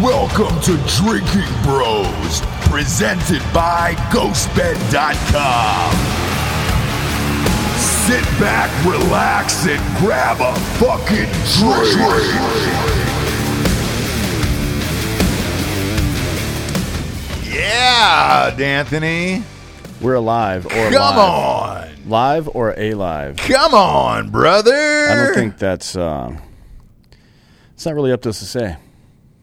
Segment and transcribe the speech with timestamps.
[0.00, 5.92] Welcome to Drinking Bros, presented by GhostBed.com.
[8.06, 11.26] Sit back, relax, and grab a fucking
[11.58, 11.98] drink.
[17.44, 19.42] Yeah, D'Anthony.
[20.00, 21.18] We're alive or Come live.
[21.18, 22.08] on.
[22.08, 23.36] Live or alive.
[23.38, 24.72] Come on, brother.
[25.10, 25.96] I don't think that's.
[25.96, 26.36] Uh,
[27.74, 28.76] it's not really up to us to say.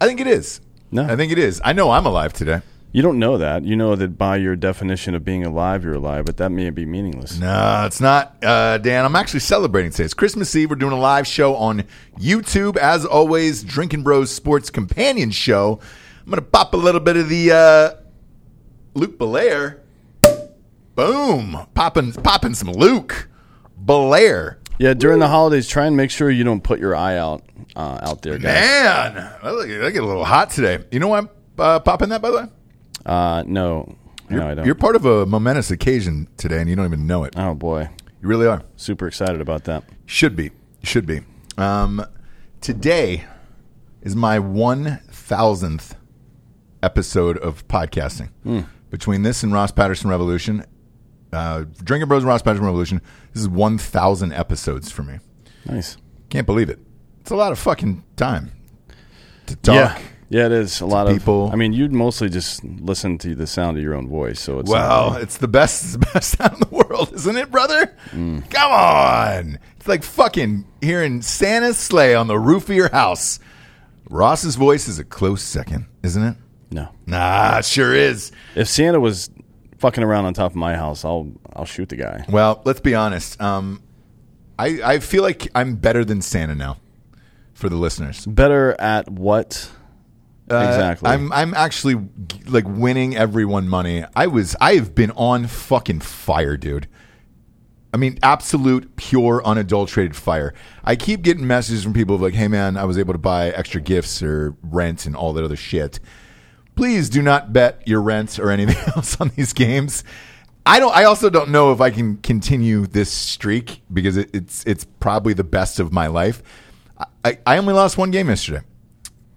[0.06, 0.62] I think it is.
[0.92, 1.04] No.
[1.04, 1.60] I think it is.
[1.66, 2.62] I know I'm alive today.
[2.92, 3.66] You don't know that.
[3.66, 6.86] You know that by your definition of being alive, you're alive, but that may be
[6.86, 7.40] meaningless.
[7.40, 9.04] No, it's not, uh, Dan.
[9.04, 10.04] I'm actually celebrating today.
[10.06, 10.70] It's Christmas Eve.
[10.70, 11.86] We're doing a live show on
[12.20, 12.78] YouTube.
[12.78, 15.80] As always, Drinking Bros Sports Companion Show.
[16.20, 17.90] I'm going to pop a little bit of the uh,
[18.94, 19.80] Luc Belaire.
[20.94, 21.66] Boom.
[21.74, 23.28] Popping, popping some Luc
[23.84, 24.58] Belaire.
[24.78, 27.44] Yeah, during the holidays, try and make sure you don't put your eye out
[27.76, 28.44] uh, out there, guys.
[28.44, 30.84] Man, I look- I get a little hot today.
[30.92, 32.46] You know why I'm uh, popping that, by the way?
[33.06, 33.96] Uh, no,
[34.30, 34.66] no, I don't.
[34.66, 37.34] You're part of a momentous occasion today, and you don't even know it.
[37.38, 37.90] oh boy,
[38.22, 38.64] You really are.
[38.76, 39.84] super excited about that.
[40.06, 40.52] Should be.
[40.84, 41.22] Should be.
[41.58, 42.04] Um,
[42.62, 43.24] today
[44.02, 45.96] is my 1000th
[46.84, 48.30] episode of podcasting.
[48.90, 50.64] Between this and Ross Patterson Revolution,
[51.36, 53.02] uh, Drinking Bros and Ross Patterson Revolution,
[53.34, 55.20] this is 1,000 episodes for me.
[55.66, 55.98] Nice.
[56.30, 56.80] Can't believe it.
[57.22, 58.52] It's a lot of fucking time
[59.48, 59.76] to talk.
[59.76, 61.48] Yeah, yeah, it is a lot people.
[61.48, 61.54] of.
[61.54, 64.70] I mean, you'd mostly just listen to the sound of your own voice, so it's
[64.70, 67.96] Well, it's the best, best sound in the world, isn't it, brother?
[68.12, 68.50] Mm.
[68.50, 69.60] Come on.
[69.78, 73.40] It's like fucking hearing Santa's sleigh on the roof of your house.
[74.10, 76.38] Ross's voice is a close second, isn't it?
[76.72, 76.90] no.
[77.08, 78.32] Nah, it sure is.
[78.56, 79.30] If Santa was
[79.86, 82.26] fucking around on top of my house, I'll I'll shoot the guy.
[82.28, 83.40] Well, let's be honest.
[83.40, 83.84] Um,
[84.58, 86.78] I, I feel like I'm better than Santa now
[87.54, 88.26] for the listeners.
[88.26, 89.70] Better at what?
[90.50, 91.08] Uh, exactly.
[91.08, 92.04] I'm I'm actually
[92.48, 94.04] like winning everyone money.
[94.16, 96.88] I was I have been on fucking fire, dude.
[97.94, 100.56] I mean, absolute, pure, unadulterated fire.
[100.84, 103.82] I keep getting messages from people like, "Hey, man, I was able to buy extra
[103.82, 106.00] gifts or rent and all that other shit."
[106.76, 110.04] Please do not bet your rent or anything else on these games.
[110.66, 110.96] I don't.
[110.96, 115.34] I also don't know if I can continue this streak because it, it's it's probably
[115.34, 116.42] the best of my life.
[117.24, 118.62] I, I only lost one game yesterday.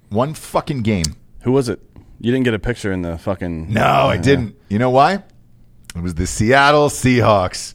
[0.09, 1.05] One fucking game.
[1.43, 1.81] Who was it?
[2.21, 3.73] You didn't get a picture in the fucking.
[3.73, 4.57] No, I didn't.
[4.69, 5.23] You know why?
[5.95, 7.75] It was the Seattle Seahawks.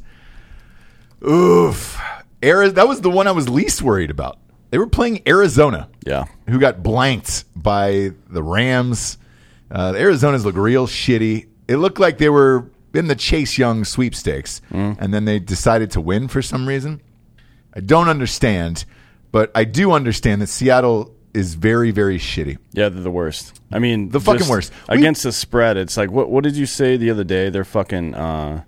[1.28, 2.00] Oof.
[2.44, 4.40] Ari- that was the one I was least worried about.
[4.72, 6.25] They were playing Arizona, Yeah.
[6.50, 9.18] who got blanked by the Rams.
[9.73, 11.47] Uh, the Arizonas look real shitty.
[11.67, 16.00] It looked like they were in the Chase Young sweepstakes, and then they decided to
[16.01, 17.01] win for some reason.
[17.75, 18.85] I don't understand,
[19.31, 22.59] but I do understand that Seattle is very, very shitty.
[22.73, 23.59] Yeah, they're the worst.
[23.72, 24.72] I mean, The fucking worst.
[24.88, 26.29] We- Against the spread, it's like what?
[26.29, 27.50] What did you say the other day?
[27.50, 28.62] They're fucking uh,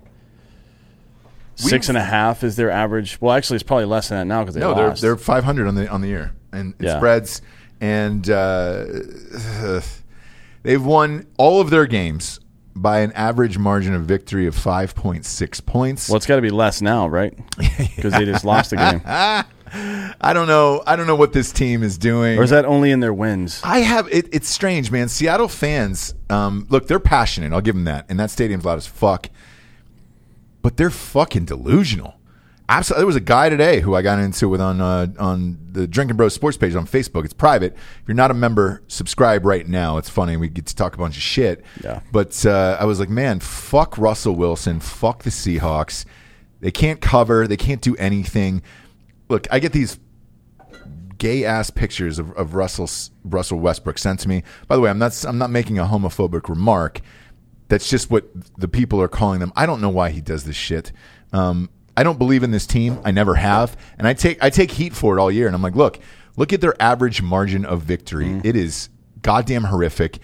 [1.54, 3.20] six and a half is their average.
[3.20, 5.00] Well, actually, it's probably less than that now because they No, lost.
[5.00, 6.96] they're they're 500 on the on the year, and it Yeah.
[6.96, 7.42] spreads.
[7.80, 8.84] And uh,
[10.66, 12.40] they've won all of their games
[12.74, 16.08] by an average margin of victory of 5.6 points.
[16.10, 17.32] well, it's got to be less now, right?
[17.96, 19.00] Because they just lost the game.
[20.20, 20.82] I don't know.
[20.86, 22.38] I don't know what this team is doing.
[22.38, 23.60] Or is that only in their wins?
[23.64, 25.08] I have it, it's strange, man.
[25.08, 27.52] Seattle fans, um, look, they're passionate.
[27.52, 29.28] I'll give them that, and that stadium's loud as fuck.
[30.62, 32.14] But they're fucking delusional.
[32.68, 33.00] Absolutely.
[33.00, 36.16] There was a guy today who I got into with on uh, on the Drinking
[36.16, 37.24] Bros Sports page on Facebook.
[37.24, 37.74] It's private.
[37.74, 39.98] If you're not a member, subscribe right now.
[39.98, 40.36] It's funny.
[40.36, 41.64] We get to talk a bunch of shit.
[41.84, 42.00] Yeah.
[42.10, 44.80] But uh, I was like, man, fuck Russell Wilson.
[44.80, 46.04] Fuck the Seahawks.
[46.60, 47.46] They can't cover.
[47.46, 48.62] They can't do anything.
[49.28, 50.00] Look, I get these
[51.18, 52.90] gay ass pictures of, of Russell
[53.24, 54.42] Russell Westbrook sent to me.
[54.66, 57.00] By the way, I'm not I'm not making a homophobic remark.
[57.68, 58.24] That's just what
[58.58, 59.52] the people are calling them.
[59.54, 60.92] I don't know why he does this shit.
[61.32, 62.98] Um, I don't believe in this team.
[63.04, 65.46] I never have, and I take I take heat for it all year.
[65.46, 65.98] And I'm like, look,
[66.36, 68.26] look at their average margin of victory.
[68.26, 68.46] Mm-hmm.
[68.46, 68.90] It is
[69.22, 70.18] goddamn horrific.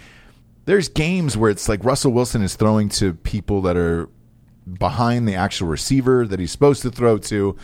[0.64, 4.08] There's games where it's like Russell Wilson is throwing to people that are
[4.78, 7.56] behind the actual receiver that he's supposed to throw to.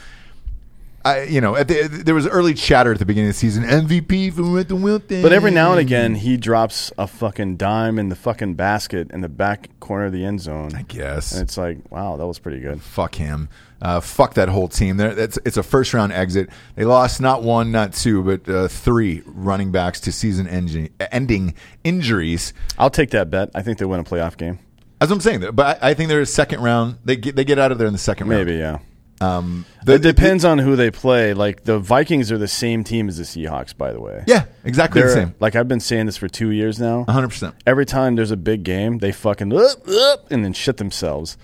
[1.05, 3.63] I, you know, at the, there was early chatter at the beginning of the season.
[3.63, 5.23] MVP for Russell Wilson.
[5.23, 9.21] But every now and again, he drops a fucking dime in the fucking basket in
[9.21, 10.75] the back corner of the end zone.
[10.75, 11.33] I guess.
[11.33, 12.83] And it's like, wow, that was pretty good.
[12.83, 13.49] fuck him.
[13.81, 14.97] Uh, fuck that whole team.
[14.97, 16.51] There, it's it's a first round exit.
[16.75, 21.55] They lost not one, not two, but uh, three running backs to season ending, ending
[21.85, 22.53] injuries.
[22.79, 23.51] I'll take that bet.
[23.55, 24.59] I think they win a playoff game.
[25.01, 26.99] As I'm saying, but I, I think they're a second round.
[27.05, 28.47] They get they get out of there in the second round.
[28.47, 28.79] Maybe, yeah.
[29.21, 31.35] Um, the- it depends on who they play.
[31.35, 34.23] Like the Vikings are the same team as the Seahawks, by the way.
[34.29, 35.35] yeah, exactly the They're- same.
[35.41, 36.99] Like I've been saying this for two years now.
[37.05, 37.29] 100.
[37.29, 41.37] percent Every time there's a big game, they fucking up, up, and then shit themselves.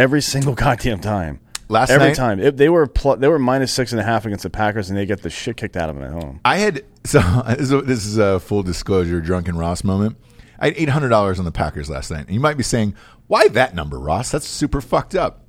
[0.00, 1.40] Every single goddamn time.
[1.68, 4.26] Last Every night- time It- they were pl- they were minus six and a half
[4.26, 6.40] against the Packers, and they get the shit kicked out of them at home.
[6.44, 10.16] I had so this is a, this is a full disclosure, drunken Ross moment.
[10.58, 12.94] I had eight hundred dollars on the Packers last night, and you might be saying,
[13.28, 14.30] "Why that number, Ross?
[14.30, 15.48] That's super fucked up."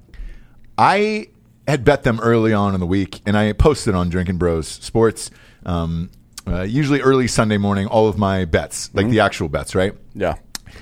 [0.78, 1.28] I
[1.68, 5.32] had bet them early on in the week, and I posted on Drinking Bros Sports,
[5.66, 6.10] um,
[6.48, 9.94] uh, usually early Sunday morning, all of my bets, like the actual bets, right?
[10.14, 10.36] Yeah.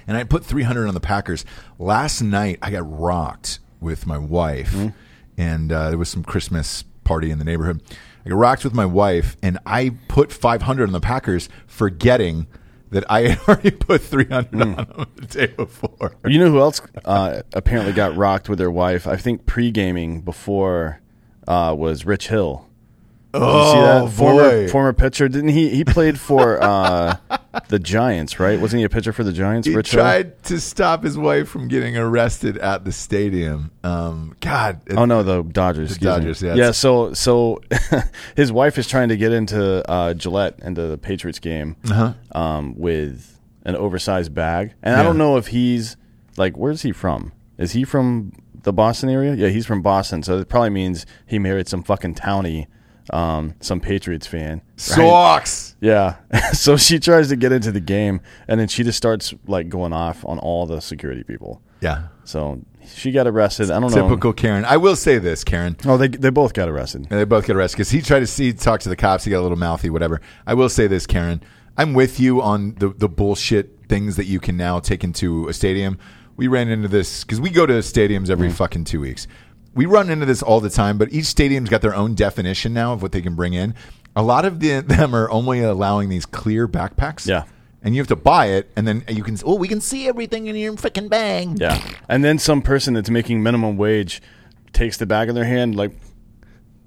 [0.07, 1.45] And I put 300 on the Packers.
[1.77, 4.75] Last night, I got rocked with my wife,
[5.38, 7.81] and uh, there was some Christmas party in the neighborhood.
[8.25, 12.47] I got rocked with my wife, and I put 500 on the Packers, forgetting
[12.91, 16.15] that I had already put 300 on them the day before.
[16.25, 19.07] You know who else uh, apparently got rocked with their wife?
[19.07, 21.01] I think pre gaming before
[21.47, 22.69] uh, was Rich Hill.
[23.33, 24.67] Did you see Oh, former boy.
[24.69, 25.27] former pitcher?
[25.29, 25.69] Didn't he?
[25.69, 27.17] He played for uh,
[27.67, 28.59] the Giants, right?
[28.59, 29.67] Wasn't he a pitcher for the Giants?
[29.67, 30.01] He Rich Hill?
[30.01, 33.69] tried to stop his wife from getting arrested at the stadium.
[33.83, 35.91] Um, God, Oh no, the Dodgers.
[36.01, 36.05] me.
[36.05, 36.55] Dodgers, yeah.
[36.55, 36.71] yeah.
[36.71, 37.61] So so
[38.35, 42.13] his wife is trying to get into uh, Gillette into the Patriots game Uh-huh.
[42.39, 45.97] um, with an oversized bag, and I don't know if he's
[46.37, 47.31] like, where's he from?
[47.59, 48.31] Is he from
[48.63, 49.35] the Boston area?
[49.35, 52.67] Yeah, he's from Boston, so it probably means he married some fucking townie,
[53.11, 54.57] um, some Patriots fan.
[54.57, 54.63] right?
[54.75, 55.75] Socks.
[55.81, 56.17] Yeah.
[56.53, 59.94] so she tries to get into the game, and then she just starts like going
[59.94, 61.61] off on all the security people.
[61.81, 62.07] Yeah.
[62.23, 63.71] So she got arrested.
[63.71, 64.07] I don't know.
[64.07, 64.65] Typical Karen.
[64.65, 65.77] I will say this, Karen.
[65.85, 67.07] Oh, they they both got arrested.
[67.09, 69.23] And they both got arrested because he tried to see talk to the cops.
[69.23, 70.21] He got a little mouthy, whatever.
[70.45, 71.41] I will say this, Karen.
[71.77, 75.53] I'm with you on the the bullshit things that you can now take into a
[75.53, 75.97] stadium.
[76.35, 79.27] We ran into this because we go to stadiums every fucking two weeks.
[79.74, 82.94] We run into this all the time, but each stadium's got their own definition now
[82.94, 83.75] of what they can bring in.
[84.16, 87.27] A lot of the, them are only allowing these clear backpacks.
[87.27, 87.44] Yeah.
[87.81, 89.38] And you have to buy it, and then you can.
[89.45, 91.60] Oh, we can see everything in your freaking bag.
[91.62, 91.81] Yeah.
[92.10, 94.21] And then some person that's making minimum wage
[94.74, 95.94] takes the bag in their hand like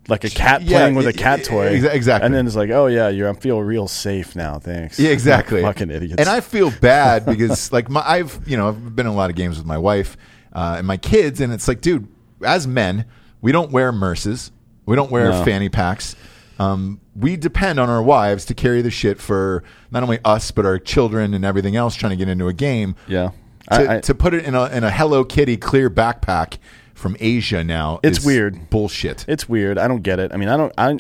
[0.09, 1.69] like a cat Yeah, playing with a cat toy.
[1.69, 2.27] exactly.
[2.27, 4.59] And then it's like, oh yeah, you're I feel real safe now.
[4.59, 4.99] Thanks.
[4.99, 5.63] Yeah, exactly.
[5.71, 6.17] Fucking idiots.
[6.19, 9.31] And I feel bad because, like, my I've you know I've been in a lot
[9.31, 10.17] of games with my wife
[10.53, 12.07] uh, and my kids, and it's like, dude,
[12.45, 13.05] as men,
[13.41, 14.51] we don't wear murses,
[14.87, 15.45] we don't wear No.
[15.45, 16.17] fanny packs.
[16.59, 20.65] Um, we depend on our wives to carry the shit for not only us but
[20.67, 22.95] our children and everything else trying to get into a game.
[23.09, 23.31] yeah.
[23.71, 26.59] To, I, I, to put it in a in a Hello Kitty clear backpack
[26.95, 28.69] from Asia now, It's is weird.
[28.71, 29.25] bullshit.
[29.29, 29.79] it's weird.
[29.79, 30.33] I don't get it.
[30.33, 30.73] I mean, I don't.
[30.77, 30.99] I.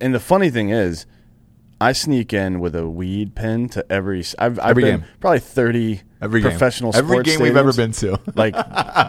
[0.00, 1.06] And the funny thing is,
[1.80, 4.20] I sneak in with a weed pen to every.
[4.38, 5.08] I've, I've Every been game.
[5.18, 6.50] probably thirty Every game.
[6.50, 8.18] professional Every sports game we've ever been to.
[8.34, 8.54] like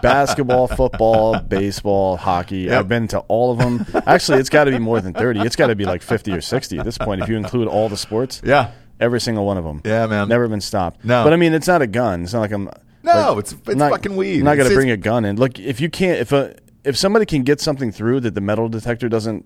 [0.02, 2.60] basketball, football, baseball, hockey.
[2.62, 2.80] Yep.
[2.80, 3.86] I've been to all of them.
[4.06, 5.42] Actually, it's got to be more than 30.
[5.42, 7.90] It's got to be like 50 or 60 at this point if you include all
[7.90, 8.42] the sports.
[8.44, 8.72] yeah.
[9.00, 9.84] Every single one of them.
[9.86, 10.28] Yeah, man.
[10.28, 11.06] Never been stopped.
[11.06, 11.24] No.
[11.24, 12.24] But I mean, it's not a gun.
[12.24, 12.64] It's not like I'm.
[13.04, 14.40] No, like, it's- it's not- fucking weed.
[14.40, 15.36] I'm not going It's- to bring a gun in.
[15.36, 18.70] Look, if you can't, if a if somebody can get something through that the metal
[18.70, 19.46] detector doesn't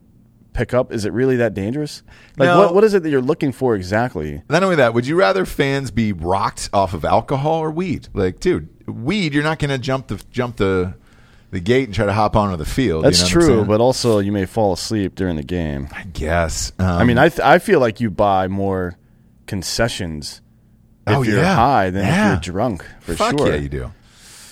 [0.53, 2.03] pick up, is it really that dangerous?
[2.37, 2.59] Like, No.
[2.59, 4.41] what what is it that you're looking for exactly?
[4.49, 8.07] Not only that, would you rather fans be rocked off of alcohol or weed?
[8.13, 10.95] Like, dude, weed, you're not going to jump the jump the
[11.51, 13.03] the gate and try to hop onto the field.
[13.03, 15.89] That's you know true, but also you may fall asleep during the game.
[15.93, 16.71] I guess.
[16.79, 18.97] Um, I mean, I th- I feel like you buy more
[19.47, 20.41] concessions
[21.07, 21.55] if Oh, you're yeah.
[21.55, 22.25] high than Yeah.
[22.37, 22.85] if you're drunk.
[23.01, 23.49] For fuck sure.
[23.49, 23.91] yeah, you do.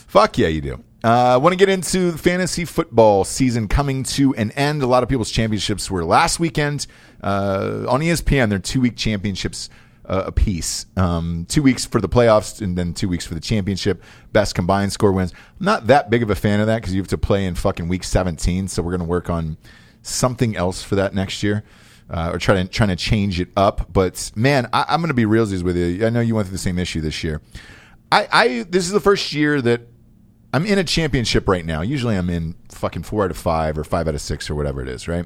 [0.07, 0.83] Fuck yeah, you do.
[1.01, 4.83] I uh, want to get into the fantasy football season coming to an end.
[4.83, 6.87] A lot of people's championships were last weekend
[7.23, 8.49] uh, on ESPN.
[8.49, 9.69] They're two week championships
[10.05, 10.87] uh, apiece.
[10.97, 14.03] Um, two weeks for the playoffs and then two weeks for the championship.
[14.33, 15.31] Best combined score wins.
[15.31, 17.55] I'm not that big of a fan of that because you have to play in
[17.55, 18.67] fucking week 17.
[18.67, 19.55] So we're going to work on
[20.01, 21.63] something else for that next year.
[22.09, 25.13] Uh, or try to trying to change it up, but man, I, I'm going to
[25.13, 26.03] be realsies with you.
[26.07, 27.39] I know you went through the same issue this year.
[28.11, 29.81] I, I this is the first year that
[30.53, 31.81] I'm in a championship right now.
[31.81, 34.81] Usually I'm in fucking four out of five or five out of six or whatever
[34.81, 35.25] it is, right?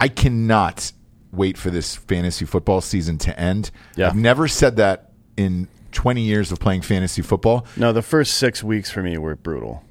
[0.00, 0.92] I cannot
[1.32, 3.70] wait for this fantasy football season to end.
[3.96, 4.08] Yeah.
[4.08, 7.66] I've never said that in 20 years of playing fantasy football.
[7.76, 9.82] No, the first six weeks for me were brutal.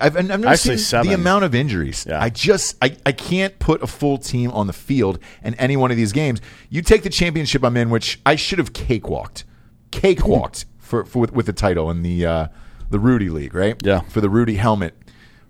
[0.00, 1.08] I've, I've never Actually, seen seven.
[1.08, 2.06] the amount of injuries.
[2.08, 2.22] Yeah.
[2.22, 5.90] I just I, I can't put a full team on the field in any one
[5.90, 6.40] of these games.
[6.68, 9.44] You take the championship I'm in, which I should have cakewalked,
[9.90, 12.48] cakewalked for, for with, with the title and the uh,
[12.90, 13.76] the Rudy League, right?
[13.84, 14.00] Yeah.
[14.00, 14.94] for the Rudy helmet.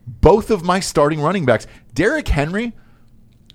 [0.06, 2.72] Both of my starting running backs, Derrick Henry,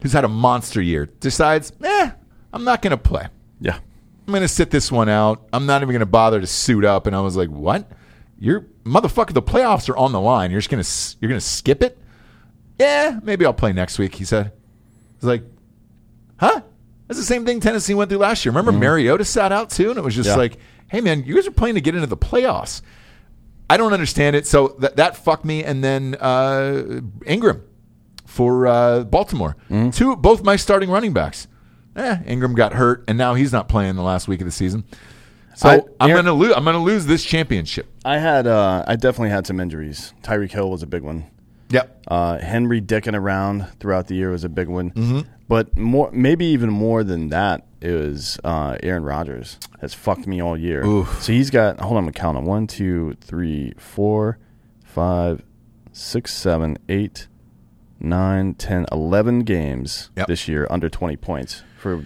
[0.02, 2.12] who's had a monster year, decides, eh,
[2.54, 3.28] I'm not going to play.
[3.60, 3.76] Yeah.
[4.28, 5.48] I'm going to sit this one out.
[5.54, 7.08] I'm not even going to bother to suit up.
[7.08, 7.90] And I was like, what?
[8.40, 9.34] You're motherfucker.
[9.34, 10.52] The playoffs are on the line.
[10.52, 11.98] You're just going to you're going to skip it.
[12.80, 14.16] Yeah, maybe I'll play next week.
[14.16, 14.52] He said.
[15.16, 15.44] He's like,
[16.38, 16.62] huh?
[17.08, 18.52] That's the same thing Tennessee went through last year.
[18.52, 20.36] Remember Mariota sat out too, and it was just Yeah.
[20.36, 20.58] like,
[20.90, 22.82] hey man, you guys are playing to get into the playoffs.
[23.70, 24.46] I don't understand it.
[24.48, 25.64] So that that fucked me.
[25.64, 27.64] And then uh, Ingram
[28.26, 29.56] for uh, Baltimore.
[29.92, 31.48] Two, both my starting running backs.
[31.96, 34.84] Eh, Ingram got hurt, and now he's not playing the last week of the season.
[35.56, 36.54] So I- I'm Aaron- gonna lose.
[36.56, 37.88] I'm gonna lose this championship.
[38.04, 40.14] I had uh, I definitely had some injuries.
[40.22, 41.26] Tyreek Hill was a big one.
[41.70, 42.04] Yep.
[42.08, 44.92] Uh, Henry dicking around throughout the year was a big one.
[44.92, 45.20] Mm-hmm.
[45.48, 50.58] But more, maybe even more than that, is uh, Aaron Rodgers has fucked me all
[50.58, 50.84] year.
[50.84, 51.22] Oof.
[51.22, 51.80] So he's got.
[51.80, 52.46] Hold on, I'm counting.
[52.46, 54.40] One, two, three, four,
[54.84, 55.44] five,
[55.92, 57.28] six, seven, eight,
[58.00, 60.28] nine, ten, eleven games Yep.
[60.28, 62.06] this year under 20 points for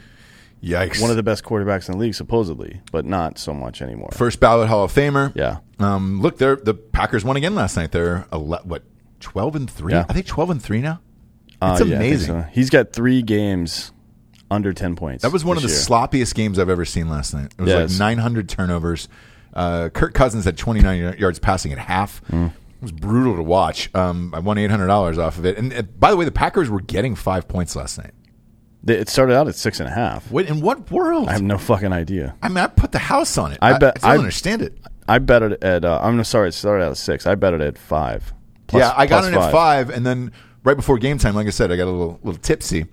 [0.62, 1.02] Yikes.
[1.02, 4.10] one of the best quarterbacks in the league, supposedly, but not so much anymore.
[4.12, 5.32] first ballot Hall of Famer.
[5.36, 5.60] yeah.
[5.80, 7.94] Um, look, they're, the Packers won again last night.
[7.94, 8.84] They're ele- what
[9.22, 9.94] twelve and three.
[9.94, 10.06] Yeah.
[10.10, 11.00] I think twelve and three now.
[11.62, 12.28] Uh, It's yeah, amazing.
[12.28, 12.46] so.
[12.52, 13.92] He's got three games
[14.52, 15.24] under 10 points.
[15.24, 15.78] That was one of the year.
[15.78, 17.54] sloppiest games I've ever seen last night.
[17.58, 17.92] It was Yes.
[17.92, 19.08] like 900 turnovers.
[19.54, 22.22] Uh, Kirk Cousins had 29 yards passing at half.
[22.32, 22.48] Mm.
[22.48, 23.94] It was brutal to watch.
[23.94, 25.58] Um, I won $800 off of it.
[25.58, 28.12] And uh, by the way, the Packers were getting five points last night.
[28.88, 30.32] It started out at six and a half.
[30.32, 31.28] What in what world?
[31.28, 32.36] I have no fucking idea.
[32.42, 33.58] I mean, I put the house on it.
[33.62, 34.78] I bet- I, I- don't understand it.
[35.06, 35.84] I bet it at.
[35.84, 37.28] Uh, I'm sorry, it started out at six.
[37.28, 38.32] I bet it at five.
[38.68, 40.32] Plus- yeah, I got it in at five, and then
[40.64, 42.86] right before game time, like I said, I got a little little tipsy.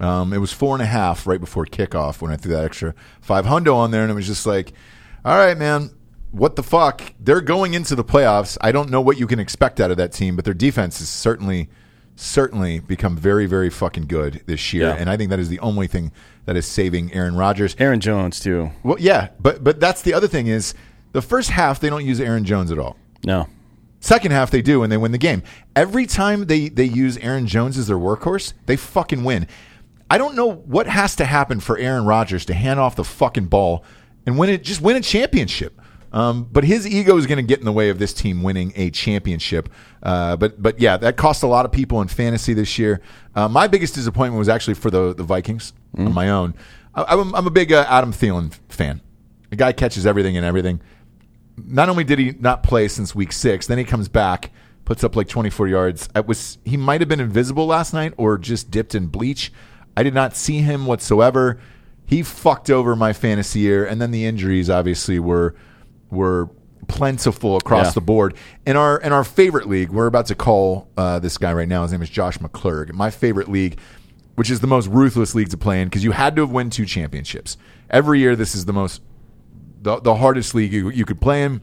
[0.00, 2.94] Um, it was four and a half right before kickoff when I threw that extra
[3.20, 4.72] five hundo on there, and it was just like,
[5.24, 5.90] all right, man,
[6.32, 7.14] what the fuck?
[7.20, 8.58] They're going into the playoffs.
[8.60, 11.08] I don't know what you can expect out of that team, but their defense has
[11.08, 11.68] certainly,
[12.16, 14.94] certainly become very, very fucking good this year, Yeah.
[14.94, 16.10] and I think that is the only thing
[16.46, 17.76] that is saving Aaron Rodgers.
[17.78, 18.70] Aaron Jones too.
[18.82, 20.74] Well, yeah, but but that's the other thing is
[21.12, 22.96] the first half they don't use Aaron Jones at all.
[23.24, 23.48] No,
[24.04, 25.42] Second half they do and they win the game.
[25.74, 29.48] Every time they they use Aaron Jones as their workhorse, they fucking win.
[30.10, 33.46] I don't know what has to happen for Aaron Rodgers to hand off the fucking
[33.46, 33.82] ball
[34.26, 35.80] and win it just win a championship.
[36.12, 38.74] Um, but his ego is going to get in the way of this team winning
[38.76, 39.70] a championship.
[40.02, 43.00] Uh, but but yeah, that cost a lot of people in fantasy this year.
[43.34, 46.52] Uh, my biggest disappointment was actually for the the Vikings on my own.
[46.94, 49.00] I, I'm, I'm a big uh, Adam Thielen fan.
[49.48, 50.82] The guy catches everything and everything
[51.56, 54.50] not only did he not play since week six, then he comes back,
[54.84, 56.08] puts up like 24 yards.
[56.14, 59.52] It was he might have been invisible last night or just dipped in bleach.
[59.96, 61.58] I did not see him whatsoever.
[62.06, 65.54] He fucked over my fantasy year, and then the injuries obviously were
[66.10, 66.50] were
[66.86, 67.92] plentiful across Yeah.
[67.92, 68.34] the board.
[68.66, 71.82] In our in our favorite league, we're about to call uh, this guy right now.
[71.82, 72.92] His name is Josh McClurg.
[72.92, 73.78] My favorite league,
[74.34, 76.68] which is the most ruthless league to play in, because you had to have won
[76.68, 77.56] two championships
[77.88, 78.36] every year.
[78.36, 79.00] This is the most
[79.84, 81.60] the, the hardest league you, you could play in.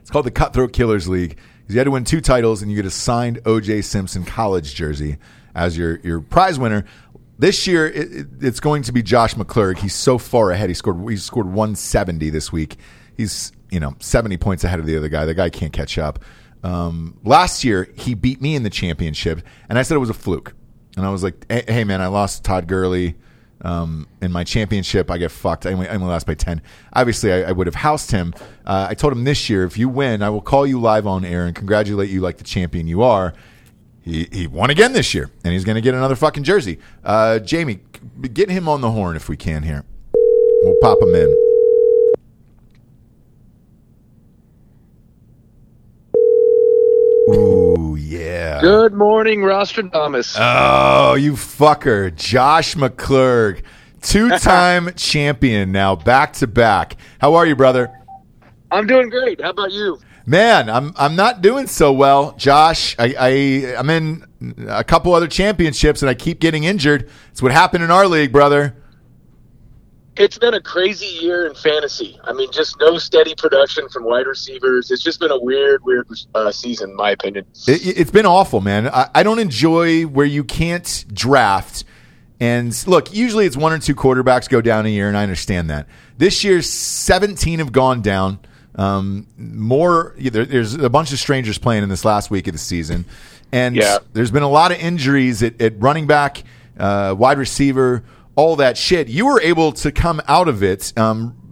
[0.00, 1.36] It's called the Cutthroat Killers League.
[1.68, 3.82] You had to win two titles, and you get a signed O.J.
[3.82, 5.18] Simpson college jersey
[5.54, 6.84] as your your prize winner.
[7.38, 9.78] This year, it, it- it's going to be Josh McClurg.
[9.78, 10.70] He's so far ahead.
[10.70, 12.76] He scored he scored 170 this week.
[13.16, 15.24] He's you know 70 points ahead of the other guy.
[15.24, 16.20] The guy can't catch up.
[16.62, 20.14] Um, last year, he beat me in the championship, and I said it was a
[20.14, 20.54] fluke.
[20.96, 23.16] And I was like, "Hey, hey, man, I lost Todd Gurley
[23.66, 25.10] um, in my championship.
[25.10, 25.66] I get fucked.
[25.66, 26.62] I only, I only lost by 10.
[26.92, 28.32] Obviously, I, I would have housed him.
[28.64, 31.24] Uh, I told him this year, if you win, I will call you live on
[31.24, 33.34] air and congratulate you like the champion you are.
[34.02, 36.78] He, he won again this year, and he's going to get another fucking jersey.
[37.02, 37.80] Uh, Jamie,
[38.32, 39.84] get him on the horn if we can here.
[40.62, 41.45] We'll pop him in.
[47.28, 48.60] Ooh, yeah.
[48.60, 50.36] Good morning, Rostradamus.
[50.38, 52.14] Oh, you fucker.
[52.14, 53.62] Josh McClurg,
[54.00, 56.96] two time champion now, back to back.
[57.20, 57.90] How are you, brother?
[58.70, 59.40] I'm doing great.
[59.40, 59.98] How about you?
[60.24, 62.94] Man, I'm I'm not doing so well, Josh.
[62.98, 64.24] I, I I'm in
[64.68, 67.10] a couple other championships and I keep getting injured.
[67.32, 68.76] It's what happened in our league, brother.
[70.18, 72.18] It's been a crazy year in fantasy.
[72.24, 74.90] I mean, just no steady production from wide receivers.
[74.90, 77.44] It's just been a weird, weird uh, season, in my opinion.
[77.68, 78.88] It, it's been awful, man.
[78.88, 81.84] I, I don't enjoy where you can't draft.
[82.40, 85.68] And look, usually it's one or two quarterbacks go down a year, and I understand
[85.70, 85.86] that.
[86.18, 88.38] This year, 17 have gone down.
[88.74, 92.58] Um, more, there, there's a bunch of strangers playing in this last week of the
[92.58, 93.06] season.
[93.52, 93.98] And Yeah.
[94.12, 96.42] there's been a lot of injuries at, at running back,
[96.78, 98.02] uh, wide receiver,
[98.36, 99.08] all that shit.
[99.08, 100.96] You were able to come out of it.
[100.96, 101.42] Um,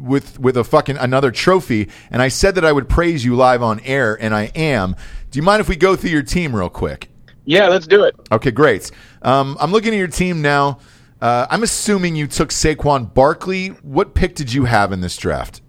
[0.00, 3.60] with with a fucking another trophy, and I said that I would praise you live
[3.60, 4.94] on air, and I am.
[5.32, 7.08] Do you mind if we go through your team real quick?
[7.44, 8.14] Yeah, let's do it.
[8.30, 8.88] Okay, great.
[9.22, 10.78] Um, I'm looking at your team now.
[11.20, 13.68] Uh, I'm assuming you took Saquon Barkley.
[13.82, 15.60] What pick did you have in this draft?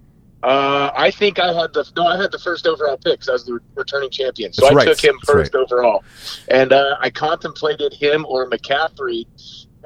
[0.43, 3.31] Uh, I think I had the no, I had the first overall pick 'cause I
[3.33, 4.88] was the returning champion, so That's I right.
[4.88, 5.62] took him That's first right.
[5.63, 6.03] overall,
[6.50, 9.25] and uh, I contemplated him or McCaffrey,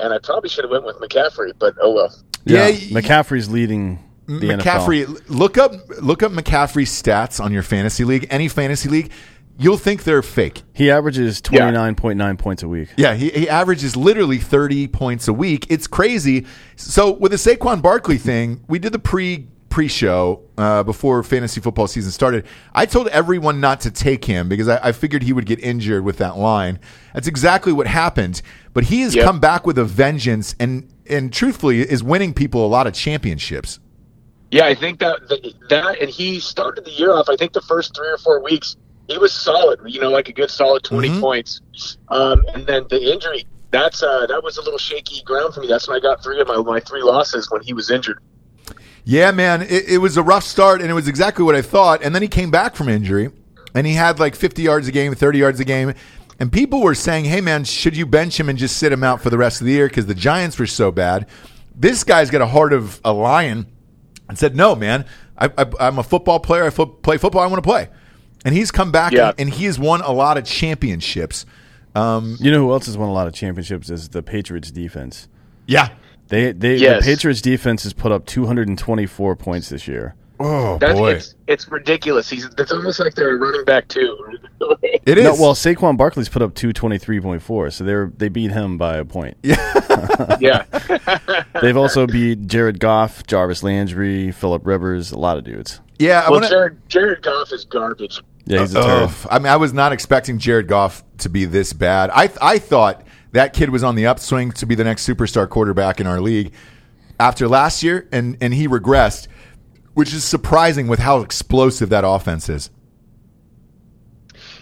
[0.01, 2.15] and I probably should have went with McCaffrey, but oh well.
[2.45, 4.61] Yeah, Yeah, McCaffrey's leading the NFL.
[4.61, 9.11] McCaffrey, look up look up McCaffrey's stats on your fantasy league, any fantasy league.
[9.59, 10.63] You'll think they're fake.
[10.73, 12.89] He averages twenty nine point nine points a week.
[12.97, 15.67] Yeah, he, he averages literally 30 points a week.
[15.69, 16.47] It's crazy.
[16.77, 21.59] So with the Saquon Barkley thing, we did the pre pre show uh, before fantasy
[21.61, 22.45] football season started.
[22.75, 26.03] I told everyone not to take him because I, I figured he would get injured
[26.03, 26.79] with that line.
[27.15, 28.41] That's exactly what happened.
[28.73, 29.25] But he has Yep.
[29.25, 33.79] come back with a vengeance and and truthfully is winning people a lot of championships.
[34.51, 37.29] Yeah, I think that that, that and he started the year off.
[37.29, 38.75] I think the first three or four weeks
[39.07, 39.79] he was solid.
[39.85, 41.19] You know, like a good solid 20 Mhm.
[41.21, 41.61] points.
[42.09, 45.67] Um, and then the injury that's uh, that was a little shaky ground for me.
[45.67, 48.19] That's when I got three of my my three losses when he was injured.
[49.03, 52.03] Yeah, man, it, it was a rough start, and it was exactly what I thought.
[52.03, 53.29] And then he came back from injury,
[53.73, 55.93] and he had like 50 yards a game, 30 yards a game.
[56.39, 59.21] And people were saying, hey, man, should you bench him and just sit him out
[59.21, 61.27] for the rest of the year because the Giants were so bad?
[61.75, 63.67] This guy's got a heart of a lion
[64.27, 65.05] and said, no, man,
[65.37, 66.63] I, I, I'm a football player.
[66.63, 67.41] I fo- play football.
[67.41, 67.89] I want to play.
[68.43, 69.29] And he's come back Yeah.
[69.29, 71.45] and, and he has won a lot of championships.
[71.93, 75.27] Um, You know who else has won a lot of championships is the Patriots defense.
[75.67, 75.89] yeah.
[76.31, 77.05] They they Yes.
[77.05, 80.15] the Patriots defense has put up 224 points this year.
[80.39, 81.11] Oh, That's boy.
[81.13, 82.27] it's it's ridiculous.
[82.29, 84.17] He's it's almost like they're a running back too.
[85.05, 85.23] It is.
[85.23, 89.35] No, well, Saquon Barkley's put up 223.4, so they're they beat him by a point.
[89.43, 90.37] yeah.
[90.39, 91.43] yeah.
[91.61, 95.81] They've also beat Jared Goff, Jarvis Landry, Philip Rivers, a lot of dudes.
[95.99, 98.21] yeah, I well, wanna- Jared Jared Goff is garbage.
[98.45, 99.15] Yeah, he's a uh, turd.
[99.31, 102.09] I mean, I was not expecting Jared Goff to be this bad.
[102.11, 105.99] I I thought that kid was on the upswing to be the next superstar quarterback
[105.99, 106.53] in our league
[107.19, 109.27] after last year, and and he regressed,
[109.93, 112.69] which is surprising with how explosive that offense is.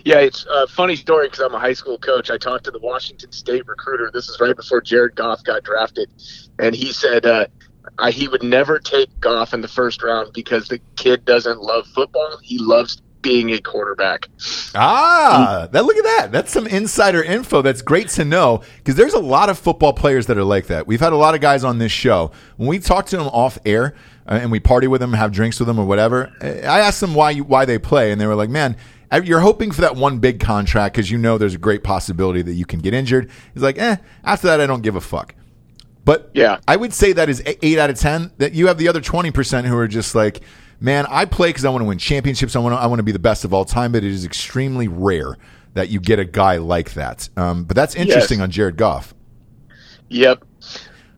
[0.06, 2.30] Yeah, it's a funny story because I'm a high school coach.
[2.32, 4.10] I talked to the Washington State recruiter.
[4.14, 6.10] This is right before Jared Goff got drafted,
[6.58, 7.48] and he said uh,
[7.98, 11.88] I, he would never take Goff in the first round because the kid doesn't love
[11.88, 12.38] football.
[12.42, 14.30] He loves being a quarterback.
[14.76, 16.32] Ah, that look at that.
[16.32, 17.62] That's some insider info.
[17.62, 20.88] That's great to know because there's a lot of football players that are like that.
[20.88, 22.32] We've had a lot of guys on this show.
[22.58, 23.96] When we talk to them off air
[24.28, 27.14] uh, and we party with them, have drinks with them or whatever, I asked them
[27.14, 28.78] why you, why they play, and they were like, "Man,
[29.24, 32.54] you're hoping for that one big contract because you know there's a great possibility that
[32.54, 35.36] you can get injured." He's like, "Eh, after that, I don't give a fuck."
[36.06, 36.60] But Yeah.
[36.68, 38.32] I would say that is eight eight out of ten.
[38.38, 40.42] That you have the other twenty percent who are just like,
[40.80, 42.56] man, I play because I want to win championships.
[42.56, 43.92] I want to, I want to be the best of all time.
[43.92, 45.38] But it is extremely rare
[45.74, 47.30] that you get a guy like that.
[47.38, 48.44] Um, but that's interesting Yes.
[48.44, 49.14] on Jared Goff.
[50.10, 50.44] Yep.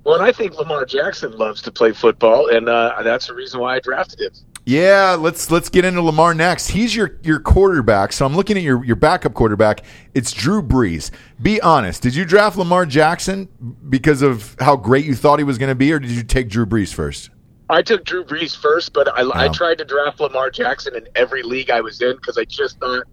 [0.04, 3.60] Well, and I think Lamar Jackson loves to play football, and uh, that's the reason
[3.60, 4.32] why I drafted him.
[4.66, 6.68] Yeah, let's let's get into Lamar next.
[6.70, 8.14] He's your your quarterback.
[8.14, 9.84] So I'm looking at your your backup quarterback.
[10.14, 11.10] It's Drew Brees.
[11.42, 12.04] Be honest.
[12.04, 13.48] Did you draft Lamar Jackson
[13.90, 16.48] because of how great you thought he was going to be, or did you take
[16.48, 17.32] Drew Brees first?
[17.72, 21.42] I took Drew Brees first, but I, I tried to draft Lamar Jackson in every
[21.42, 23.04] league I was in because I just thought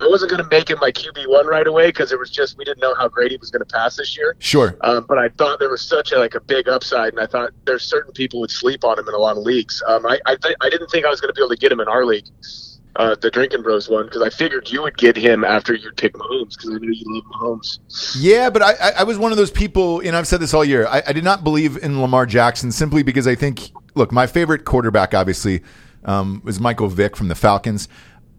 [0.00, 2.58] I wasn't going to make him my QB one right away because it was just
[2.58, 4.36] we didn't know how great he was going to pass this year.
[4.38, 4.76] Sure.
[4.80, 7.50] Um, but I thought there was such a like a big upside, and I thought
[7.64, 9.82] there's certain people would sleep on him in a lot of leagues.
[9.86, 11.70] Um, I I, th- I didn't think I was going to be able to get
[11.70, 12.26] him in our league,
[12.96, 16.14] uh, the Drinking Bros one, because I figured you would get him after you'd pick
[16.14, 17.78] Mahomes because I knew you love Mahomes.
[18.18, 20.64] Yeah, but I, I, I was one of those people, and I've said this all
[20.64, 20.86] year.
[20.88, 24.64] I, I did not believe in Lamar Jackson simply because I think, look, my favorite
[24.64, 25.62] quarterback obviously
[26.04, 27.88] um, was Michael Vick from the Falcons.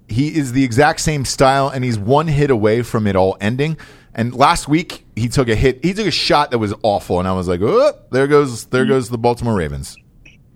[0.07, 3.77] He is the exact same style, and he's one hit away from it all ending.
[4.13, 5.83] And last week he took a hit.
[5.83, 8.85] He took a shot that was awful, and I was like, "Oh, there goes, there
[8.85, 9.97] goes the Baltimore Ravens."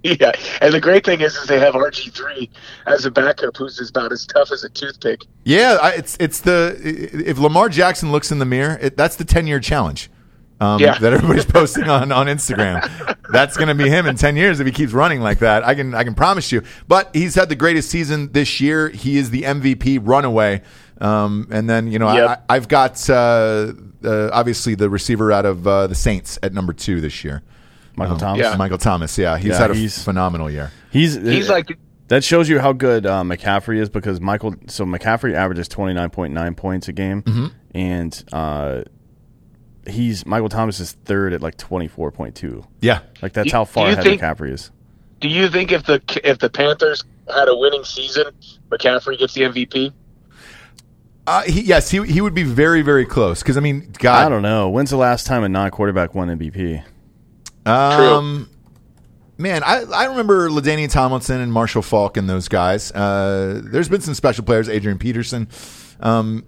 [0.02, 0.32] Yeah,
[0.62, 2.50] and the great thing is, is they have RG three
[2.86, 5.26] as a backup, who's about as tough as a toothpick.
[5.44, 9.26] Yeah, I, it's it's the if Lamar Jackson looks in the mirror, it, that's the
[9.26, 10.10] ten year challenge
[10.60, 10.98] um, Yeah.
[11.00, 12.82] that everybody's posting on, on Instagram.
[13.32, 15.64] That's going to be him in ten years if he keeps running like that.
[15.64, 16.64] I can I can promise you.
[16.88, 18.90] But he's had the greatest season this year.
[18.90, 20.62] He is the MVP runaway.
[21.02, 22.46] Um, and then you know Yep.
[22.50, 23.72] I, I've got uh,
[24.04, 27.42] uh, obviously the receiver out of uh, the Saints at number two this year.
[27.96, 28.42] Michael Um, Thomas.
[28.42, 28.56] Yeah.
[28.58, 29.18] Michael Thomas.
[29.18, 30.72] Yeah, he's Yeah, had a he's- phenomenal year.
[30.92, 34.56] He's He's like that shows you how good uh, McCaffrey is because Michael.
[34.68, 37.46] So McCaffrey averages twenty nine point nine points a game, Mm-hmm.
[37.76, 38.82] and uh,
[39.90, 42.66] he's Michael Thomas is third at like twenty four point two.
[42.82, 43.02] Yeah.
[43.22, 44.72] Like that's You- how far ahead think- McCaffrey is.
[45.20, 48.26] Do you think if the if the Panthers had a winning season,
[48.70, 49.92] McCaffrey gets the MVP?
[51.28, 54.30] Uh, he, yes, he he would be very very close because I mean, God, I
[54.30, 54.70] don't know.
[54.70, 56.84] When's the last time a non quarterback won MVP?
[57.66, 58.50] Um,
[59.38, 62.92] man, I, I remember LaDainian Tomlinson and Marshall Faulk and those guys.
[62.92, 65.48] Uh, there's been some special players, Adrian Peterson.
[66.00, 66.46] Um,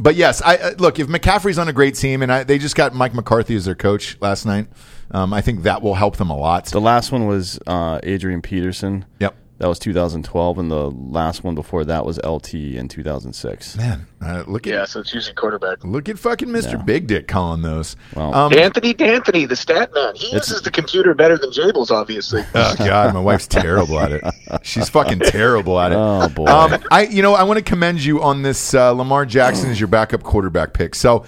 [0.00, 2.74] but yes, I uh, look if McCaffrey's on a great team, and I, they just
[2.74, 4.68] got Mike McCarthy as their coach last night.
[5.10, 6.66] Um, I think that will help them a lot.
[6.66, 9.04] The last one was uh, Adrian Peterson.
[9.18, 9.36] Yep.
[9.60, 13.76] That was 2012, and the last one before that was LT in 2006.
[13.76, 15.84] Man, uh, look at Yeah, so it's usually quarterback.
[15.84, 16.72] look at fucking Mr.
[16.72, 16.76] Yeah.
[16.82, 17.94] Big Dick calling those.
[18.16, 20.14] Well, um, Anthony D'Anthony, the stat man.
[20.16, 22.42] He uses the computer better than Jables, obviously.
[22.54, 24.24] oh god, my wife's terrible at it.
[24.62, 25.96] She's fucking terrible at it.
[25.98, 26.46] Oh, boy.
[26.46, 28.72] Um, I, you know, I want to commend you on this.
[28.72, 30.94] Uh, Lamar Jackson is your backup quarterback pick.
[30.94, 31.26] So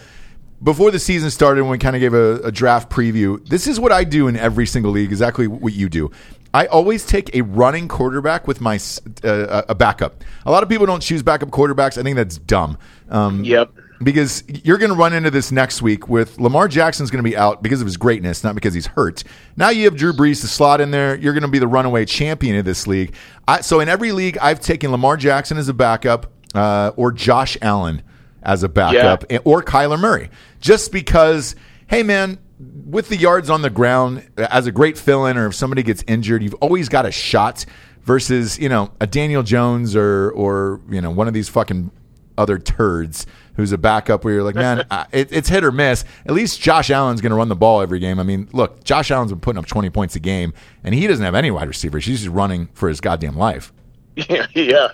[0.62, 3.79] before the season started, when we kind of gave a, a draft preview, this is
[3.79, 5.11] what I do in every single league.
[5.11, 6.11] Exactly what you do.
[6.55, 8.79] I always take a running quarterback with my
[9.25, 10.23] uh, a backup.
[10.45, 11.97] A lot of people don't choose backup quarterbacks.
[11.99, 12.77] I think that's dumb.
[13.09, 13.71] Um, Yep.
[14.03, 17.37] because you're going to run into this next week with Lamar Jackson's going to be
[17.37, 19.23] out because of his greatness, not because he's hurt.
[19.57, 21.17] Now you have Drew Brees to slot in there.
[21.17, 23.15] You're going to be the runaway champion of this league.
[23.49, 27.57] I, so in every league, I've taken Lamar Jackson as a backup uh, or Josh
[27.62, 28.03] Allen
[28.43, 30.29] as a backup and- or Kyler Murray,
[30.61, 31.55] just because.
[31.88, 32.38] Hey man,
[32.87, 36.42] with the yards on the ground as a great fill-in, or if somebody gets injured,
[36.42, 37.64] you've always got a shot.
[38.05, 41.92] Versus you know a Daniel Jones or or you know one of these fucking
[42.37, 46.05] other turds who's a backup where you're like, man, I- it, it's hit or miss.
[46.27, 48.18] At least Josh Allen's going to run the ball every game.
[48.18, 51.25] I mean, look, Josh Allen's been putting up 20 points a game, and he doesn't
[51.25, 52.05] have any wide receivers.
[52.05, 53.72] He's just running for his goddamn life.
[54.16, 54.88] Yeah, yeah.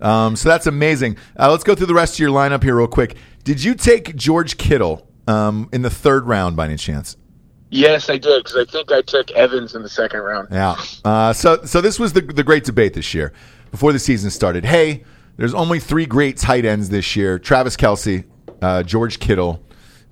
[0.00, 1.16] Um, so that's amazing.
[1.36, 3.16] Uh, let's go through the rest of your lineup here real quick.
[3.42, 7.16] Did you take George Kittle um, in the third round by any chance?
[7.70, 10.48] Yes, I did because I think I took Evans in the second round.
[10.50, 10.76] Yeah.
[11.04, 13.32] Uh, so so this was the the great debate this year
[13.70, 14.64] before the season started.
[14.64, 15.04] Hey,
[15.36, 18.24] there's only three great tight ends this year: Travis Kelce,
[18.62, 19.62] uh, George Kittle,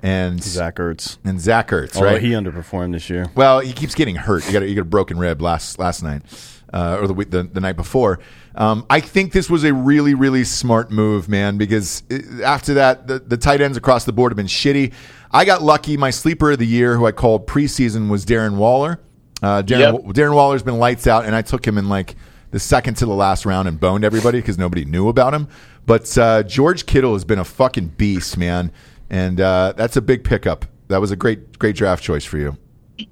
[0.02, 1.16] and Zach Ertz.
[1.24, 1.96] and Zach Ertz.
[1.96, 2.22] Although right?
[2.22, 3.26] he underperformed this year.
[3.34, 4.46] Well, he keeps getting hurt.
[4.46, 6.22] You got a, he got a broken rib last last night,
[6.74, 8.18] uh, or the, the the night before.
[8.56, 11.58] Um, I think this was a really really smart move, man.
[11.58, 14.92] Because uh, after that, the, the tight ends across the board have been shitty.
[15.30, 15.96] I got lucky.
[15.96, 19.00] My sleeper of the year, who I called preseason, was Darren Waller.
[19.42, 20.14] Uh, Darren, Yep.
[20.14, 22.16] Darren Waller's been lights out, and I took him in like
[22.52, 25.48] the second to the last round and boned everybody because nobody knew about him.
[25.84, 28.72] But uh, George Kittle has been a fucking beast, man,
[29.10, 30.64] and uh, that's a big pickup.
[30.88, 32.56] That was a great great draft choice for you.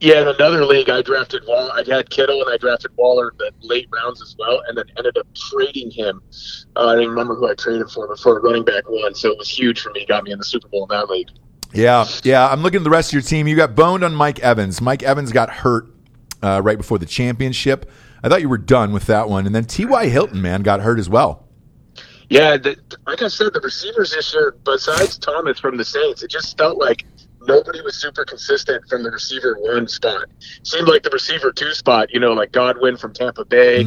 [0.01, 1.71] Yeah, in another league, I drafted Wall.
[1.73, 4.87] I had Kittle and I drafted Waller in the late rounds as well, and then
[4.97, 6.23] ended up trading him.
[6.75, 9.49] Uh, I don't remember who I traded for before running back one, so it was
[9.49, 10.07] huge for me.
[10.07, 11.29] Got me in the Super Bowl in that league.
[11.75, 12.49] Yeah, yeah.
[12.49, 13.47] I'm looking at the rest of your team.
[13.47, 14.81] You got boned on Mike Evans.
[14.81, 15.89] Mike Evans got hurt
[16.43, 17.91] uh, right before the championship.
[18.23, 19.45] I thought you were done with that one.
[19.45, 20.07] And then T.Y.
[20.09, 21.45] Hilton, man, got hurt as well.
[22.31, 26.31] Yeah, the, like I said, the receivers this year, besides Thomas from the Saints, it
[26.31, 27.05] just felt like
[27.47, 30.27] nobody was super consistent from the receiver one spot.
[30.63, 33.83] Seemed like the receiver two spot, you know, like Godwin from Tampa Bay,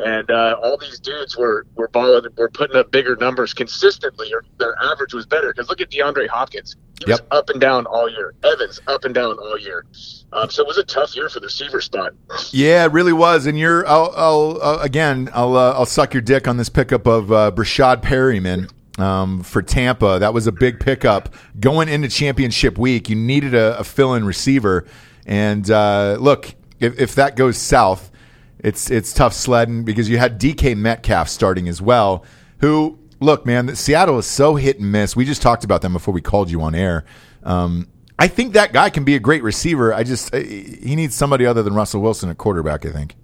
[0.00, 4.44] and uh, all these dudes were were balling, were putting up bigger numbers consistently, or
[4.58, 5.52] their average was better.
[5.52, 8.34] Because look at DeAndre Hopkins, he was up and down all year.
[8.44, 9.84] Evans up and down all year.
[10.32, 12.12] Um, so it was a tough year for the receiver spot.
[12.52, 13.46] Yeah, it really was.
[13.46, 17.06] And you're, I'll, I'll uh, again, I'll, uh, I'll suck your dick on this pickup
[17.06, 18.70] of uh, Breshad Perriman
[19.02, 20.18] um, for Tampa.
[20.18, 23.08] That was a big pickup going into championship week.
[23.08, 24.86] You needed a, a fill-in receiver,
[25.26, 28.10] and uh, look, if, if that goes south,
[28.58, 32.24] it's it's tough sledding because you had DK Metcalf starting as well.
[32.58, 35.16] Who look, man, Seattle is so hit and miss.
[35.16, 37.04] We just talked about them before we called you on air.
[37.42, 39.94] Um, I think that guy can be a great receiver.
[39.94, 42.84] I just he needs somebody other than Russell Wilson at quarterback.
[42.84, 43.16] I think.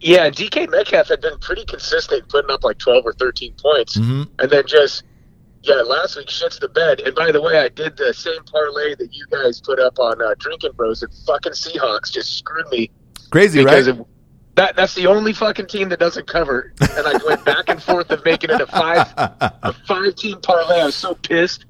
[0.00, 3.96] Yeah, DK Metcalf had been pretty consistent, putting up like 12 or 13 points.
[3.96, 4.28] Mhm.
[4.38, 5.02] And then just,
[5.66, 7.00] yeah, last week shits the bed.
[7.00, 10.22] And by the way, I did the same parlay that you guys put up on
[10.22, 12.90] uh, Drinking Bros, and fucking Seahawks just screwed me
[13.30, 13.86] Crazy, right?
[13.88, 14.06] of,
[14.54, 16.72] that, that's the only fucking team that doesn't cover.
[16.80, 19.12] And I went back and forth of making it a five
[19.62, 20.80] a five team parlay.
[20.80, 21.65] I was so pissed.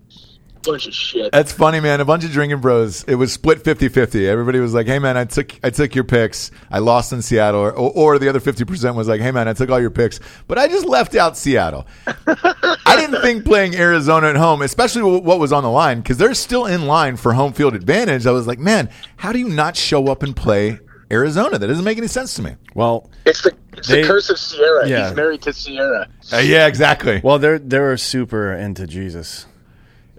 [0.67, 1.31] Bunch of shit.
[1.33, 2.01] That's funny, man.
[2.01, 3.05] A bunch of drinking bros.
[3.05, 4.27] It was split 50-50.
[4.27, 6.51] Everybody was like, "Hey, man, I took I took your picks.
[6.71, 9.53] I lost in Seattle." Or, or the other fifty percent was like, "Hey, man, I
[9.53, 11.87] took all your picks, but I just left out Seattle."
[12.27, 16.35] I didn't think playing Arizona at home, especially what was on the line, because they're
[16.35, 18.27] still in line for home field advantage.
[18.27, 20.79] I was like, "Man, how do you not show up and play
[21.11, 21.59] Arizona?
[21.59, 24.39] That doesn't make any sense to me." Well, It's the it's They- the curse of
[24.39, 24.89] Ciara.
[24.89, 25.07] Yeah.
[25.09, 26.09] He's married to Ciara.
[26.33, 27.21] Uh, yeah, exactly.
[27.23, 29.47] well, they're they're super into Jesus.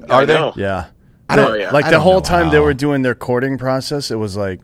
[0.10, 0.34] Are I they?
[0.34, 0.54] know.
[0.56, 0.88] Yeah.
[1.30, 1.52] I don't.
[1.52, 1.72] Oh, yeah.
[1.72, 2.52] Like I the don't whole know time how.
[2.52, 4.62] they were doing their courting process, it was like,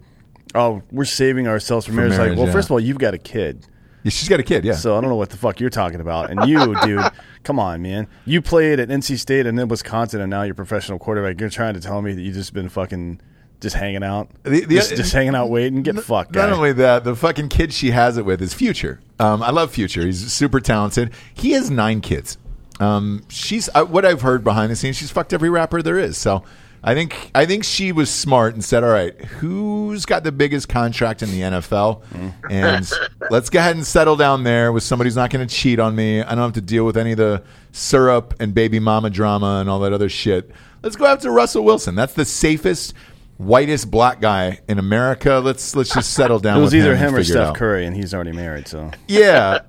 [0.55, 2.17] oh, we're saving ourselves from For marriage.
[2.17, 2.53] marriage, Like, well, yeah.
[2.53, 3.65] first of all, you've got a kid.
[4.03, 4.63] Yeah, she's got a kid.
[4.65, 4.73] Yeah.
[4.75, 6.29] So I don't know what the fuck you're talking about.
[6.29, 7.01] And you, dude,
[7.43, 8.07] come on, man.
[8.25, 11.39] You played at NC State and then Wisconsin, and now you're a professional quarterback.
[11.39, 13.21] You're trying to tell me that you've just been fucking
[13.61, 16.35] just hanging out, The- the- just, just hanging out, waiting, get fucked.
[16.35, 16.55] Not guy.
[16.55, 18.99] only that, the fucking kid she has it with is Future.
[19.19, 20.01] Um, I love Future.
[20.05, 21.11] He's super talented.
[21.33, 22.37] He has nine kids.
[22.83, 24.97] Um, she's uh, what I've heard behind the scenes.
[24.97, 26.17] She's fucked every rapper there is.
[26.17, 26.43] So
[26.83, 30.67] I think I think she was smart and said, "All right, who's got the biggest
[30.67, 32.03] contract in the NFL?
[32.49, 32.91] And
[33.31, 35.95] let's go ahead and settle down there with somebody who's not going to cheat on
[35.95, 36.21] me.
[36.21, 37.41] I don't have to deal with any of the
[37.71, 40.51] syrup and baby mama drama and all that other shit.
[40.81, 41.95] Let's go after Russell Wilson.
[41.95, 42.93] That's the safest."
[43.39, 45.41] Whitest black guy in America.
[45.43, 46.57] Let's let's just settle down.
[46.59, 47.55] it was either him, him or Steph.
[47.55, 48.67] Curry, and he's already married.
[48.67, 49.59] So Yeah,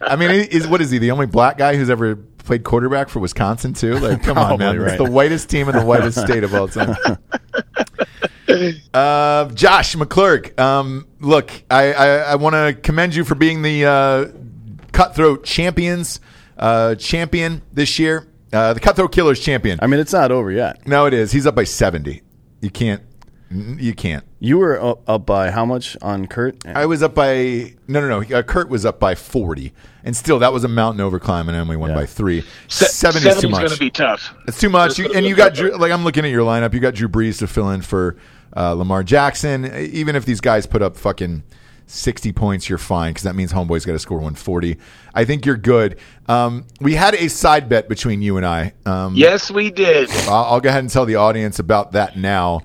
[0.00, 0.98] I mean, is what is he?
[0.98, 3.94] The only black guy who's ever played quarterback for Wisconsin too?
[3.98, 4.88] Like, come on, Probably man!
[4.88, 6.96] It's the whitest team in the whitest state of all time.
[8.92, 13.86] Uh, Josh McClurg, um, look, I, I, I want to commend you for being the
[13.86, 14.26] uh,
[14.92, 16.20] cutthroat champions
[16.58, 18.28] uh, champion this year.
[18.52, 19.78] Uh, the cutthroat killers champion.
[19.80, 20.86] I mean, it's not over yet.
[20.86, 21.32] no, it is.
[21.32, 22.22] He's up by seventy.
[22.60, 23.02] You can't.
[23.52, 24.24] You can't.
[24.40, 26.56] You were up, up by how much on Kurt?
[26.66, 28.36] I was up by no, no, no.
[28.38, 29.72] Uh, Kurt was up by forty,
[30.04, 31.96] and still that was a mountain over climb, and I only won Yeah.
[31.96, 32.44] by three.
[32.68, 33.60] Se- Seven is too 70's much.
[33.60, 34.34] going to be tough.
[34.48, 34.98] It's too much.
[34.98, 36.72] You, and you got Drew, like I'm looking at your lineup.
[36.72, 38.16] You got Drew Brees to fill in for
[38.56, 39.64] uh, Lamar Jackson.
[39.76, 41.42] Even if these guys put up fucking
[41.86, 44.78] 60 points, you're fine because that means Homeboy's got to score 140.
[45.14, 45.98] I think you're good.
[46.26, 48.72] Um, we had a side bet between you and I.
[48.86, 50.10] Um, Yes, we did.
[50.26, 52.62] I'll, I'll go ahead and tell the audience about that now.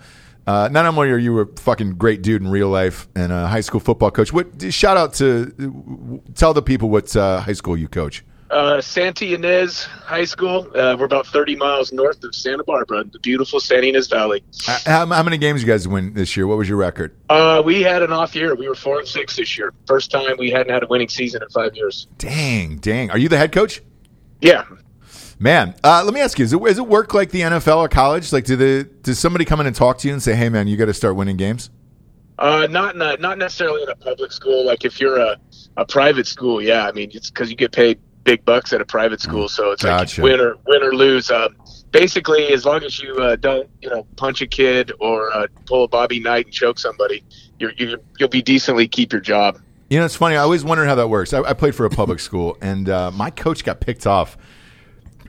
[0.48, 3.60] Uh, not only are you a fucking great dude in real life and a high
[3.60, 7.90] school football coach, what shout out to tell the people what uh, high school you
[7.90, 8.24] coach.
[8.50, 10.70] Uh, Santa Ynez High School.
[10.74, 14.42] Uh, we're about 30 miles north of Santa Barbara, the beautiful Santa Ynez Valley.
[14.66, 16.48] Uh, How, how many games you guys win this year?
[16.48, 17.14] What was your record?
[17.28, 18.56] Uh, we had an off year.
[18.56, 19.74] We were four and six this year.
[19.86, 22.08] First time we hadn't had a winning season in five years.
[22.20, 23.12] Dang, dang.
[23.12, 23.82] Are you the head coach?
[24.40, 24.64] Yeah.
[25.40, 27.90] Man, uh, let me ask you: is it, is it work like the NFL or
[27.90, 28.34] college?
[28.34, 30.68] Like, do the does somebody come in and talk to you and say, "Hey, man,
[30.68, 31.70] you got to start winning games"?
[32.40, 34.66] Uh, not in a, not necessarily in a public school.
[34.66, 35.38] Like if you're a,
[35.78, 36.88] a private school, yeah.
[36.88, 39.84] I mean, it's because you get paid big bucks at a private school, so it's
[39.84, 40.22] Gotcha.
[40.22, 41.32] like win or win or lose.
[41.32, 41.56] Um,
[41.92, 45.84] basically, as long as you uh, don't, you know, punch a kid or uh, pull
[45.84, 47.24] a Bobby Knight and choke somebody,
[47.60, 49.60] you're, you're you'll be decently keep your job.
[49.90, 50.36] You know, it's funny.
[50.36, 51.34] I always wondered how that works.
[51.34, 54.38] I, I played for a public school, and uh, my coach got picked off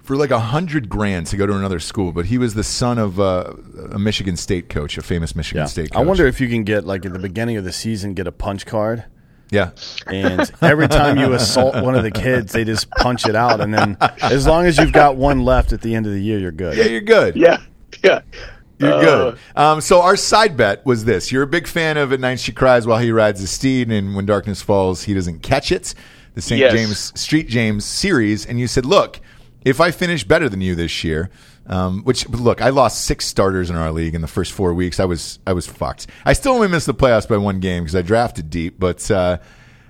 [0.08, 2.12] for like a hundred grand to go to another school.
[2.12, 3.52] But he was the son of uh,
[3.92, 5.66] a Michigan State coach, a famous Michigan yeah.
[5.66, 5.92] State.
[5.92, 6.00] Coach.
[6.00, 8.32] I wonder if you can get like at the beginning of the season, get a
[8.32, 9.04] punch card.
[9.50, 9.70] Yeah,
[10.06, 13.72] and every time you assault one of the kids, they just punch it out, and
[13.72, 16.52] then as long as you've got one left at the end of the year, you're
[16.52, 16.76] good.
[16.76, 17.36] yeah, you're good.
[17.36, 17.58] Yeah,
[18.02, 18.20] yeah.
[18.78, 19.38] You're Uh, good.
[19.56, 22.52] Um, so our side bet was this: you're a big fan of "At Night She
[22.52, 25.94] Cries While He Rides His Steed," and "When Darkness Falls, He Doesn't Catch It,"
[26.34, 26.58] the St.
[26.60, 26.72] Yes.
[26.72, 29.20] James Street James series, and you said, "Look,
[29.64, 31.30] if I finish better than you this year."
[31.70, 34.98] Um, which look, I lost six starters in our league in the first four weeks.
[34.98, 36.06] I was I was fucked.
[36.24, 39.36] I still only missed the playoffs by one game because I drafted deep, but uh,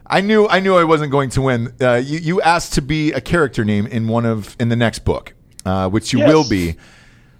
[0.05, 1.73] I knew I knew I wasn't going to win.
[1.81, 5.01] Uh, you, you asked to be a character name in one of in the next
[5.05, 6.29] book, uh, which you Yes.
[6.29, 6.75] will be.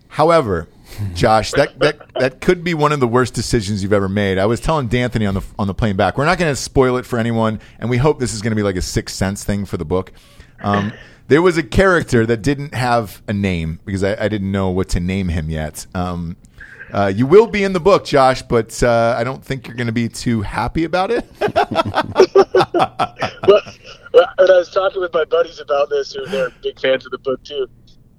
[0.09, 0.69] However,
[1.15, 4.39] Josh, that, that that could be one of the worst decisions you've ever made.
[4.39, 6.17] I was telling D'Anthony on the on the plane back.
[6.17, 8.57] We're not going to spoil it for anyone, and we hope this is going to
[8.57, 10.13] be like a sixth sense thing for the book.
[10.63, 10.93] Um,
[11.29, 14.89] there was a character that didn't have a name because I, I didn't know what
[14.91, 15.87] to name him yet.
[15.95, 16.37] Um,
[16.93, 19.89] uh, you will be in the book, Josh, but uh, I don't think you're going
[19.89, 21.27] to be too happy about it.
[21.41, 21.53] well,
[24.39, 27.19] and I was talking with my buddies about this, who they're big fans of the
[27.19, 27.69] book too.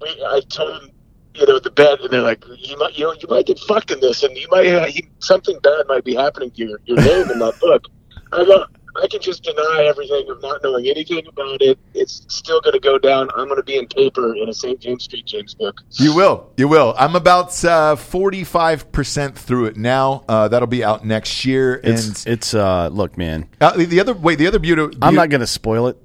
[0.00, 0.90] We, I told them,
[1.34, 3.90] you know, the bet, and they're like, "You might, you know, you might get fucked
[3.90, 6.98] in this, and you might, uh, he, something bad might be happening to your, your
[6.98, 7.86] name in that book."
[8.32, 8.66] I
[9.02, 11.78] I can just deny everything of not knowing anything about it.
[11.94, 13.28] It's still going to go down.
[13.36, 14.78] I'm going to be in paper in a St.
[14.80, 15.24] James St.
[15.24, 15.80] James book.
[15.92, 16.50] You will.
[16.56, 16.94] You will.
[16.98, 17.52] I'm about
[17.98, 20.24] forty five percent through it now.
[20.28, 21.80] Uh, that'll be out next year.
[21.82, 24.96] It's and it's uh look, man, uh, the- the other wait, the other beauty.
[25.02, 25.96] I'm not gonna spoil it,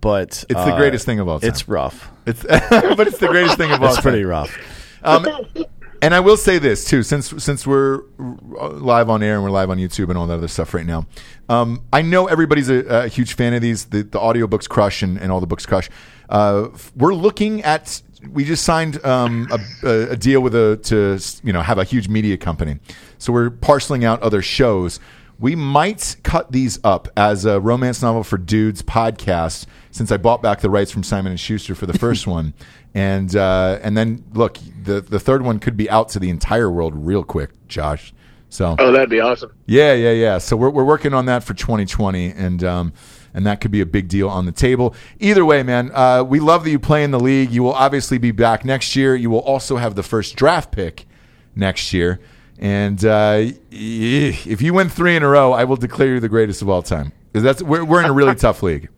[0.00, 1.48] but It's the uh, greatest thing of all time.
[1.50, 2.10] It's rough.
[2.26, 3.88] It's, but it's the greatest thing of all.
[3.88, 4.02] It's time.
[4.02, 4.56] pretty rough.
[5.02, 5.26] Um,
[6.02, 9.70] and I will say this too, since since we're live on air and we're live
[9.70, 11.06] on YouTube and all that other stuff right now.
[11.48, 13.86] Um, I know everybody's a, a huge fan of these.
[13.86, 15.88] The, the audiobooks crush and, and all the books crush.
[16.28, 18.02] Uh, we're looking at.
[18.30, 21.84] We just signed um, a, a- a deal with a to you know have a
[21.84, 22.78] huge media company.
[23.18, 25.00] So we're parceling out other shows.
[25.38, 30.42] We might cut these up as a romance novel for dudes podcast since I bought
[30.42, 32.52] back the rights from Simon and Schuster for the first one,
[32.94, 36.70] and uh, and then look, the the third one could be out to the entire
[36.70, 38.12] world real quick, Josh.
[38.48, 39.52] So Oh, that'd be awesome.
[39.66, 40.38] yeah, yeah, yeah.
[40.38, 42.92] So we're we're working on that for 2020, and um,
[43.32, 44.94] and that could be a big deal on the table.
[45.20, 47.52] Either way, man, uh, we love that you play in the league.
[47.52, 49.14] You will obviously be back next year.
[49.14, 51.06] You will also have the first draft pick
[51.54, 52.18] next year.
[52.58, 56.60] And uh, if you win three in a row, I will declare you the greatest
[56.60, 57.12] of all time.
[57.32, 58.88] Because that's we're, we're in a really tough league.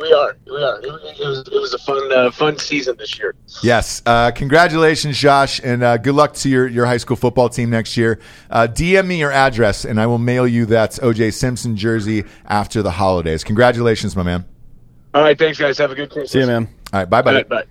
[0.00, 0.36] We are.
[0.46, 0.78] We are.
[0.80, 0.86] It,
[1.20, 1.38] it was.
[1.48, 3.34] It was a fun, uh, fun season this year.
[3.62, 4.02] Yes.
[4.06, 7.96] Uh, congratulations, Josh, and uh, good luck to your, your high school football team next
[7.96, 8.20] year.
[8.50, 12.82] Uh, DM me your address, and I will mail you that OJ Simpson jersey after
[12.82, 13.42] the holidays.
[13.44, 14.44] Congratulations, my man.
[15.14, 15.38] All right.
[15.38, 15.78] Thanks, guys.
[15.78, 16.30] Have a good Christmas.
[16.32, 16.68] See you, man.
[16.92, 17.10] All right.
[17.10, 17.32] Bye bye.
[17.34, 17.64] right, bye.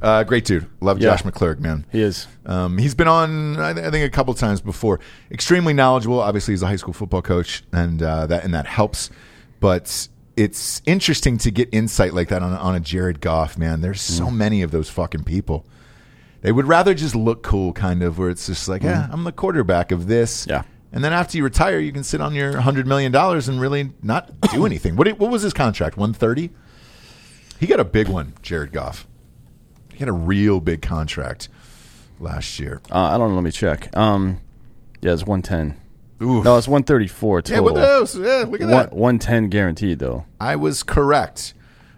[0.00, 0.66] Uh, great dude.
[0.80, 1.10] Love Yeah.
[1.10, 1.84] Josh McClurg, man.
[1.92, 2.26] He is.
[2.46, 4.98] Um, he's been on, I, th- I think, a couple times before.
[5.30, 6.20] Extremely knowledgeable.
[6.20, 9.10] Obviously, he's a high school football coach, and uh, that and that helps.
[9.60, 13.58] But it's interesting to get insight like that on, on a Jared Goff.
[13.58, 14.34] Man, there's so Mm.
[14.36, 15.66] many of those fucking people.
[16.42, 19.32] They would rather just look cool, kind of, where it's just like, yeah, I'm the
[19.32, 20.46] quarterback of this.
[20.46, 20.50] Mm.
[20.50, 20.62] Yeah.
[20.92, 23.90] And then after you retire, you can sit on your hundred million dollars and really
[24.02, 24.96] not do anything.
[24.96, 25.96] What what was his contract?
[25.96, 26.50] One thirty.
[27.60, 29.06] He got a big one, Jared Goff.
[29.92, 31.48] He had a real big contract
[32.18, 32.80] last year.
[32.90, 33.34] Uh, I don't know.
[33.36, 33.94] Let me check.
[33.96, 34.40] Um,
[35.02, 35.79] yeah, it's one ten.
[36.22, 36.44] Oof.
[36.44, 37.74] No, it's one thirty four yeah, total.
[37.74, 38.14] what?
[38.14, 38.92] Yeah, look at One that.
[38.92, 40.26] one ten guaranteed though.
[40.40, 41.54] I was correct.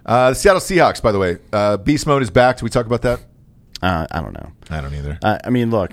[0.06, 2.56] Uh, the Seattle Seahawks, by the way, uh, beast mode is back.
[2.56, 3.20] Did we talk about that?
[3.82, 4.52] Uh, I don't know.
[4.70, 5.18] I don't either.
[5.24, 5.92] I, I mean, look,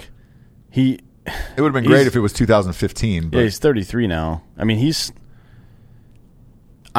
[0.70, 3.30] he it would have been great if it was 2015.
[3.30, 4.44] But yeah, he's thirty three now.
[4.58, 5.12] I mean, he's.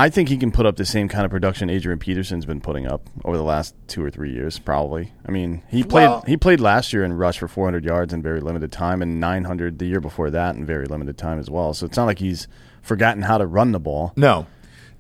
[0.01, 2.87] I think he can put up the same kind of production Adrian Peterson's been putting
[2.87, 5.13] up over the last two or three years, probably.
[5.27, 8.23] I mean, he played Well- he played last year in rush for 400 yards in
[8.23, 11.75] very limited time, and 900 the year before that in very limited time as well.
[11.75, 12.49] So it's not like he's
[12.83, 14.13] forgotten how to run the ball.
[14.17, 14.47] no.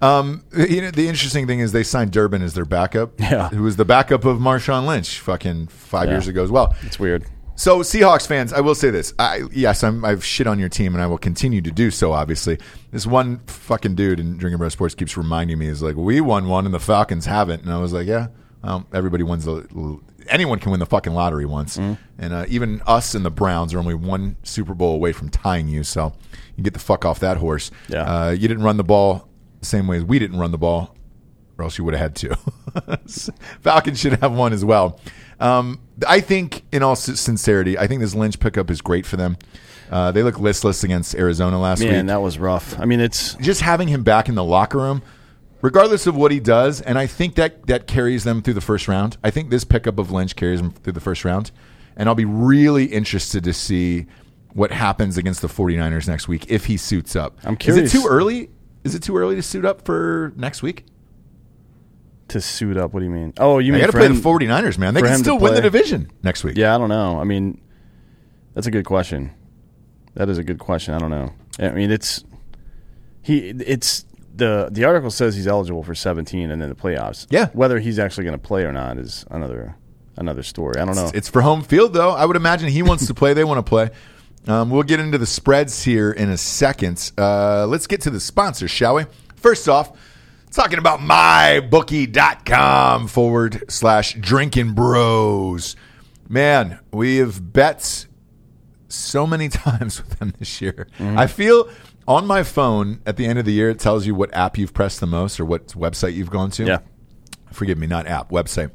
[0.03, 3.13] Um, you know, the interesting thing is they signed Turbin as their backup.
[3.21, 3.51] Yeah.
[3.51, 6.15] who was the backup of Marshawn Lynch, fucking five Yeah.
[6.15, 6.75] years ago as well.
[6.83, 7.25] It's weird.
[7.61, 9.12] So, Seahawks fans, I will say this.
[9.18, 12.11] I, yes, I'm, I've shit on your team, and I will continue to do so.
[12.12, 12.59] Obviously,
[12.90, 16.49] this one fucking dude in Drinking Bro Sports keeps reminding me is like, we won
[16.49, 17.62] one, and the Falcons haven't.
[17.62, 18.29] And I was like, yeah,
[18.64, 20.01] well, everybody wins the.
[20.31, 21.99] Anyone can win the fucking lottery once, and
[22.33, 25.85] uh, even us and the Browns are only one Super Bowl away from tying you.
[25.85, 26.14] So,
[26.57, 27.70] you get the fuck off that horse.
[27.90, 28.05] Yeah.
[28.05, 29.29] Uh, you didn't run the ball
[29.61, 30.96] the same way as we didn't run the ball
[31.61, 32.35] or else you would have had two.
[33.61, 34.99] Falcons should have one as well.
[35.40, 39.37] Um, I think, in all sincerity, I think this Lynch pickup is great for them.
[39.90, 41.96] Uh, they look listless against Arizona last Man, week.
[41.96, 42.79] Man, that was rough.
[42.79, 45.03] I mean, it's Just having him back in the locker room,
[45.62, 48.87] regardless of what he does, and I think that that carries them through the first
[48.87, 49.16] round.
[49.24, 51.50] I think this pickup of Lynch carries them through the first round,
[51.96, 54.07] and I'll be really interested to see
[54.53, 57.38] what happens against the 49ers next week if he suits up.
[57.44, 57.92] I'm curious.
[57.92, 58.50] Is it too early?
[58.85, 60.87] Is it too early to suit up for next week?
[62.31, 62.93] To suit up.
[62.93, 63.33] What do you mean?
[63.38, 64.95] Oh, you mean got to play him- the 49ers, man.
[64.95, 66.57] They can still win the division next week.
[66.57, 67.21] Yeah, I don't know.
[67.21, 67.61] I mean,
[68.55, 69.33] that's a good question.
[70.14, 70.95] That is a good question.
[70.95, 71.33] I don't know.
[71.59, 72.25] I mean, it's
[73.23, 73.51] he.
[73.51, 77.27] It's the the article says he's eligible for 17 and then the playoffs.
[77.31, 77.49] Yeah.
[77.53, 79.77] Whether he's actually going to play or not is another
[80.16, 80.81] another story.
[80.81, 81.05] I don't know.
[81.07, 82.11] It's, it's for home field, though.
[82.11, 83.35] I would imagine he wants to play.
[83.35, 83.90] They want to play.
[84.47, 87.12] Um, we'll get into the spreads here in a second.
[87.19, 89.05] Uh, let's get to the sponsors, shall we?
[89.37, 89.93] First off,
[90.51, 95.77] talking about mybookie.com forward slash drinking bros.
[96.29, 98.07] Man, we have bet
[98.89, 100.89] so many times with them this year.
[100.99, 101.19] Mm-hmm.
[101.19, 101.69] I feel
[102.07, 104.75] on my phone at the end of the year, it tells you what app you've
[104.75, 106.65] pressed the most or what website you've gone to.
[106.65, 106.79] yeah.
[107.53, 108.71] Forgive me, not app, website.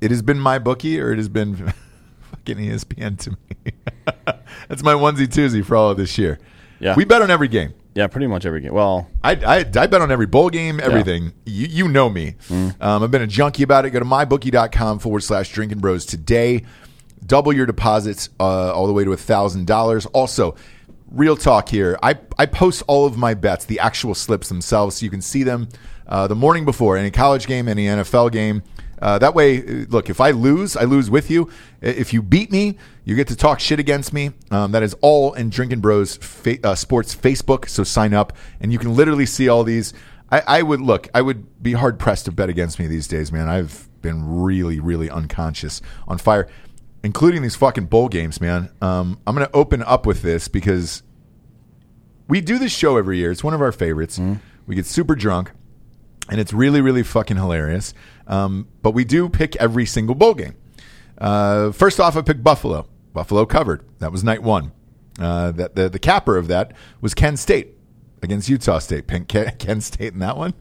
[0.00, 1.56] It has been my bookie or it has been
[2.30, 3.36] fucking ESPN to me.
[4.68, 6.38] That's my onesie twosie for all of this year.
[6.78, 6.94] Yeah.
[6.94, 7.74] We bet on every game.
[7.94, 8.72] Yeah, pretty much every game.
[8.72, 11.32] Well, I, I, I bet on every bowl game, everything.
[11.44, 12.36] You, you know me.
[12.80, 13.90] Um, I've been a junkie about it.
[13.90, 16.64] Go to mybookie.com forward slash drinking bros today.
[17.26, 20.06] Double your deposits uh, all the way to $1,000.
[20.12, 20.54] Also,
[21.10, 21.98] real talk here.
[22.02, 25.42] I, I post all of my bets, the actual slips themselves, so you can see
[25.42, 25.68] them
[26.06, 28.62] uh, the morning before any college game, any NFL game.
[29.00, 31.50] Uh, that way, uh, look, if I lose, I lose with you.
[31.80, 34.32] If you beat me, you get to talk shit against me.
[34.50, 37.68] Um, that is all in Drinking Bros fa- uh, Sports Facebook.
[37.68, 39.94] So sign up, and you can literally see all these.
[40.30, 41.08] I, I would look.
[41.14, 43.48] I would be hard pressed to bet against me these days, man.
[43.48, 46.48] I've been really, really unconscious, on fire,
[47.02, 48.70] including these fucking bowl games, man.
[48.80, 51.02] Um, I'm going to open up with this because
[52.28, 53.30] we do this show every year.
[53.30, 54.18] It's one of our favorites.
[54.66, 55.50] We get super drunk,
[56.30, 57.92] and it's really, really fucking hilarious.
[58.30, 60.54] Um, but we do pick every single bowl game.
[61.18, 62.86] Uh, first off, I picked Buffalo.
[63.12, 63.84] Buffalo covered.
[63.98, 64.72] That was night one.
[65.18, 66.72] Uh, that the, the capper of that
[67.02, 67.76] was Penn State
[68.22, 69.06] against Utah State.
[69.08, 70.54] Penn, Ken, Ken State in that one.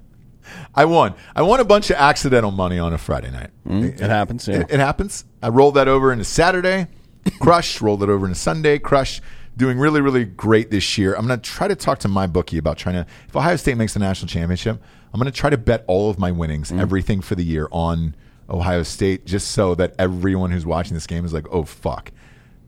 [0.74, 1.14] I won.
[1.36, 3.52] I won a bunch of accidental money on a Friday night.
[3.66, 4.62] it happens, yeah.
[4.62, 5.26] It, it happens.
[5.44, 6.88] I rolled that over into Saturday,
[7.40, 7.82] crush.
[7.82, 9.22] rolled it over into Sunday, crush.
[9.58, 11.14] Doing really, really great this year.
[11.16, 13.06] I'm going to try to talk to my bookie about trying to.
[13.28, 14.82] If Ohio State makes the national championship,
[15.14, 18.16] I'm going to try to bet all of my winnings, everything for the year on
[18.50, 22.12] Ohio State, just so that everyone who's watching this game is like, "Oh fuck,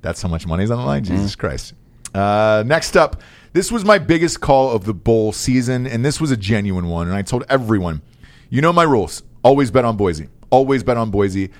[0.01, 1.03] That's how much money's on the line.
[1.03, 1.73] Jesus Christ.
[2.13, 3.21] Uh, next up,
[3.53, 7.07] this was my biggest call of the bowl season, and this was a genuine one.
[7.07, 8.01] And I told everyone,
[8.49, 9.23] you know my rules.
[9.43, 10.27] Always bet on Boise.
[10.49, 11.51] Always bet on Boise.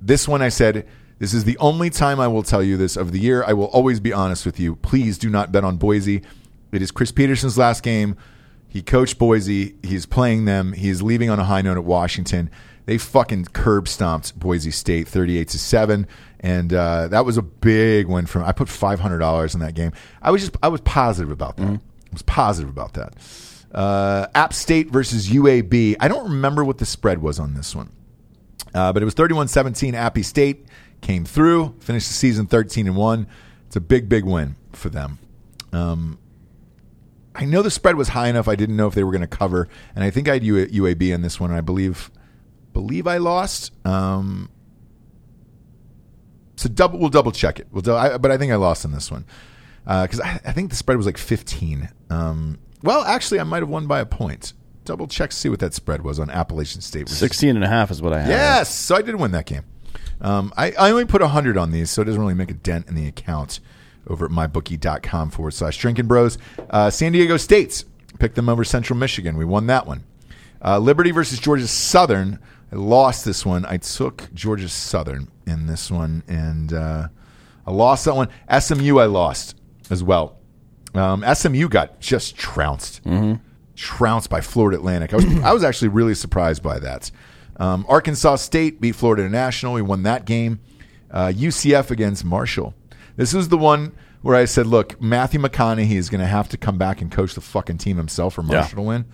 [0.00, 0.86] This one I said,
[1.18, 3.44] this is the only time I will tell you this of the year.
[3.46, 4.76] I will always be honest with you.
[4.76, 6.22] Please do not bet on Boise.
[6.72, 8.16] It is Chris Petersen's last game.
[8.74, 9.76] He coached Boise.
[9.84, 10.72] He's playing them.
[10.72, 12.50] He's leaving on a high note at Washington.
[12.86, 16.08] They fucking curb stomped Boise State 38 to 7.
[16.40, 19.74] And uh, that was a big win from I put five hundred dollars in that
[19.74, 19.92] game.
[20.20, 21.68] I was just I was positive about that.
[21.68, 21.78] I
[22.12, 23.14] was positive about that.
[23.72, 25.94] Uh, App State versus UAB.
[26.00, 27.90] I don't remember what the spread was on this one.
[28.74, 30.66] Uh, but it was 31-17 Appy State
[31.00, 33.26] came through, finished the season 13 and 1.
[33.68, 35.20] It's a big big win for them.
[35.72, 36.18] Um,
[37.34, 39.26] I know the spread was high enough I didn't know if they were going to
[39.26, 42.10] cover and I think I had UAB in this one and I believe
[42.72, 43.72] believe I lost.
[43.86, 44.50] Um,
[46.56, 47.66] so double we'll double check it.
[47.70, 49.24] We'll do, I, but I think I lost in this one.
[49.84, 51.90] Because I, I think the spread was like 15.
[52.10, 54.54] Um, well, actually, I might have won by a point.
[54.84, 57.08] Double check, see what that spread was on Appalachian State.
[57.08, 58.28] versus 16 and a half is what I had.
[58.28, 59.64] Yes, so I did win that game.
[60.20, 62.88] Um, I, I only put 100 on these, so it doesn't really make a dent
[62.88, 63.60] in the account
[64.08, 66.38] over at mybookie.com forward slash drinking bros.
[66.70, 67.84] Uh, San Diego State's
[68.18, 69.36] picked them over Central Michigan.
[69.36, 70.04] We won that one.
[70.64, 72.38] Uh, Liberty versus Georgia Southern.
[72.72, 73.64] I lost this one.
[73.66, 77.08] I took Georgia Southern in this one, and uh,
[77.66, 78.28] I lost that one.
[78.58, 79.56] SMU, I lost
[79.90, 80.38] as well.
[80.94, 83.02] Um, SMU got just trounced,
[83.76, 85.12] trounced by Florida Atlantic.
[85.12, 87.10] I was I was actually really surprised by that.
[87.56, 89.74] Um, Arkansas State beat Florida International.
[89.74, 90.60] We won that game.
[91.10, 92.74] Uh, UCF against Marshall.
[93.16, 93.92] This was the one
[94.22, 97.34] where I said, "Look, Matthew McConaughey is going to have to come back and coach
[97.34, 99.04] the fucking team himself for Marshall to win."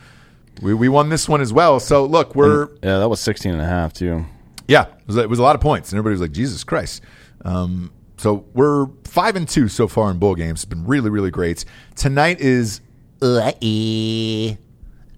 [0.62, 1.80] We, we won this one as well.
[1.80, 4.26] So look, we're Yeah, that was 16 and a half, too.
[4.68, 7.03] yeah, it was, it was a lot of points, and everybody was like, "Jesus Christ!"
[7.44, 10.61] Um, so we're five and two so far in bowl games.
[10.61, 11.64] It's been really, really great.
[11.96, 12.80] Tonight is
[13.22, 14.59] uh-ee.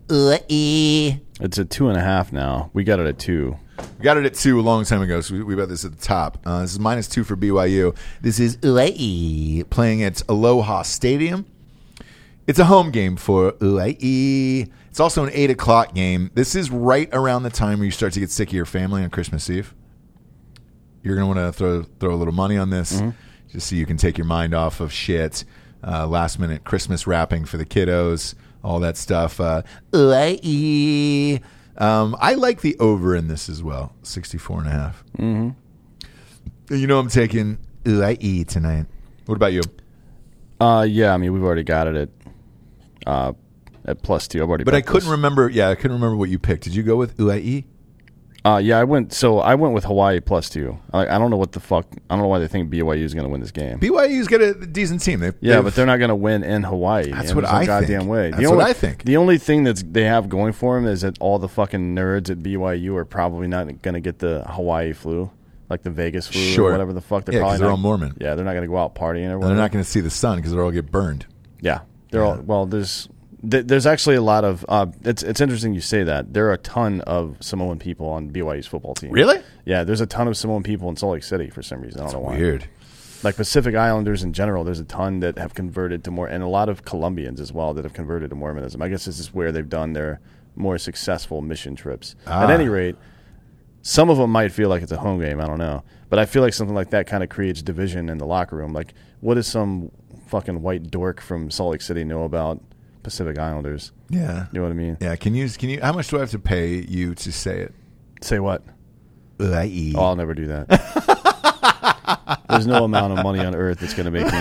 [0.09, 1.21] Uh-ee.
[1.41, 2.71] It's a two and a half now.
[2.73, 3.57] We got it at two.
[3.79, 5.93] We got it at two a long time ago, so we, we bet this at
[5.93, 6.39] the top.
[6.45, 7.97] Uh, this is minus two for BYU.
[8.21, 11.47] This is UAE playing at Aloha Stadium.
[12.47, 14.71] It's a home game for UAE.
[14.91, 16.31] It's also an eight o'clock game.
[16.35, 19.03] This is right around the time where you start to get sick of your family
[19.03, 19.75] on Christmas Eve.
[21.03, 23.03] You're gonna want to throw throw a little money on this,
[23.51, 25.45] just so you can take your mind off of shit.
[25.85, 29.41] Uh, last minute Christmas wrapping for the kiddos, all that stuff.
[29.41, 29.63] Uh,
[29.93, 31.41] UAE.
[31.79, 35.05] Um, I like the over in this as well, 64 and a half.
[35.19, 36.75] Mm-hmm.
[36.75, 38.87] You know I'm taking UAE tonight.
[39.27, 39.63] What about you?
[40.61, 42.09] Uh, yeah, I mean, we've already got it at
[43.07, 43.33] uh,
[43.85, 44.43] at plus two.
[44.43, 45.09] I've already But I couldn't this.
[45.11, 45.49] remember.
[45.49, 46.65] Yeah, I couldn't remember what you picked.
[46.65, 47.65] Did you go with UAE?
[48.45, 49.13] Uh, yeah, I went.
[49.13, 50.77] So I went with Hawaii plus two.
[50.93, 51.87] I, I don't know what the fuck.
[52.11, 53.79] I don't know why they think BYU is going to win this game.
[53.79, 55.21] BYU's got a decent team.
[55.21, 57.13] They, yeah, they've- but they're not going to win in Hawaii.
[57.13, 58.11] That's what I goddamn think.
[58.11, 58.31] way.
[58.31, 59.05] That's The what only- I think.
[59.05, 62.31] The only thing that's they have going for them is that all the fucking nerds
[62.31, 65.31] at BYU are probably not going to get the Hawaii flu,
[65.71, 66.71] like the Vegas flu Sure.
[66.71, 67.25] or whatever the fuck.
[67.27, 68.17] They're Yeah, 'cause probably they're not- all Mormon.
[68.21, 70.01] Yeah, they're not going to go out partying or and they're not going to see
[70.01, 71.27] the sun because they'll all get burned.
[71.61, 72.67] Yeah, they're all well.
[72.67, 73.09] There's
[73.49, 74.65] th- there's actually a lot of.
[74.69, 76.33] Uh, it's it's interesting you say that.
[76.33, 79.11] There are a ton of Samoan people on BYU's football team.
[79.13, 79.43] Really?
[79.65, 82.01] Yeah, there's a ton of Samoan people in Salt Lake City for some reason.
[82.01, 82.37] I don't know why.
[82.39, 82.67] Weird.
[83.23, 86.49] Like Pacific Islanders in general, there's a ton that have converted to more, and a
[86.49, 88.83] lot of Colombians as well that have converted to Mormonism.
[88.83, 90.21] I guess this is where they've done their
[90.57, 92.17] more successful mission trips.
[92.27, 92.53] At Ah.
[92.53, 92.97] any rate,
[93.83, 95.41] some of them might feel like it's a home game.
[95.41, 98.19] I don't know, but I feel like something like that kind of creates division in
[98.19, 98.73] the locker room.
[98.73, 99.91] Like, what does some
[100.27, 102.61] fucking white dork from Salt Lake City know about
[103.03, 103.93] Pacific Islanders?
[104.09, 104.47] Yeah.
[104.53, 104.97] You know what I mean?
[105.01, 105.17] Yeah.
[105.17, 105.49] Can you?
[105.49, 105.81] Can you?
[105.81, 107.75] How much do I have to pay you to say it?
[108.21, 108.63] Say what?
[109.41, 110.69] Oh, I'll never do that.
[112.49, 114.39] There's no amount of money on earth that's going to make me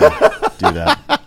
[0.58, 1.22] do that.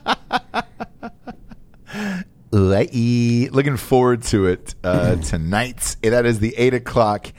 [2.51, 3.51] UAE.
[3.51, 5.97] Looking forward to it uh, tonight.
[6.01, 7.33] That is the eight o'clock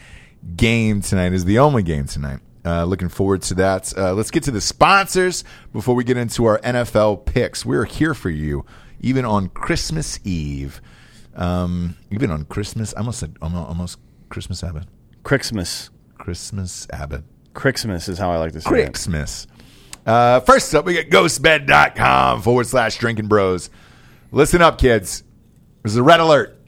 [0.57, 1.32] game tonight.
[1.32, 2.40] Is the only game tonight.
[2.64, 3.97] Uh, looking forward to that.
[3.97, 7.64] Uh, let's get to the sponsors before we get into our NFL picks.
[7.64, 8.66] We're here for you,
[9.01, 10.80] even on Christmas Eve.
[11.34, 14.84] Um, even on Christmas, I almost said almost, almost Christmas Abbott.
[15.22, 15.90] Christmas.
[16.18, 17.24] Christmas Abbott.
[17.55, 18.84] Christmas is how I like to say it.
[18.86, 19.47] Christmas.
[20.05, 23.70] Uh, first up, we got ghostbed.com forward slash drinking bros.
[24.30, 25.24] Listen up, kids.
[25.82, 26.59] There's a red alert.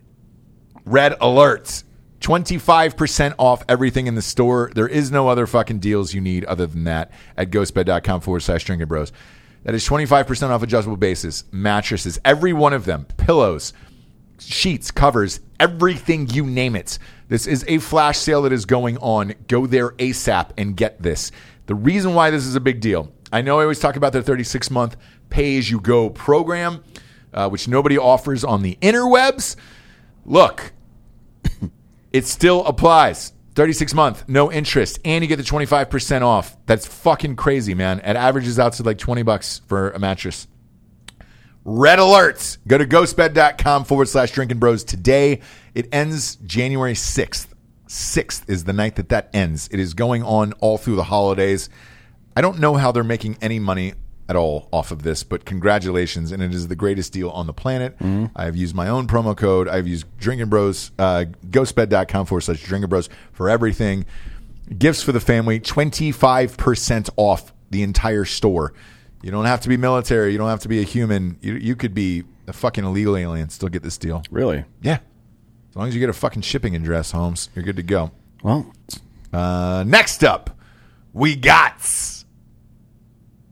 [0.84, 1.82] Red alert.
[2.20, 4.70] 25% off everything in the store.
[4.74, 8.64] There is no other fucking deals you need other than that at ghostbed.com forward slash
[8.64, 9.12] drinking bros.
[9.64, 13.72] That is 25% off adjustable bases, mattresses, every one of them, pillows,
[14.38, 16.98] sheets, covers, everything you name it.
[17.28, 19.34] This is a flash sale that is going on.
[19.48, 21.30] Go there ASAP and get this.
[21.66, 24.22] The reason why this is a big deal I know I always talk about their
[24.22, 24.96] 36 month
[25.28, 26.82] pay as you go program,
[27.34, 29.56] uh, which nobody offers on the interwebs.
[30.24, 30.72] Look,
[32.12, 33.32] it still applies.
[33.58, 36.56] 36 month, no interest, and you get the 25% off.
[36.66, 37.98] That's fucking crazy, man.
[37.98, 40.46] It averages out to like 20 bucks for a mattress.
[41.64, 42.58] Red alerts.
[42.68, 45.40] Go to ghostbed.com forward slash drinking bros today.
[45.74, 47.48] It ends January 6th.
[47.88, 49.68] 6th is the night that that ends.
[49.72, 51.68] It is going on all through the holidays.
[52.36, 53.94] I don't know how they're making any money
[54.28, 56.32] at all off of this, but congratulations.
[56.32, 57.96] And it is the greatest deal on the planet.
[58.36, 59.68] I've used my own promo code.
[59.68, 64.04] I've used Drinking Bros, uh, ghostbed.com forward slash Drinking Bros for everything.
[64.76, 68.74] Gifts for the family, 25% off the entire store.
[69.22, 70.32] You don't have to be military.
[70.32, 71.38] You don't have to be a human.
[71.40, 74.22] You, you could be a fucking illegal alien, still get this deal.
[74.30, 74.64] Really?
[74.82, 74.98] Yeah.
[75.70, 78.10] As long as you get a fucking shipping address, Holmes, you're good to go.
[78.42, 78.72] Well,
[79.32, 80.50] Uh, next up,
[81.12, 82.17] we got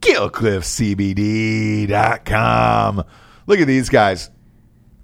[0.07, 3.05] KillcliffCBD.com.
[3.47, 4.31] Look at these guys.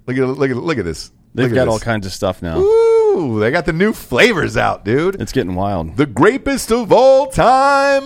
[0.05, 1.11] Look at look at look at this.
[1.33, 2.59] they've Look got all kinds of stuff now.
[2.59, 5.21] Ooh, they got the new flavors out, dude.
[5.21, 5.97] It's getting wild.
[5.97, 8.05] The grapest of all time.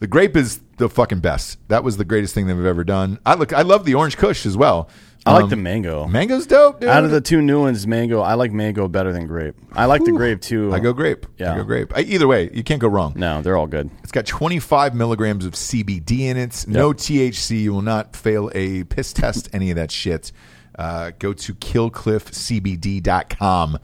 [0.00, 1.58] The grape is the fucking best.
[1.68, 3.18] That was the greatest thing they've ever done.
[3.24, 3.52] I look.
[3.52, 4.88] I love the orange Kush as well.
[5.26, 6.06] I like Um, the mango.
[6.06, 6.90] mango's dope, dude.
[6.90, 8.20] Out of the two new ones, mango.
[8.20, 9.54] I like mango better than grape.
[9.72, 10.70] I like the grape too.
[10.74, 11.24] I go grape.
[11.38, 11.54] Yeah.
[11.54, 11.96] I go grape.
[11.96, 13.14] I, either way, you can't go wrong.
[13.16, 13.88] No, they're all good.
[14.02, 16.66] It's got 25 milligrams of CBD in it.
[16.68, 17.62] No THC.
[17.62, 20.30] You will not fail a piss test, any of that shit.
[20.78, 23.78] Uh, go to killcliffcbd.com.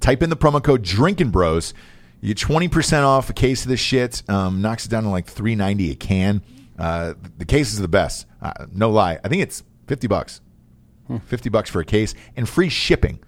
[0.00, 1.74] Type in the promo code Drinking Bros.
[2.22, 4.22] You get 20% off a case of this shit.
[4.28, 6.42] Um, knocks it down to like 390 a can.
[6.78, 8.26] Uh, the case is the best.
[8.40, 9.18] Uh, no lie.
[9.22, 10.40] I think it's 50 bucks.
[11.18, 13.20] 50 bucks for a case and free shipping.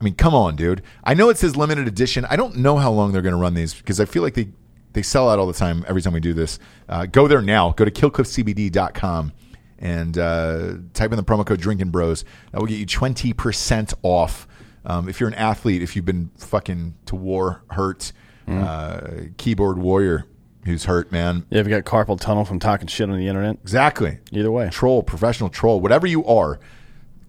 [0.00, 0.82] I mean, come on, dude.
[1.04, 2.26] I know it says limited edition.
[2.26, 4.48] I don't know how long they're going to run these because I feel like they,
[4.92, 6.58] they sell out all the time every time we do this.
[6.88, 7.70] Uh, go there now.
[7.70, 9.32] Go to killcliffcbd.com
[9.78, 12.24] and uh, type in the promo code Drinking Bros.
[12.52, 14.46] That will get you 20% off.
[14.84, 18.12] Um, if you're an athlete, if you've been fucking to war, hurt,
[18.46, 19.00] uh,
[19.36, 20.26] keyboard warrior
[20.64, 21.46] who's hurt, man.
[21.48, 23.56] Yeah, we got carpal tunnel from talking shit on the internet.
[23.62, 24.18] Exactly.
[24.32, 24.68] Either way.
[24.70, 26.60] Troll, professional troll, whatever you are,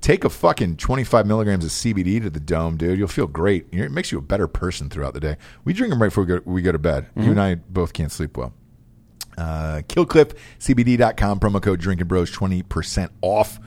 [0.02, 3.00] take a fucking 25 milligrams of CBD to the dome, dude.
[3.00, 3.68] You'll feel great.
[3.72, 5.38] It makes you a better person throughout the day.
[5.66, 7.08] We drink them right before we go, we go to bed.
[7.16, 8.54] You and I both can't sleep well.
[9.38, 13.60] Uh, KillcliffCBD.com, promo code Drinking Bros, 20% off.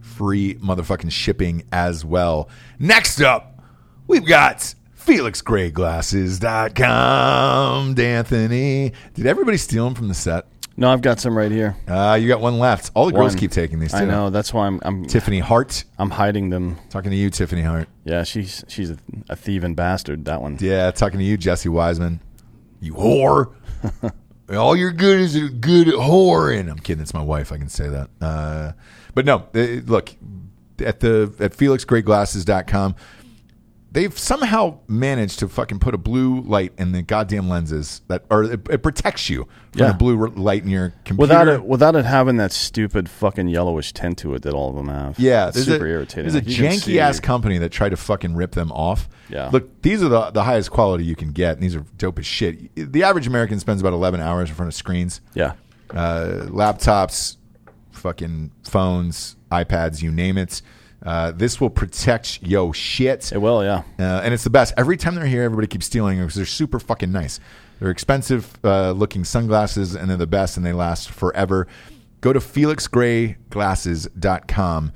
[0.00, 2.48] Free motherfucking shipping as well.
[2.78, 3.62] Next up,
[4.06, 7.94] we've got FelixGrayGlasses.com.
[7.94, 8.92] D'Anthony.
[9.14, 10.47] Did everybody steal them from the set?
[10.78, 11.76] No, I've got some right here.
[11.88, 12.92] Uh, you got one left.
[12.94, 13.38] All the girls One.
[13.40, 13.90] keep taking these.
[13.90, 13.98] Too.
[13.98, 14.30] I know.
[14.30, 15.82] That's why I'm I'm Tiffany Hart.
[15.98, 16.76] I'm hiding them.
[16.88, 17.88] Talking to you, Tiffany Hart.
[18.04, 18.96] Yeah, she's she's a,
[19.28, 20.24] a thieving bastard.
[20.26, 20.56] That one.
[20.60, 22.20] Yeah, talking to you, Jesse Wiseman.
[22.80, 23.54] You whore.
[24.56, 26.70] All you're good is good at whoring.
[26.70, 27.02] I'm kidding.
[27.02, 27.50] It's my wife.
[27.50, 28.08] I can say that.
[28.20, 28.72] Uh,
[29.14, 30.14] but no, eh, look
[30.78, 32.94] at the at FelixGrayGlasses.com.
[33.90, 38.44] They've somehow managed to fucking put a blue light in the goddamn lenses that, or
[38.44, 39.88] it, it protects you from Yeah.
[39.92, 41.20] the blue r- light in your computer.
[41.22, 44.76] Without it, without it having that stupid fucking yellowish tint to it that all of
[44.76, 45.18] them have.
[45.18, 46.24] Yeah, it's there's super a, irritating.
[46.30, 48.70] There's a Like, you can janky see- ass company that tried to fucking rip them
[48.72, 49.08] off.
[49.30, 49.48] Yeah.
[49.50, 52.26] Look, these are the the highest quality you can get, and these are dope as
[52.26, 52.70] shit.
[52.92, 55.52] The average American spends about 11 hours in front of screens, Yeah,
[55.94, 57.36] uh, laptops,
[57.92, 60.60] fucking phones, iPads, you name it.
[61.04, 63.30] Uh, this will protect yo shit.
[63.32, 63.62] it will.
[63.62, 64.74] Yeah, Uh, and it's the best.
[64.76, 67.38] Every time they're here, everybody keeps stealing them because they're super fucking nice.
[67.78, 71.68] They're expensive uh, looking sunglasses, and they're the best, and they last forever.
[72.20, 74.92] Go to felixgrayglasses.com.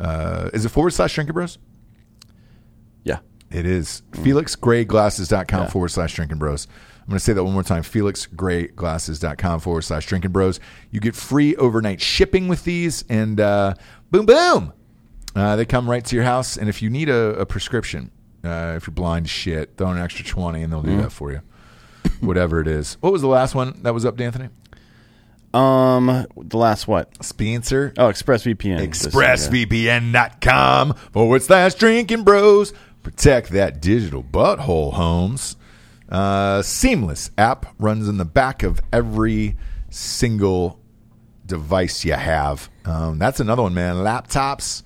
[0.00, 1.58] Uh, is it forward slash drinking bros?
[3.04, 3.18] yeah.
[3.50, 4.02] It is.
[4.12, 5.68] FelixGrayGlasses.com Yeah.
[5.68, 6.66] forward slash drinking bros.
[7.02, 7.82] I'm going to say that one more time.
[7.84, 10.58] FelixGrayGlasses.com forward slash drinking bros.
[10.90, 13.74] You get free overnight shipping with these, and uh,
[14.10, 14.72] boom, boom.
[15.34, 16.56] Uh, they come right to your house.
[16.56, 18.10] And if you need a, a prescription,
[18.44, 21.32] uh, if you're blind as shit, throw an extra 20 and they'll do that for
[21.32, 21.40] you.
[22.20, 22.96] Whatever it is.
[23.00, 24.48] What was the last one that was up, D'Anthony?
[25.52, 27.24] Um, the last what?
[27.24, 27.92] Spencer.
[27.96, 28.80] Oh, ExpressVPN.
[28.88, 32.72] ExpressVPN.com forward slash drinking bros.
[33.02, 35.56] Protect that digital butthole, Holmes.
[36.08, 39.56] Uh, seamless app runs in the back of every
[39.90, 40.80] single
[41.46, 42.68] device you have.
[42.84, 43.96] Um, that's another one, man.
[43.96, 44.82] Laptops,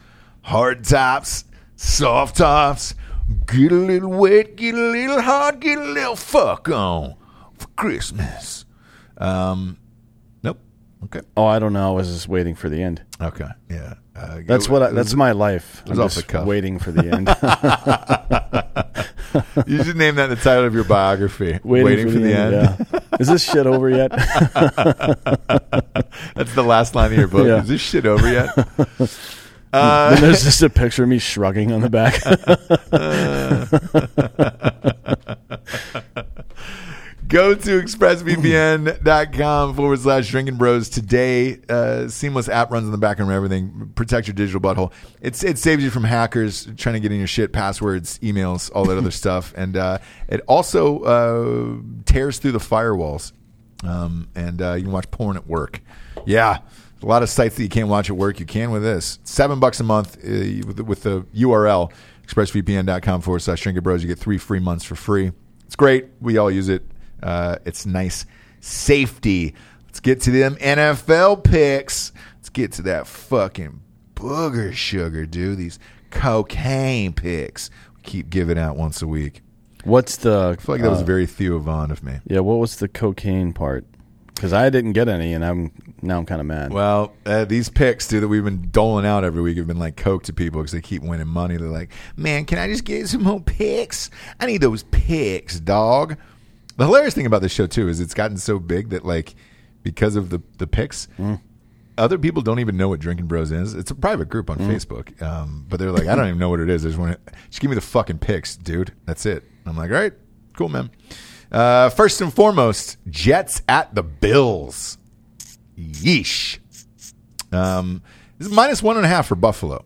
[0.49, 1.45] hard tops,
[1.77, 2.95] soft tops.
[3.47, 7.15] Get a little wet, get a little hot, get a little fuck on
[7.59, 8.65] for Christmas.
[9.19, 9.77] Um,
[10.43, 10.59] nope.
[11.05, 11.21] Okay.
[11.37, 11.91] Oh, I don't know.
[11.91, 13.03] I was just waiting for the end.
[13.21, 13.49] Okay.
[13.69, 13.95] Yeah.
[14.17, 14.83] Uh, That's it what.
[14.83, 15.83] I, that's my life.
[15.87, 17.29] I'm just the waiting for the end.
[19.69, 21.61] you should name that the title of your biography.
[21.63, 22.53] Waiting, for, the, end.
[22.53, 22.77] yeah.
[23.21, 24.11] Is this shit over yet?
[26.35, 27.47] That's the last line of your book.
[27.47, 27.63] Yeah.
[27.63, 28.49] Is this shit over yet?
[29.73, 32.23] then Uh, there's just a picture of me shrugging on the back.
[37.29, 41.59] Go to expressvpn.com forward slash drinking bros today.
[41.69, 43.93] Uh, seamless app runs in the background and everything.
[43.95, 44.93] Protect your digital butthole.
[45.21, 48.87] It's, it saves you from hackers trying to get in your shit, passwords, emails, all
[48.87, 49.53] that other stuff.
[49.59, 49.99] And uh,
[50.29, 53.33] it also uh, tears through the firewalls.
[53.85, 55.83] Um, and uh, you can watch porn at work.
[56.25, 56.61] Yeah.
[57.03, 59.19] A lot of sites that you can't watch at work, you can with this.
[59.25, 61.93] Seven bucks a month uh, with, with the URL,
[62.27, 64.03] expressvpn.com forward slash drinking bros.
[64.03, 65.33] You get three free months for free.
[65.67, 66.07] It's great.
[66.21, 66.83] We all use it.
[67.23, 68.27] Uh, it's nice
[68.61, 69.55] safety.
[69.87, 72.13] Let's get to them NFL picks.
[72.37, 73.81] Let's get to that fucking
[74.15, 75.59] booger sugar, dude.
[75.59, 75.79] These
[76.11, 77.71] cocaine picks.
[77.97, 79.43] We keep giving out once a week.
[79.85, 80.57] What's the?
[80.59, 82.21] I feel like that was uh, very Theo Von of me.
[82.27, 83.87] Yeah, what was the cocaine part?
[84.35, 86.73] Because I didn't get any, and I'm now I'm kind of mad.
[86.73, 89.97] Well, uh, these picks, dude, that we've been doling out every week have been like
[89.97, 91.57] coke to people because they keep winning money.
[91.57, 94.11] They're like, man, can I just get some more picks?
[94.41, 96.17] I need those picks, dog.
[96.77, 99.35] The hilarious thing about this show too is it's gotten so big that like
[99.83, 101.09] because of the the picks,
[101.97, 103.75] other people don't even know what Drinking Bros is.
[103.75, 106.61] It's a private group on Facebook, um, but they're like, I don't even know what
[106.61, 106.85] it is.
[106.85, 108.93] I just want to just give me the fucking picks, dude.
[109.07, 109.43] That's it.
[109.67, 110.13] I'm like, all right,
[110.57, 110.91] cool, man.
[111.51, 114.98] Uh, first and foremost, Jets at the Bills.
[115.79, 116.59] Yeesh.
[117.53, 118.03] Um,
[118.39, 119.85] this is minus one and a half for Buffalo.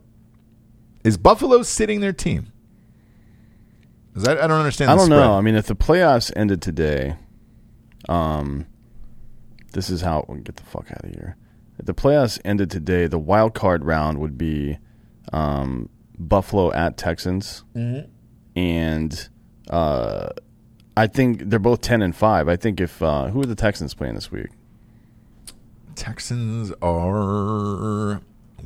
[1.04, 2.48] Is Buffalo sitting their team?
[4.14, 4.90] 'Cause I, I don't understand.
[4.90, 5.18] I don't spread.
[5.20, 5.32] know.
[5.34, 7.16] I mean, if the playoffs ended today,
[8.08, 8.66] um,
[9.72, 11.36] this is how we get the fuck out of here.
[11.78, 14.78] If the playoffs ended today, the wild card round would be
[15.32, 15.88] um,
[16.18, 18.10] Buffalo at Texans, Mm-hmm.
[18.54, 19.28] and
[19.70, 20.28] uh,
[20.96, 22.48] I think they're both ten and five.
[22.48, 24.48] I think if uh, who are the Texans playing this week?
[25.96, 28.20] Texans are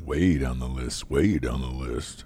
[0.04, 1.10] way down the list.
[1.10, 2.24] Way down the list.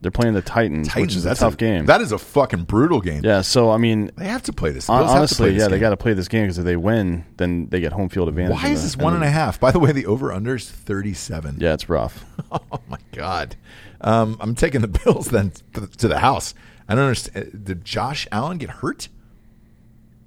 [0.00, 1.86] They're playing the Titans, which is a tough game.
[1.86, 3.24] That is a fucking brutal game.
[3.24, 4.86] yeah, so I mean, They have to play this.
[4.86, 6.64] Bills have to honestly, play this yeah, they got to play this game because if
[6.64, 8.52] they win, then they get home field advantage.
[8.62, 9.58] Why is the- this one and a half?
[9.58, 11.56] By the way, the over under is 37.
[11.60, 12.24] Yeah, it's rough.
[12.50, 13.56] Oh my god.
[14.00, 15.52] Um, I'm taking the Bills then
[15.98, 16.54] to the house.
[16.88, 17.64] I don't understand.
[17.64, 19.08] Did Josh Allen get hurt?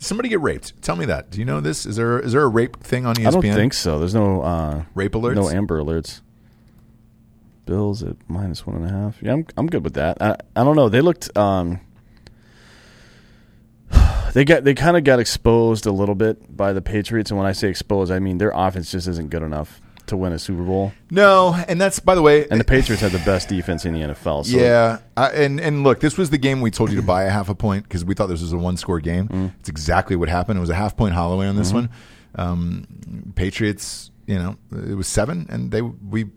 [0.02, 0.82] Somebody get raped?
[0.82, 1.30] Tell me that.
[1.30, 1.86] Do you know this?
[1.86, 3.28] Is there is there a rape thing on ESPN?
[3.28, 4.00] I don't think so.
[4.00, 5.36] There's no uh, Rape alerts?
[5.36, 6.22] no Amber alerts.
[7.68, 9.22] Bills at minus one and a half.
[9.22, 10.20] Yeah, I'm I'm good with that.
[10.20, 10.90] I I don't know.
[10.90, 11.82] They looked um,
[14.34, 17.46] they got they kind of got exposed a little bit by the Patriots, and when
[17.46, 19.80] I say exposed, I mean their offense just isn't good enough
[20.12, 20.94] to win a Super Bowl.
[21.10, 22.48] No, and that's by the way.
[22.50, 24.46] And the Patriots had the best defense in the NFL.
[24.46, 27.24] So yeah, I, and and look, this was the game we told you to buy
[27.24, 29.28] a half a point because we thought this was a one score game.
[29.28, 29.54] Mm.
[29.60, 30.58] It's exactly what happened.
[30.58, 31.76] It was a half point Hollaway on this Mm-hmm.
[31.78, 31.90] one.
[32.36, 36.30] Um, Patriots, you know, it was seven, and they we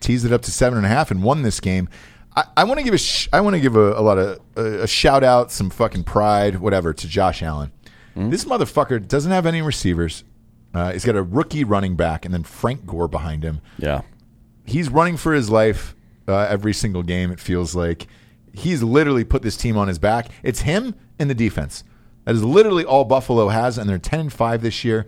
[0.00, 1.88] teased it up to seven and a half and won this game.
[2.36, 4.40] I, I want to give a sh- I want to give a, a lot of
[4.56, 7.72] a, a shout out, some fucking pride, whatever, to Josh Allen.
[8.16, 8.30] Mm.
[8.30, 10.24] This motherfucker doesn't have any receivers.
[10.74, 14.02] Uh, he's got a rookie running back, and then Frank Gore behind him yeah.
[14.64, 15.94] he's running for his life
[16.28, 17.30] uh, every single game.
[17.30, 18.06] It feels like
[18.52, 20.28] he's literally put this team on his back.
[20.42, 21.84] It's him and the defense.
[22.24, 25.06] That is literally all Buffalo has, and they're ten and five this year.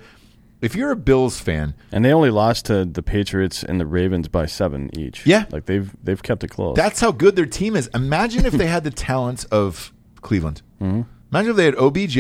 [0.61, 4.29] If you're a Bills fan, And they only lost to the Patriots and the Ravens
[4.29, 5.27] by seven each.
[5.27, 5.45] Yeah.
[5.51, 6.77] like they've they've kept it close.
[6.77, 7.89] that's how good their team is.
[7.95, 9.93] Imagine if they had the talent of
[10.23, 10.63] Cleveland.
[10.81, 11.03] Mm-hmm.
[11.33, 12.19] Imagine if they had OBJ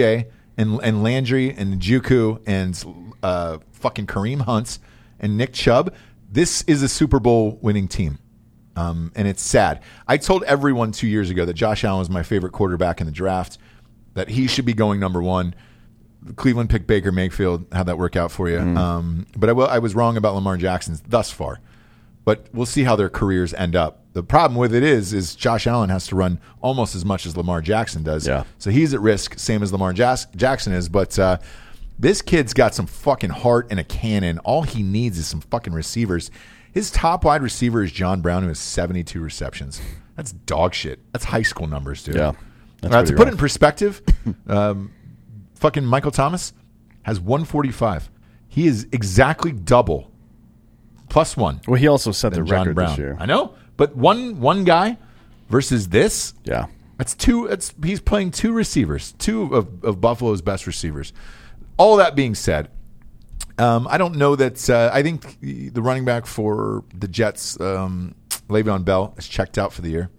[0.57, 2.76] and and Landry and Njoku and
[3.24, 4.78] uh, fucking Kareem Hunt
[5.18, 5.94] and Nick Chubb.
[6.30, 8.18] This is a Super Bowl winning team.
[8.76, 9.82] Um, and it's sad.
[10.06, 13.12] I told everyone two years ago that Josh Allen was my favorite quarterback in the
[13.12, 13.58] draft,
[14.14, 15.54] that he should be going number one.
[16.36, 17.66] Cleveland picked Baker Mayfield.
[17.72, 18.58] How'd that work out for you?
[18.58, 21.60] Um, but I, will, I was wrong about Lamar Jackson's thus far.
[22.24, 24.00] But we'll see how their careers end up.
[24.14, 27.36] The problem with it is, is Josh Allen has to run almost as much as
[27.36, 28.26] Lamar Jackson does.
[28.26, 28.44] Yeah.
[28.58, 30.88] So he's at risk, same as Lamar Jackson is.
[30.88, 31.38] But uh,
[31.99, 34.38] this kid's got some fucking heart and a cannon.
[34.40, 36.30] All he needs is some fucking receivers.
[36.72, 39.80] His top wide receiver is John Brown, who has 72 receptions.
[40.16, 40.99] That's dog shit.
[41.12, 42.16] That's high school numbers, dude.
[42.16, 42.32] Yeah.
[42.80, 44.03] That's Uh, to put it in perspective,
[44.49, 44.92] um,
[45.55, 46.53] fucking Michael Thomas
[47.03, 48.11] has 145.
[48.49, 50.11] He is exactly double,
[51.09, 52.90] plus one well, he also set the record Brown.
[52.90, 53.16] this year.
[53.18, 54.99] I know, but one one guy
[55.49, 56.66] versus this, Yeah.
[56.99, 57.47] that's two.
[57.47, 61.12] It's he's playing two receivers, two of, of Buffalo's best receivers.
[61.76, 62.70] All that being said,
[63.58, 64.68] um, I don't know that.
[64.68, 68.14] Uh, I think the running back for the Jets, um,
[68.48, 70.10] Le'Veon Bell, is checked out for the year.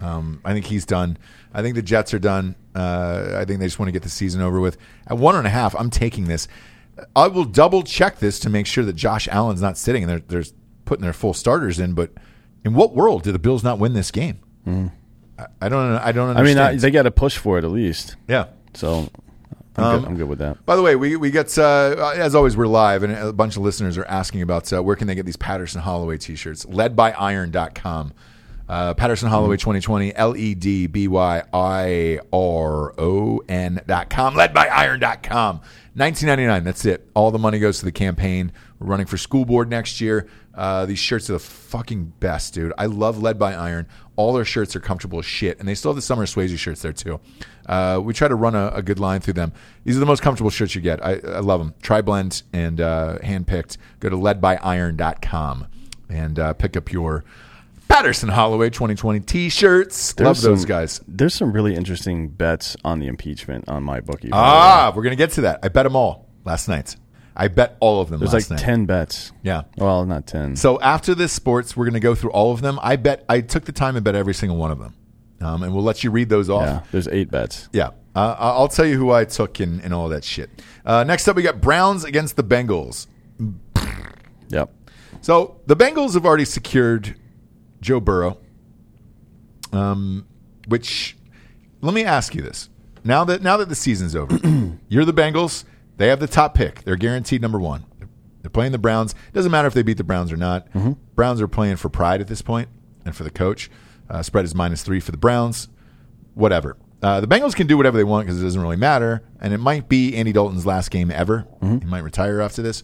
[0.00, 1.18] Um, I think he's done.
[1.52, 2.54] I think the Jets are done.
[2.74, 4.76] Uh, I think they just want to get the season over with.
[5.08, 6.46] At one and a half, I'm taking this.
[7.16, 10.42] I will double check this to make sure that Josh Allen's not sitting and they're,
[10.42, 10.52] they're
[10.84, 11.94] putting their full starters in.
[11.94, 12.12] But
[12.64, 14.40] in what world did the Bills not win this game?
[15.38, 15.92] I, I don't.
[15.96, 16.58] I don't I mean.
[16.58, 18.16] I, they got to push for it at least.
[18.28, 18.46] yeah.
[18.74, 19.08] So
[19.78, 20.64] I'm, Um, good, I'm good with that.
[20.66, 23.62] By the way, we we get uh, as always we're live, and a bunch of
[23.62, 26.66] listeners are asking about uh, where can they get these Patterson Hollaway T-shirts.
[26.66, 28.12] Led by Iron.com.
[28.68, 34.34] Uh, Patterson Hollaway 2020 L E D B Y I R O N dot com.
[34.34, 35.60] Led by Iron.com.
[35.94, 36.64] 1999.
[36.64, 37.08] That's it.
[37.14, 38.52] All the money goes to the campaign.
[38.78, 40.28] We're running for school board next year.
[40.54, 42.72] Uh, these shirts are the fucking best, dude.
[42.78, 43.86] I love Led by Iron.
[44.18, 46.82] All their shirts are comfortable as shit, and they still have the summer Swayze shirts
[46.82, 47.20] there too.
[47.66, 49.52] Uh, we try to run a, a good line through them.
[49.84, 50.98] These are the most comfortable shirts you get.
[51.06, 51.72] I, I love them.
[51.82, 53.78] Tri blend and uh, hand picked.
[54.00, 55.66] Go to ledbyiron.com
[56.08, 57.24] and uh, pick up your
[57.88, 60.18] Patterson Hollaway 2020 t-shirts.
[60.18, 61.00] love those some- guys.
[61.06, 64.30] There's some really interesting bets on the impeachment on my bookie.
[64.30, 64.48] by the way.
[64.50, 65.60] Ah, we're gonna get to that.
[65.62, 66.96] I bet them all last night.
[67.40, 68.58] I bet all of them there's like night.
[68.58, 69.30] ten bets.
[69.44, 69.62] Yeah.
[69.76, 70.56] Well, not ten.
[70.56, 72.80] So after this sports, we're going to go through all of them.
[72.82, 74.94] I bet I took the time and bet every single one of them,
[75.40, 76.62] um, and we'll let you read those off.
[76.62, 77.68] yeah, there's eight bets.
[77.72, 77.90] Yeah.
[78.16, 80.50] Uh, I'll tell you who I took and, and all that shit.
[80.84, 83.06] Uh, next up, we got Browns against the Bengals.
[84.48, 84.72] Yep.
[85.20, 87.14] So the Bengals have already secured
[87.80, 88.38] Joe Burrow.
[89.72, 90.26] Um,
[90.66, 91.16] which
[91.82, 92.68] let me ask you this:
[93.04, 94.36] now that now that the season's over,
[94.88, 95.64] you're the Bengals.
[95.98, 96.82] They have the top pick.
[96.84, 97.84] They're guaranteed number one.
[98.40, 99.14] They're playing the Browns.
[99.32, 100.66] Doesn't matter if they beat the Browns or not.
[101.14, 102.68] Browns are playing for pride at this point
[103.04, 103.70] and for the coach.
[104.08, 105.68] Uh, spread is minus three for the Browns.
[106.34, 106.76] Whatever.
[107.02, 109.22] Uh, the Bengals can do whatever they want because it doesn't really matter.
[109.40, 111.46] And it might be Andy Dalton's last game ever.
[111.80, 112.82] He might retire after this.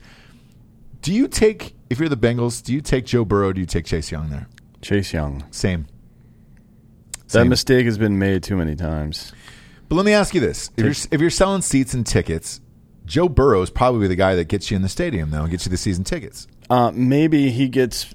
[1.01, 2.63] Do you take if you're the Bengals?
[2.63, 3.53] Do you take Joe Burrow?
[3.53, 4.49] Do you take Chase Young there?
[4.83, 5.45] Chase Young.
[5.51, 5.87] Same.
[7.29, 9.33] That mistake has been made too many times.
[9.89, 12.61] But let me ask you this: if you're if you're selling seats and tickets,
[13.07, 15.67] Joe Burrow is probably the guy that gets you in the stadium though and gets
[15.67, 16.47] you the season tickets.
[16.71, 18.15] Uh, maybe he gets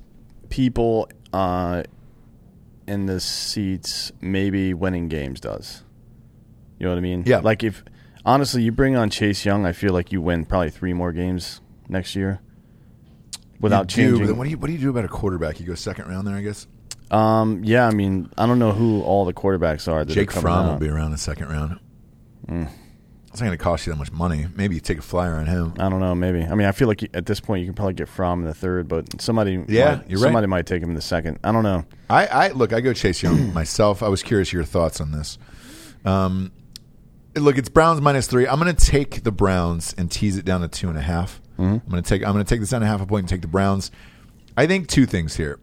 [0.50, 1.84] people uh,
[2.88, 4.12] in the seats.
[4.22, 5.84] Maybe winning games does.
[6.80, 7.24] You know what I mean?
[7.26, 7.40] Yeah.
[7.40, 7.84] Like if
[8.26, 11.62] honestly, you bring on Chase Young, I feel like you win probably three more games
[11.88, 12.40] next year
[13.60, 14.28] without You do, changing.
[14.28, 15.60] then what do you what do you do about a quarterback?
[15.60, 16.66] You go second round there, I guess.
[17.12, 20.04] um, yeah, I mean, I don't know who all the quarterbacks are.
[20.06, 21.80] That Jake Fromm will be around in the second round.
[23.32, 24.48] It's not going to cost you that much money.
[24.56, 25.74] Maybe you take a flyer on him.
[25.78, 26.16] I don't know.
[26.16, 26.44] Maybe.
[26.44, 28.46] I mean, I feel like you- at this point you can probably get Fromm in
[28.48, 30.26] the third, but somebody, Yeah, might, you're right.
[30.26, 31.38] somebody might take him in the second.
[31.44, 31.86] I don't know.
[32.10, 32.74] I, I look.
[32.74, 34.02] I go Chase Young myself.
[34.02, 35.38] I was curious your thoughts on this.
[36.06, 36.52] Um,
[37.36, 38.48] look, it's Browns minus three.
[38.48, 41.40] I'm going to take the Browns and tease it down to two and a half.
[41.60, 42.26] I'm going to take.
[42.26, 43.92] I'm going to take this down a half a point and take the Browns.
[44.58, 45.60] I think two things here.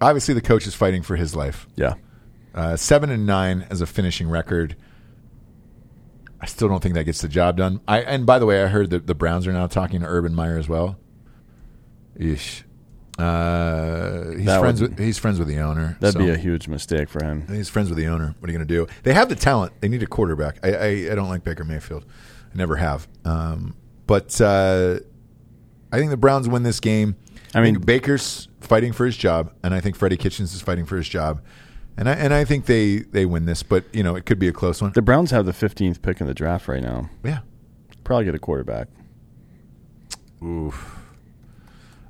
[0.00, 1.66] Obviously, the coach is fighting for his life.
[1.76, 1.94] Yeah.
[2.54, 4.76] Uh, seven and nine as a finishing record.
[6.44, 7.80] I still don't think that gets the job done.
[7.88, 10.34] I and by the way, I heard that the Browns are now talking to Urban
[10.34, 10.98] Meyer as well.
[12.16, 12.64] Ish.
[13.18, 15.96] Uh, he's That friends would- with he's friends with the owner.
[16.00, 17.46] That'd be a huge mistake for him.
[17.48, 18.34] He's friends with the owner.
[18.38, 18.86] What are you going to do?
[19.04, 19.72] They have the talent.
[19.80, 20.58] They need a quarterback.
[20.62, 22.04] I, I, I don't like Baker Mayfield.
[22.52, 23.08] I never have.
[23.24, 23.74] Um,
[24.06, 24.98] but uh,
[25.92, 27.16] I think the Browns win this game.
[27.54, 30.84] I mean- think Baker's fighting for his job, and I think Freddie Kitchens is fighting
[30.84, 31.40] for his job,
[31.96, 33.62] and I and I think they they win this.
[33.62, 34.92] But you know, it could be a close one.
[34.92, 37.10] The Browns have the 15th pick in the draft right now.
[37.24, 37.40] yeah.
[38.02, 38.88] Probably get a quarterback.
[40.42, 40.98] Oof.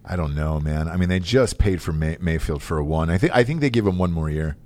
[0.04, 0.88] I don't know, man.
[0.88, 3.08] I mean, they just paid for May- Mayfield for a one.
[3.10, 4.56] I think I think they give him one more year.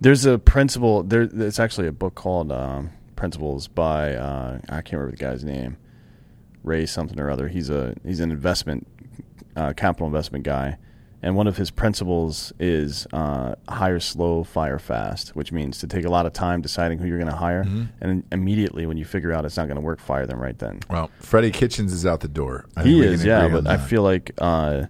[0.00, 1.02] There's a principle.
[1.02, 5.42] There, it's actually a book called um, Principles by uh, I can't remember the guy's
[5.44, 5.78] name.
[6.62, 7.48] Ray something or other.
[7.48, 8.86] He's a he's an investment
[9.56, 10.76] uh, capital investment guy,
[11.22, 16.04] and one of his principles is uh, hire slow, fire fast, which means to take
[16.04, 17.84] a lot of time deciding who you're going to hire, Mm-hmm.
[18.00, 20.80] and immediately when you figure out it's not going to work, fire them right then.
[20.90, 22.66] Well, Freddie Kitchens is out the door.
[22.76, 24.86] I He think is, yeah, but I feel like uh,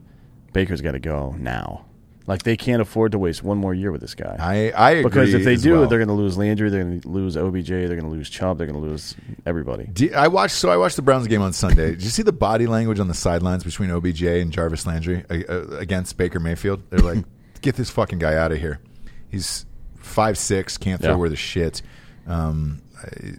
[0.52, 1.84] Baker's got to go now.
[2.26, 4.36] Like they can't afford to waste one more year with this guy.
[4.40, 5.86] I I agree because if they do, well.
[5.88, 8.56] they're going to lose Landry, they're going to lose OBJ, they're going to lose Chubb,
[8.56, 9.14] they're going to lose
[9.44, 9.90] everybody.
[9.98, 10.54] You- I watched.
[10.54, 11.90] So I watched the Browns game on Sunday.
[11.90, 15.34] Did you see the body language on the sidelines between OBJ and Jarvis Landry uh,
[15.52, 16.82] uh, against Baker Mayfield?
[16.88, 17.24] They're like,
[17.60, 18.80] "Get this fucking guy out of here.
[19.28, 19.66] He's
[19.98, 21.16] five six, can't throw Yeah.
[21.16, 21.82] worth a shit.
[22.26, 22.80] Um,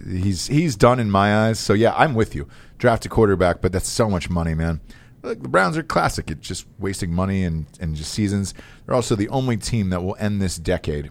[0.07, 1.57] he's he's done in my eyes.
[1.59, 2.47] So yeah, I'm with you.
[2.77, 4.79] Draft a quarterback, but that's so much money, man.
[5.25, 8.53] Look, the Browns are classic at just wasting money and and just seasons.
[8.85, 11.09] They're also the only team that will end this decade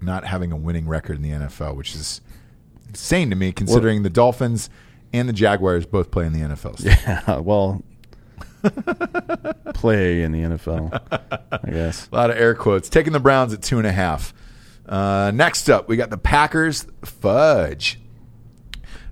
[0.00, 2.20] not having a winning record in the NFL, which is
[2.88, 4.68] insane to me considering the Dolphins
[5.12, 6.78] and the Jaguars both play in the NFL.
[6.78, 6.92] still.
[7.06, 7.82] Yeah, well,
[9.74, 11.00] play in the NFL.
[11.50, 12.08] I guess.
[12.12, 12.88] A lot of air quotes.
[12.88, 14.34] Taking the Browns at two and a half.
[14.86, 18.00] Uh, next up, we got the Packers fudge.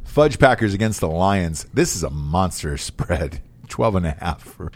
[0.04, 1.64] Fudge Packers against the Lions.
[1.72, 3.40] This is a monster spread.
[3.72, 4.70] 12 and a half for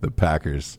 [0.00, 0.78] the Packers.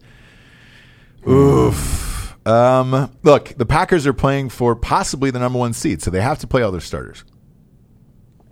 [1.30, 2.36] Oof.
[2.48, 6.40] Um, look, the Packers are playing for possibly the number one seed, so they have
[6.40, 7.24] to play all their starters.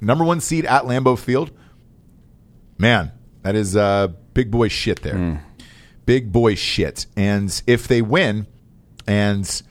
[0.02, 1.52] Number one seed at Lambeau Field.
[2.78, 5.44] Man, that is uh, big boy shit there.
[6.06, 7.06] Big boy shit.
[7.16, 8.48] And if they win,
[9.08, 9.62] and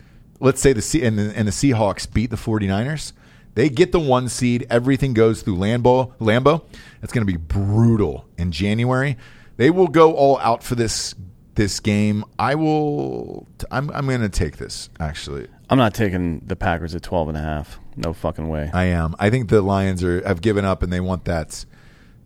[0.40, 3.12] let's say the Se- and the, and the Seahawks beat the 49ers,
[3.58, 4.68] they get the one seed.
[4.70, 6.16] Everything goes through Lambeau.
[6.20, 6.62] Lambeau.
[7.02, 9.16] It's going to be brutal in January.
[9.56, 11.16] They will go all out for this
[11.56, 12.24] this game.
[12.38, 13.48] I will.
[13.72, 14.90] I'm I'm going to take this.
[15.00, 17.80] Actually, I'm not taking the Packers at 12 and a half.
[17.96, 18.70] No fucking way.
[18.72, 19.16] I am.
[19.18, 21.66] I think the Lions are have given up, and they want that.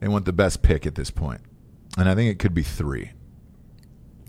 [0.01, 1.41] They want the best pick at this point,
[1.97, 3.13] and I think it could be three.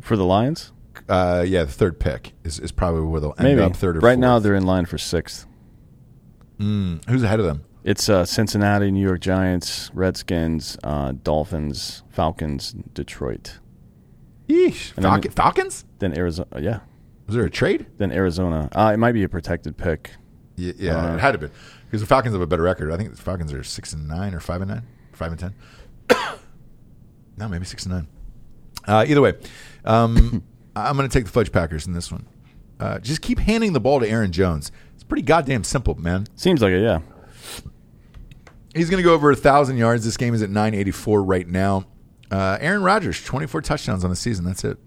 [0.02, 0.72] For the Lions?
[1.10, 3.62] Uh, yeah, the third pick is, is probably where they'll end Maybe.
[3.62, 3.76] up.
[3.76, 5.48] Third or right now, they're in line for sixth.
[6.64, 7.64] Mm, who's ahead of them?
[7.84, 13.60] It's uh, Cincinnati, New York Giants, Redskins, uh, Dolphins, Falcons, Detroit.
[14.48, 14.94] Yeesh.
[14.96, 15.84] And then- Falcons?
[16.00, 16.48] Then Arizona.
[16.60, 16.80] Yeah.
[17.28, 17.86] Was there a trade?
[17.98, 18.70] Then Arizona.
[18.72, 20.12] Uh, it might be a protected pick.
[20.56, 21.48] Yeah, yeah Uh, it had to be
[21.86, 22.92] because the Falcons have a better record.
[22.92, 24.84] I think the Falcons are six and nine or five and nine,
[25.14, 25.54] five and ten.
[27.38, 28.08] no, maybe six and nine.
[28.88, 29.34] Uh, either way,
[29.86, 30.44] um,
[30.76, 32.26] I'm going to take the Fudge Packers in this one.
[32.80, 34.72] Uh, just keep handing the ball to Aaron Jones.
[35.04, 36.28] It's pretty goddamn simple, man.
[36.38, 37.00] Seems like it, yeah.
[38.74, 40.06] He's going to go over a thousand yards.
[40.06, 41.86] This game is at 984 right now.
[42.32, 44.46] Uh, Aaron Rodgers, 24 touchdowns on the season.
[44.46, 44.78] That's it.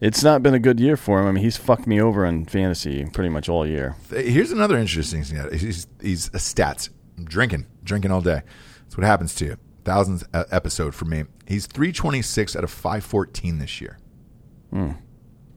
[0.00, 1.26] It's not been a good year for him.
[1.26, 3.96] I mean, he's fucked me over in fantasy pretty much all year.
[4.10, 5.58] Here's another interesting thing.
[5.58, 6.88] He's, he's a stats.
[7.24, 8.42] drinking, drinking all day.
[8.84, 9.56] That's what happens to you.
[9.84, 11.24] Thousandth uh, episode for me.
[11.48, 13.98] He's 326 out of 514 this year.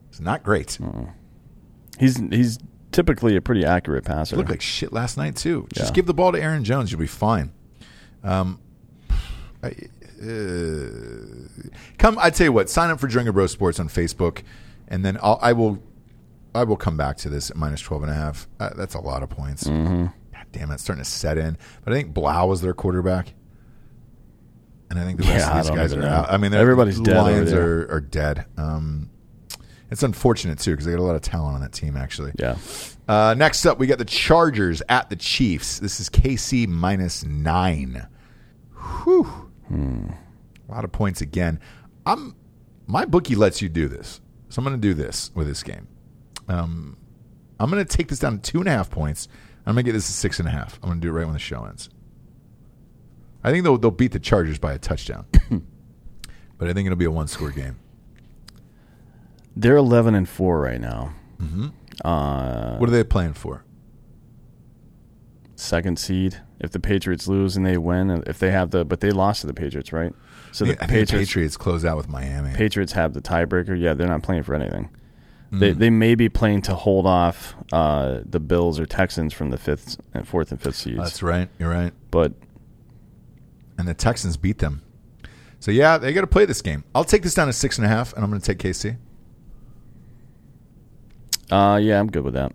[0.08, 0.76] It's not great.
[1.98, 2.58] He's he's
[2.92, 4.36] typically a pretty accurate passer.
[4.36, 5.66] Looked like shit last night too.
[5.72, 5.94] Just Yeah.
[5.94, 6.90] give the ball to Aaron Jones.
[6.90, 7.52] You'll be fine.
[8.24, 8.58] Um,
[9.62, 9.68] I,
[10.22, 10.28] uh,
[11.98, 12.18] come.
[12.18, 12.68] I tell you what.
[12.70, 14.42] Sign up for Drinker Bro Sports on Facebook,
[14.88, 15.82] and then I'll, I will.
[16.54, 18.48] I will come back to this at minus 12 and a half.
[18.58, 19.64] Uh, that's a lot of points.
[19.64, 20.06] Mm-hmm.
[20.06, 21.56] God damn it, it's starting to set in.
[21.84, 23.34] But I think Blough was their quarterback.
[24.90, 26.08] And I think the rest Yeah, of these guys are know.
[26.08, 26.32] out.
[26.32, 28.46] I mean, Everybody's the dead Lions are, are dead.
[28.56, 29.10] Um,
[29.90, 32.32] it's unfortunate, too, because they got a lot of talent on that team, actually.
[32.38, 32.56] yeah.
[33.08, 35.80] Uh, next up, we got the Chargers at the Chiefs.
[35.80, 38.06] This is KC minus nine.
[39.04, 39.50] Whew.
[40.68, 41.58] A lot of points again.
[42.06, 42.34] I'm
[42.86, 45.86] my bookie lets you do this, so I'm going to do this with this game.
[46.48, 46.96] Um,
[47.58, 49.28] I'm going to take this down to two and a half points.
[49.66, 50.78] I'm going to get this to six and a half.
[50.82, 51.90] I'm going to do it right when the show ends.
[53.44, 55.26] I think they'll they'll beat the Chargers by a touchdown,
[56.58, 57.76] but I think it'll be a one score game.
[59.56, 61.14] They're 11 and 4 right now.
[61.40, 61.68] Mm-hmm.
[62.04, 63.64] Uh, What are they playing for?
[65.60, 66.40] second seed.
[66.58, 69.46] If the Patriots lose and they win, if they have the, but they lost to
[69.46, 70.12] the Patriots, right?
[70.52, 72.54] So the think the Patriots, Patriots close out with Miami.
[72.54, 73.78] Patriots have the tiebreaker.
[73.78, 74.90] Yeah, they're not playing for anything.
[75.50, 75.58] Hmm.
[75.58, 79.58] They they may be playing to hold off uh, the Bills or Texans from the
[79.58, 80.98] fifth and fourth and fifth seeds.
[80.98, 81.48] That's right.
[81.58, 81.92] You're right.
[82.10, 82.32] But
[83.78, 84.82] and the Texans beat them.
[85.60, 86.84] So yeah, they got to play this game.
[86.94, 88.96] I'll take this down to six and a half, and I'm going to take KC.
[91.50, 92.52] Uh, yeah, I'm good with that.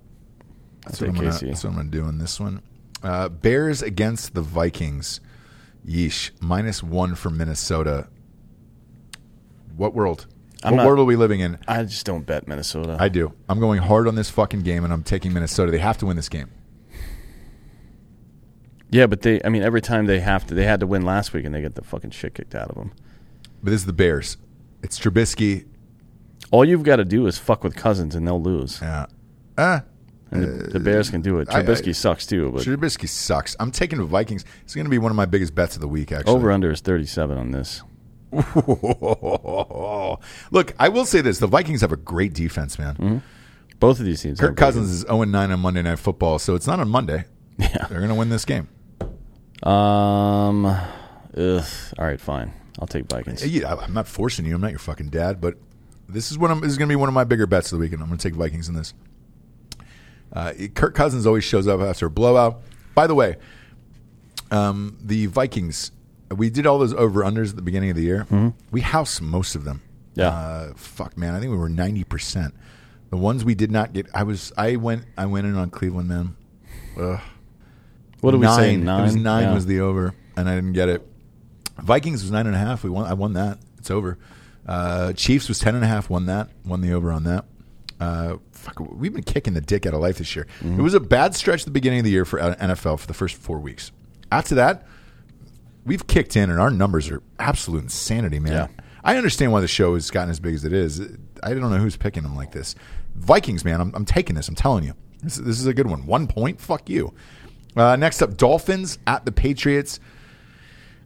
[0.86, 2.62] That's what, I'm gonna, that's what I'm going to do in this one.
[3.04, 5.20] Uh, Bears against the Vikings.
[5.86, 8.08] Yeesh, minus one for Minnesota.
[9.76, 10.26] What world?
[10.64, 11.60] I'm what not- world are we living in?
[11.68, 12.98] I just don't bet Minnesota.
[13.00, 13.34] I do.
[13.48, 15.72] I'm going hard on this fucking game, and I'm taking Minnesota.
[15.72, 16.50] They have to win this game.
[18.90, 19.42] yeah, but they.
[19.44, 21.62] I mean, every time they have to, they had to win last week, and they
[21.62, 22.92] get the fucking shit kicked out of them.
[23.62, 24.38] But this is the Bears.
[24.82, 25.66] It's Trubisky.
[26.52, 28.80] All you've got to do is fuck with Cousins, and they'll lose.
[28.82, 29.06] Yeah.
[29.58, 29.84] Ah,
[30.32, 31.48] And the, the Bears can do it.
[31.50, 33.56] I- I- Trubisky sucks too, but Trubisky sucks.
[33.60, 34.44] I'm taking the Vikings.
[34.64, 36.12] It's going to be one of my biggest bets of the week.
[36.12, 37.82] Actually, over under is 37 on this.
[40.52, 43.22] Look, I will say this: the Vikings have a great defense, man.
[43.80, 44.40] Both of these teams.
[44.40, 47.26] Kirk Cousins is 0 9 on Monday Night Football, so it's not on Monday.
[47.58, 47.88] Yeah.
[47.90, 48.68] They're going to win this game.
[49.64, 50.66] Um.
[50.66, 51.64] Ugh.
[51.98, 52.52] All right, fine.
[52.80, 53.46] I'll take Vikings.
[53.48, 54.56] Yeah, I- I'm not forcing you.
[54.56, 55.56] I'm not your fucking dad, but
[56.08, 56.52] this is one.
[56.52, 58.02] Of, this is going to be one of my bigger bets of the weekend.
[58.02, 58.94] I'm going to take Vikings in this.
[60.34, 62.62] Uh, Kirk Cousins always shows up after a blowout.
[62.94, 63.38] By the way,
[64.52, 65.92] um, the Vikings.
[66.36, 68.26] We did all those over unders at the beginning of the year.
[68.72, 69.82] We house most of them.
[70.16, 70.30] Yeah.
[70.30, 71.36] Uh, fuck, man.
[71.36, 72.54] I think we were ninety percent.
[73.12, 74.52] The ones we did not get, I was.
[74.58, 75.06] I went.
[75.18, 76.36] I went in on Cleveland, man.
[77.00, 77.20] Ugh.
[78.22, 78.76] What do we say?
[78.76, 78.86] Nine.
[78.86, 79.00] Nine.
[79.00, 79.54] It was nine Yeah.
[79.54, 81.08] was the over, and I didn't get it.
[81.78, 82.84] Vikings was nine and a half.
[82.84, 83.06] We won.
[83.06, 83.60] I won that.
[83.78, 84.18] It's over.
[84.68, 86.10] Uh, Chiefs was ten and a half.
[86.10, 86.50] Won that.
[86.66, 87.46] Won the over on that.
[88.00, 90.48] Uh, fuck, we've been kicking the dick out of life this year.
[90.62, 93.08] It was a bad stretch at the beginning of the year for uh, NFL for
[93.08, 93.92] the first four weeks.
[94.32, 94.86] After that,
[95.86, 98.52] we've kicked in, and our numbers are absolute insanity, man.
[98.54, 98.68] Yeah.
[99.04, 101.00] I understand why the show has gotten as big as it is.
[101.44, 102.76] I don't know who's picking them like this.
[103.16, 104.50] Vikings, man, I'm, I'm taking this.
[104.50, 106.06] I'm telling you, this, this is a good one.
[106.06, 107.14] One point, fuck you.
[107.78, 110.00] Uh, next up, Dolphins at the Patriots.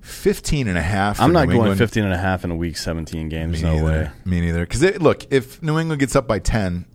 [0.01, 1.19] 15 and a half.
[1.19, 1.79] I'm not New going England.
[1.79, 3.61] 15 and a half in a week 17 games.
[3.61, 3.85] Me no neither.
[3.85, 4.11] way.
[4.25, 4.61] Me neither.
[4.65, 6.85] Because look, if New England gets up by ten,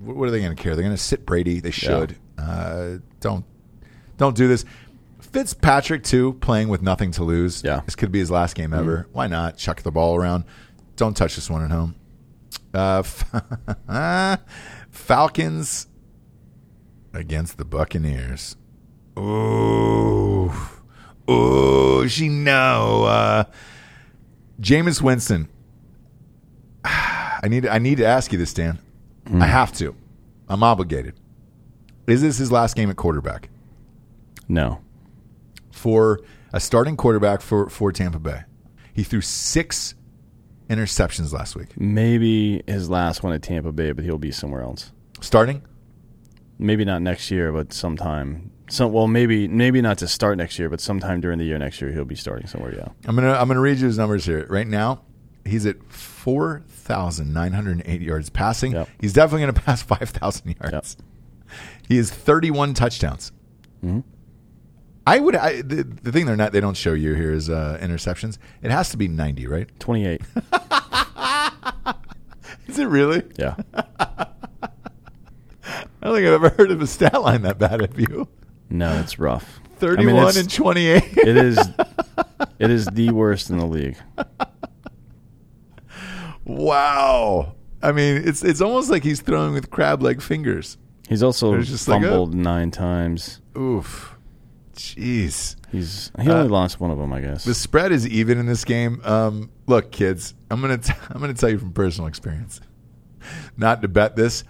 [0.00, 0.74] what are they going to care?
[0.74, 1.60] They're going to sit Brady.
[1.60, 2.16] They should.
[2.38, 3.44] Uh, don't
[4.16, 4.64] don't do this.
[5.20, 7.62] Fitzpatrick too, playing with nothing to lose.
[7.64, 7.76] Yeah.
[7.76, 7.86] Mm-hmm.
[7.86, 9.08] this could be his last game ever.
[9.12, 10.44] Why not chuck the ball around?
[10.96, 11.94] Don't touch this one at home.
[12.74, 14.36] Uh,
[14.90, 15.86] Falcons
[17.14, 18.56] against the Buccaneers.
[19.18, 20.52] Ooh,
[21.30, 23.04] ooh, she know.
[23.04, 23.44] Uh,
[24.60, 25.48] Jameis Winston.
[26.84, 28.78] I need I need to ask you this, Dan.
[29.32, 29.94] I have to.
[30.48, 31.14] I'm obligated.
[32.06, 33.48] Is this his last game at quarterback
[34.48, 34.80] No.
[35.70, 36.20] for
[36.52, 38.42] a starting quarterback for for Tampa Bay?
[38.92, 39.94] He threw six
[40.68, 41.78] interceptions last week.
[41.80, 44.92] Maybe his last one at Tampa Bay, but he'll be somewhere else.
[45.20, 45.62] Starting?
[46.58, 48.50] Maybe not next year, but sometime.
[48.68, 51.80] Some well, maybe maybe not to start next year, but sometime during the year next
[51.80, 52.74] year he'll be starting somewhere.
[52.74, 52.88] Yeah.
[53.06, 54.46] I'm gonna I'm gonna read you his numbers here.
[54.48, 55.02] Right now,
[55.44, 58.72] he's at four thousand nine hundred and eight yards passing.
[58.72, 58.88] Yep.
[59.00, 60.96] He's definitely gonna pass five thousand yards.
[61.86, 63.32] He has 31 touchdowns.
[63.84, 64.00] Mm-hmm.
[65.06, 65.34] I would.
[65.34, 68.38] I, the, the thing they're not they don't show you here is uh, interceptions.
[68.62, 69.68] It has to be 90, right?
[69.80, 70.20] 28.
[72.68, 73.24] Is it really?
[73.36, 73.56] yeah.
[73.74, 74.26] I
[76.02, 77.80] don't think I've ever heard of a stat line that bad.
[77.80, 78.28] Have you?
[78.72, 79.60] No, it's rough.
[79.64, 81.02] I 31 mean, it's- and 28.
[81.18, 81.58] it is
[82.58, 83.96] it is the worst in the league.
[86.44, 87.54] wow.
[87.82, 90.78] I mean, it's it's almost like he's throwing with crab leg fingers.
[91.08, 93.40] He's also just like a- fumbled nine times.
[93.58, 94.16] Oof.
[94.74, 95.56] Jeez.
[95.70, 97.46] He's he only lost one of them, I guess.
[97.46, 99.00] Uh, The spread is even in this game.
[99.04, 102.60] Um, look, kids, I'm gonna t- I'm gonna tell you from personal experience,
[103.56, 104.44] not to bet this.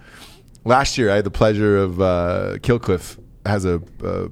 [0.65, 4.27] Last year, I had the pleasure of uh, Kill Cliff has a, uh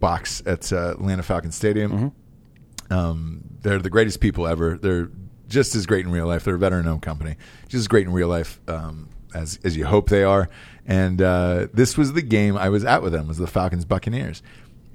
[0.00, 1.92] box at uh, Atlanta Falcon Stadium.
[2.90, 4.78] Um, they're the greatest people ever.
[4.78, 5.10] They're
[5.48, 6.44] just as great in real life.
[6.44, 10.08] They're a veteran-owned company, just as great in real life um, as as you hope
[10.08, 10.48] they are.
[10.86, 13.26] And uh, this was the game I was at with them.
[13.28, 14.42] Was the Falcons Buccaneers?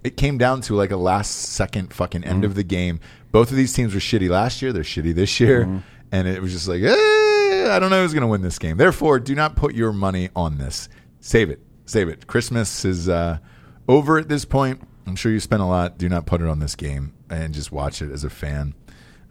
[0.03, 2.99] It came down to like a last-second fucking end of the game.
[3.31, 4.73] Both of these teams were shitty last year.
[4.73, 5.63] They're shitty this year,
[6.11, 8.77] and it was just like, eh, I don't know who's going to win this game.
[8.77, 10.87] Therefore, do not put your money on this.
[11.19, 11.59] Save it.
[11.85, 12.27] Save it.
[12.27, 13.39] Christmas is uh,
[13.87, 14.81] over at this point.
[15.05, 15.97] I'm sure you spent a lot.
[15.97, 18.73] Do not put it on this game and just watch it as a fan.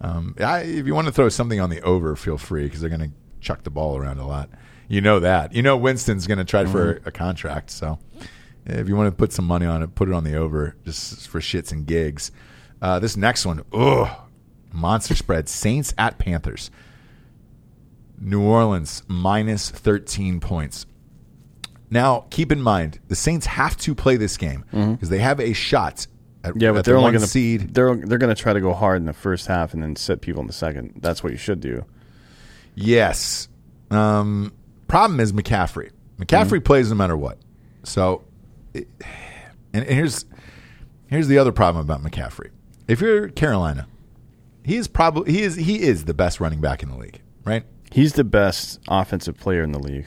[0.00, 2.90] Um, I, if you want to throw something on the over, feel free because they're
[2.90, 4.50] going to chuck the ball around a lot.
[4.88, 5.54] You know that.
[5.54, 7.70] You know Winston's going to try for a contract.
[7.70, 7.98] So
[8.66, 11.28] if you want to put some money on it, put it on the over just
[11.28, 12.30] for shits and gigs.
[12.82, 14.08] Uh, this next one, ugh,
[14.72, 15.48] monster spread.
[15.48, 16.70] Saints at Panthers.
[18.20, 20.86] New Orleans minus 13 points.
[21.92, 25.52] Now, keep in mind, the Saints have to play this game because they have a
[25.52, 26.06] shot
[26.42, 27.74] at, yeah, but the they're only going to seed.
[27.74, 30.22] They're they're going to try to go hard in the first half and then sit
[30.22, 31.00] people in the second.
[31.02, 31.84] That's what you should do.
[32.74, 33.46] Yes.
[33.90, 34.54] Um,
[34.88, 35.90] problem is McCaffrey.
[36.18, 37.36] McCaffrey plays no matter what.
[37.84, 38.24] So,
[38.72, 38.88] it,
[39.74, 40.24] and, and here's
[41.08, 42.52] here's the other problem about McCaffrey.
[42.88, 43.86] If you're Carolina,
[44.64, 47.64] he is probably he is he is the best running back in the league, right?
[47.90, 50.06] He's the best offensive player in the league.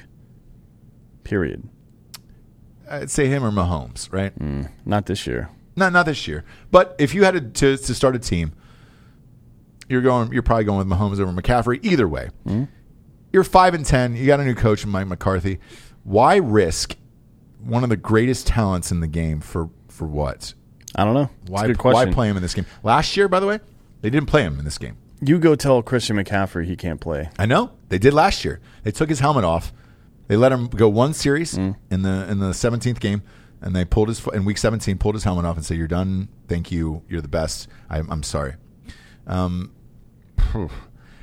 [1.26, 1.68] Period.
[2.90, 4.38] I'd say him or Mahomes, right?
[4.40, 5.50] Mm, not this year.
[5.76, 6.46] Not not this year.
[6.72, 8.54] But if you had to, to to start a team,
[9.90, 10.32] you're going.
[10.32, 11.80] You're probably going with Mahomes over McCaffrey.
[11.84, 12.70] Either way, mm.
[13.34, 14.16] you're five and ten.
[14.16, 15.60] You got a new coach in Mike McCarthy.
[16.04, 16.96] Why risk
[17.62, 20.54] one of the greatest talents in the game for for what?
[20.96, 21.30] I don't know.
[21.42, 22.66] It's Why a good why play him in this game?
[22.84, 23.60] Last year, by the way,
[24.02, 24.98] they didn't play him in this game.
[25.22, 27.30] You go tell Christian McCaffrey he can't play.
[27.40, 28.62] I know they did last year.
[28.84, 29.74] They took his helmet off.
[30.28, 31.76] They let him go one series Mm.
[31.92, 33.22] in the in the seventeenth game,
[33.62, 36.30] and they pulled his in week seventeen pulled his helmet off and said, "You're done.
[36.48, 37.04] Thank you.
[37.10, 37.68] You're the best.
[37.90, 38.56] I'm, I'm sorry."
[39.28, 39.72] Um,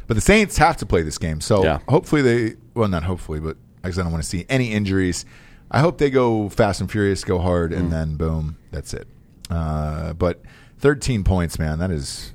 [0.06, 1.78] but the Saints have to play this game, so Yeah.
[1.88, 5.24] hopefully they well not hopefully, but I guess I don't want to see any injuries.
[5.70, 7.76] I hope they go fast and furious, go hard, Mm.
[7.78, 9.08] and then boom, that's it.
[9.50, 10.42] Uh, but
[10.78, 12.34] 13 points, man, that is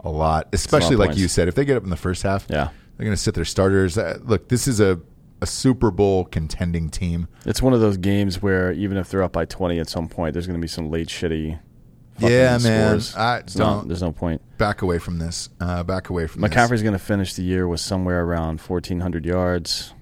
[0.00, 0.48] a lot.
[0.52, 1.20] Especially like points.
[1.20, 2.68] you said, if they get up in the first half, Yeah.
[2.96, 3.98] they're going to sit their starters.
[3.98, 4.98] Uh, look, this is a,
[5.42, 7.28] a Super Bowl contending team.
[7.46, 10.34] It's one of those games where even if they're up by 20 at some point,
[10.34, 11.58] there's going to be some late shitty
[12.18, 13.00] Yeah, man.
[13.00, 13.16] scores.
[13.16, 14.42] I It's don't- there's no point.
[14.58, 15.48] Back away from this.
[15.60, 16.50] Uh, back away from this.
[16.50, 19.94] McCaffrey's going to finish the year with somewhere around 1,400 yards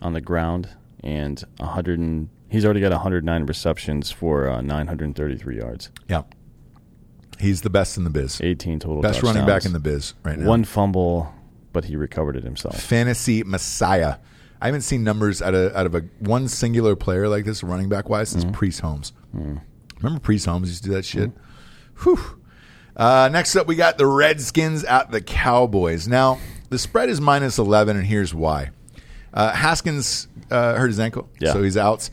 [0.00, 0.68] on the ground
[1.02, 1.98] and 100.
[1.98, 6.22] And, he's already got 109 receptions for uh, 933 yards, Yeah.
[7.40, 8.40] He's the best in the biz.
[8.40, 9.00] 18 total.
[9.02, 10.46] Best running back in the biz right now.
[10.46, 11.32] One fumble,
[11.72, 12.78] but he recovered it himself.
[12.80, 14.16] fantasy messiah.
[14.62, 17.88] I haven't seen numbers out of out of a one singular player like this, running
[17.88, 18.52] back wise, since Mm-hmm.
[18.54, 19.12] Priest Holmes.
[19.36, 19.60] Mm.
[20.00, 21.30] Remember Priest Holmes used to do that shit.
[22.02, 22.18] Whew.
[22.96, 26.06] Uh, next up, we got the Redskins at the Cowboys.
[26.06, 26.38] Now
[26.70, 28.70] the spread is minus eleven, and here's why.
[29.34, 31.52] Uh, Haskins uh, hurt his ankle, Yeah.
[31.54, 32.08] so he's out.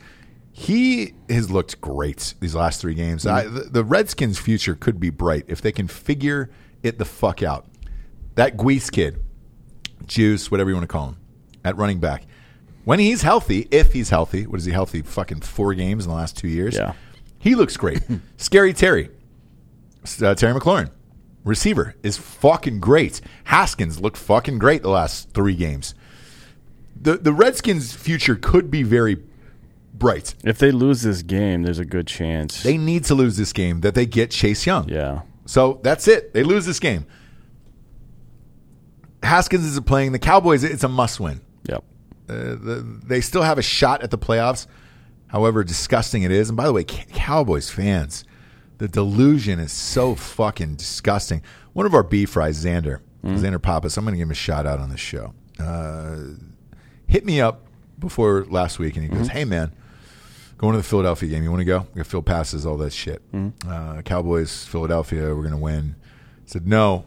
[0.52, 3.26] He has looked great these last three games.
[3.26, 6.50] I, the, the Redskins' future could be bright if they can figure
[6.82, 7.66] it the fuck out.
[8.34, 9.22] That Guice kid,
[10.06, 11.16] Juice, whatever you want to call him,
[11.64, 12.24] at running back.
[12.84, 15.02] When he's healthy, if he's healthy, what is he healthy?
[15.02, 16.74] Fucking four games in the last two years.
[16.76, 16.94] Yeah.
[17.38, 18.02] He looks great.
[18.36, 19.10] Scary Terry,
[20.22, 20.90] uh, Terry McLaurin,
[21.44, 23.20] receiver, is fucking great.
[23.44, 25.94] Haskins looked fucking great the last three games.
[27.00, 29.22] The the Redskins' future could be very
[29.94, 30.34] bright.
[30.44, 32.62] If they lose this game, there's a good chance.
[32.62, 34.88] They need to lose this game that they get Chase Young.
[34.88, 35.22] yeah.
[35.46, 36.32] So that's it.
[36.32, 37.06] They lose this game.
[39.22, 40.62] Haskins is playing the Cowboys.
[40.64, 41.40] It's a must win.
[41.68, 41.82] Yep.
[42.30, 44.66] Uh, the, they still have a shot at the playoffs,
[45.28, 46.48] however disgusting it is.
[46.48, 48.24] And by the way, Cowboys fans,
[48.78, 51.42] the delusion is so fucking disgusting.
[51.72, 54.66] One of our beef fries, Xander, Xander Pappas, I'm going to give him a shout
[54.66, 55.34] out on this show.
[55.58, 56.18] Uh,
[57.06, 57.66] hit me up
[57.98, 59.72] before last week, and he goes, "Hey man,
[60.56, 61.42] going to the Philadelphia game.
[61.42, 61.86] You want to go?
[61.92, 63.20] We got Phil passes, all that shit.
[63.68, 67.04] Uh, Cowboys, Philadelphia, we're going to win." I said, "No,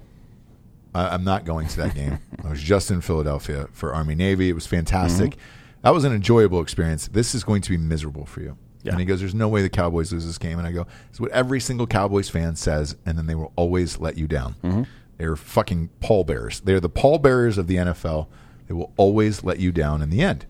[0.94, 2.20] I, I'm not going to that game.
[2.44, 4.50] I was just in Philadelphia for Army Navy.
[4.50, 4.78] It was mm-hmm.
[4.78, 5.38] fantastic.
[5.82, 7.08] That was an enjoyable experience.
[7.08, 8.92] This is going to be miserable for you." Yeah.
[8.92, 11.20] And he goes, "There's no way the Cowboys lose this game." And I go, "It's
[11.20, 14.56] what every single Cowboys fan says, and then they will always let you down.
[14.64, 14.84] Mm-hmm.
[15.18, 16.62] They're fucking pallbearers.
[16.62, 18.28] They're the pallbearers of the NFL.
[18.68, 20.46] They will always let you down in the end."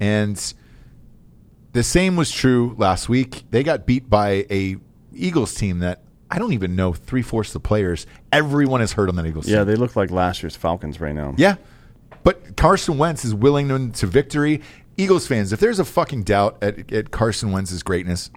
[0.00, 0.52] And
[1.72, 3.44] the same was true last week.
[3.50, 4.76] They got beat by a
[5.14, 6.01] Eagles team that
[6.32, 8.06] I don't even know three fourths of the players.
[8.32, 9.66] Everyone is hurt on that Eagles Yeah, team.
[9.66, 11.34] they look like last year's Falcons right now.
[11.36, 11.56] Yeah.
[12.24, 14.62] But Carson Wentz is willing to, to victory.
[14.96, 18.30] Eagles fans, if there's a fucking doubt at, at Carson Wentz's greatness,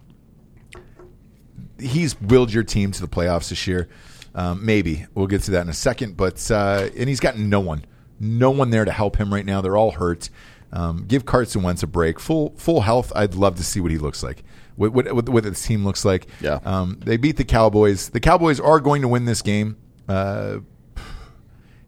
[1.79, 3.87] he's willed your team to the playoffs this year.
[4.33, 6.17] Um, maybe we'll get to that in a second.
[6.17, 7.85] But uh, and he's got no one,
[8.19, 9.61] no one there to help him right now.
[9.61, 10.29] They're all hurt.
[10.73, 12.19] Um, give Carson Wentz a break.
[12.19, 13.13] Full full health.
[13.15, 14.43] I'd love to see what he looks like.
[14.75, 16.27] What what, what, what his team looks like.
[16.41, 16.59] Yeah.
[16.65, 18.09] Um, they beat the Cowboys.
[18.09, 19.77] The Cowboys are going to win this game.
[20.07, 20.57] Uh,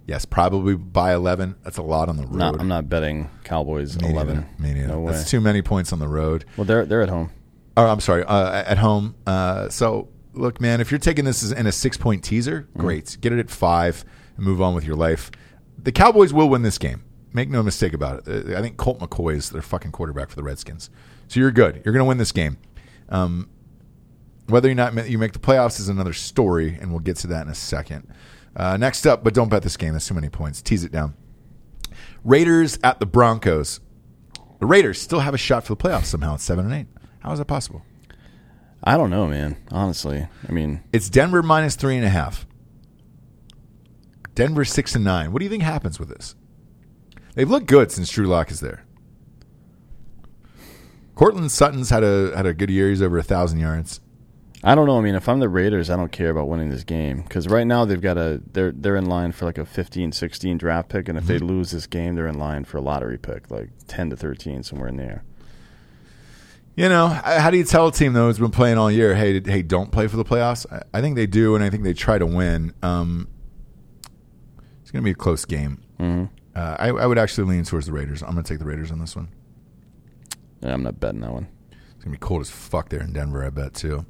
[0.05, 1.55] yes, probably by eleven.
[1.63, 2.35] That's a lot on the road.
[2.37, 4.35] Not, I'm not betting Cowboys Me 11.
[4.35, 4.47] neither.
[4.59, 4.87] Me neither.
[4.87, 5.11] No way.
[5.13, 6.45] That's too many points on the road.
[6.57, 7.31] well, they're they're at home.
[7.75, 9.13] Oh, I'm sorry, uh, at home.
[9.27, 12.79] Uh, so, look, man, if you're taking this as in a six point teaser, Mm-hmm.
[12.79, 13.17] great.
[13.21, 14.03] Get it at five
[14.35, 15.29] and move on with your life.
[15.77, 17.03] The Cowboys will win this game.
[17.33, 18.49] Make no mistake about it.
[18.55, 20.89] Uh, I think Colt McCoy is their fucking quarterback for the Redskins.
[21.27, 21.81] So you're good.
[21.85, 22.57] You're going to win this game.
[23.09, 23.49] Um,
[24.47, 27.45] whether or not you make the playoffs is another story, and we'll get to that
[27.45, 28.07] in a second.
[28.55, 29.93] Uh, next up, but don't bet this game.
[29.93, 30.61] That's too many points.
[30.61, 31.15] Tease it down.
[32.23, 33.79] Raiders at the Broncos.
[34.59, 36.87] The Raiders still have a shot for the playoffs somehow at seven and eight.
[37.19, 37.83] How is that possible?
[38.83, 39.57] I don't know, man.
[39.71, 42.45] Honestly, I mean, It's Denver minus three and a half.
[44.33, 45.31] Denver six and nine.
[45.31, 46.35] What do you think happens with this?
[47.35, 48.83] They've looked good since Drew Lock is there.
[51.17, 52.89] Courtland Sutton's had a had a good year.
[52.89, 54.01] He's over a thousand yards.
[54.63, 54.99] I don't know.
[54.99, 57.65] I mean, if I'm the Raiders, I don't care about winning this game because right
[57.65, 61.09] now they've got a they're they're in line for like a 15, 16 draft pick,
[61.09, 64.11] and if they lose this game, they're in line for a lottery pick, like ten
[64.11, 65.23] to thirteen, somewhere in there.
[66.75, 69.41] You know, how do you tell a team though who's been playing all year, hey,
[69.43, 70.67] hey, don't play for the playoffs?
[70.93, 72.73] I, think they do, and I think they try to win.
[72.83, 73.27] Um,
[74.83, 75.81] it's going to be a close game.
[75.97, 76.25] hmm
[76.55, 78.21] Uh, I, I would actually lean towards the Raiders.
[78.21, 79.29] I'm going to take the Raiders on this one.
[80.61, 81.47] Yeah, I'm not betting that one.
[81.95, 84.05] It's gonna be cold as fuck there in Denver, I bet too.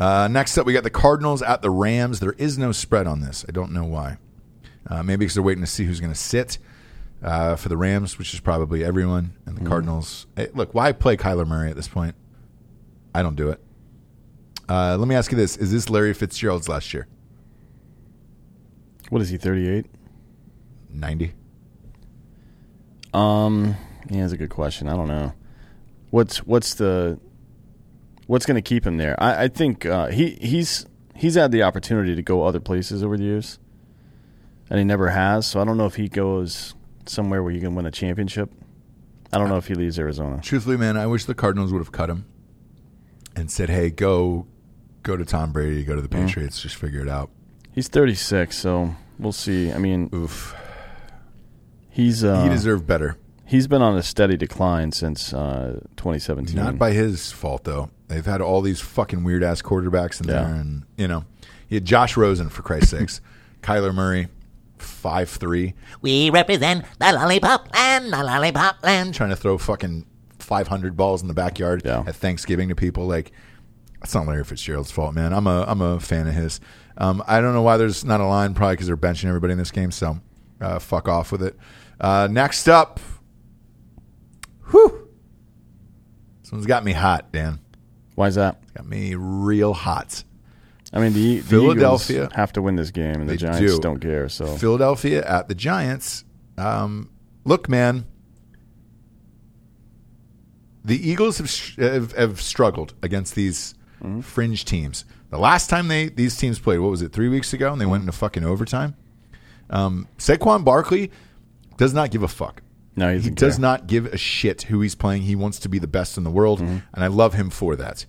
[0.00, 2.20] Uh, next up, we got the Cardinals at the Rams.
[2.20, 3.44] There is no spread on this.
[3.48, 4.18] I don't know why.
[4.86, 6.58] Uh, maybe because they're waiting to see who's going to sit
[7.22, 9.34] uh, for the Rams, which is probably everyone.
[9.44, 10.26] And the Cardinals.
[10.36, 12.14] Hey, look, why play Kyler Murray at this point?
[13.14, 13.60] I don't do it.
[14.68, 17.08] Uh, let me ask you this: Is this Larry Fitzgerald's last year?
[19.08, 19.36] What is he?
[19.36, 19.86] Thirty eight.
[20.90, 21.32] Ninety.
[23.14, 23.74] Um,
[24.10, 24.88] yeah, that's a good question.
[24.88, 25.32] I don't know.
[26.10, 27.18] What's what's the
[28.26, 29.20] what's going to keep him there?
[29.22, 33.16] I, I think uh, he he's he's had the opportunity to go other places over
[33.16, 33.58] the years,
[34.70, 35.46] and he never has.
[35.46, 36.74] So I don't know if he goes
[37.06, 38.50] somewhere where he can win a championship.
[39.32, 40.40] I don't know if he leaves Arizona.
[40.42, 42.24] Truthfully, man, I wish the Cardinals would have cut him
[43.36, 44.46] and said, "Hey, go
[45.08, 45.84] Go to Tom Brady.
[45.84, 46.60] Go to the Patriots.
[46.60, 47.30] Just figure it out.
[47.72, 49.72] He's 36, so we'll see.
[49.72, 50.54] I mean, Oof.
[51.88, 53.16] he's uh, he deserved better.
[53.48, 56.54] He's been on a steady decline since uh, 2017.
[56.54, 57.90] Not by his fault though.
[58.08, 60.44] They've had all these fucking weird ass quarterbacks in Yeah.
[60.44, 61.24] there, and you know,
[61.66, 63.20] he had Josh Rosen for Christ's sakes,
[63.62, 64.28] Kyler Murray,
[64.78, 69.14] five three, We represent the lollipop land, the lollipop land.
[69.14, 70.06] trying to throw fucking
[70.38, 72.04] five hundred balls in the backyard Yeah.
[72.06, 73.06] at Thanksgiving to people.
[73.06, 73.32] Like,
[74.00, 75.32] that's not Larry Fitzgerald's fault, man.
[75.34, 76.60] I'm a I'm a fan of his.
[76.96, 79.58] Um, I don't know why there's not a line, probably because they're benching everybody in
[79.58, 79.90] this game.
[79.90, 80.18] So,
[80.60, 81.56] uh, fuck off with it.
[82.00, 82.98] Uh, next up,
[84.70, 85.08] whew,
[86.42, 87.60] someone's got me hot, Dan.
[88.14, 88.60] Why is that?
[88.74, 90.24] Got me real hot.
[90.92, 92.22] I mean, the, the Philadelphia.
[92.24, 93.90] Eagles have to win this game, and the Giants do.
[93.90, 94.28] not care.
[94.28, 96.24] So Philadelphia at the Giants.
[96.56, 97.10] Um,
[97.44, 98.06] look, man,
[100.84, 104.20] the Eagles have, sh- have, have struggled against these Mm-hmm.
[104.20, 105.04] fringe teams.
[105.30, 107.84] The last time they these teams played, what was it, three weeks ago, and they
[107.84, 108.10] went Mm-hmm.
[108.10, 108.94] into fucking overtime.
[109.70, 111.10] Um, Saquon Barkley
[111.78, 112.62] does not give a fuck.
[112.98, 115.22] No, he's He does not give a shit who he's playing.
[115.22, 116.78] He wants to be the best in the world, Mm-hmm.
[116.94, 118.04] and I love him for that.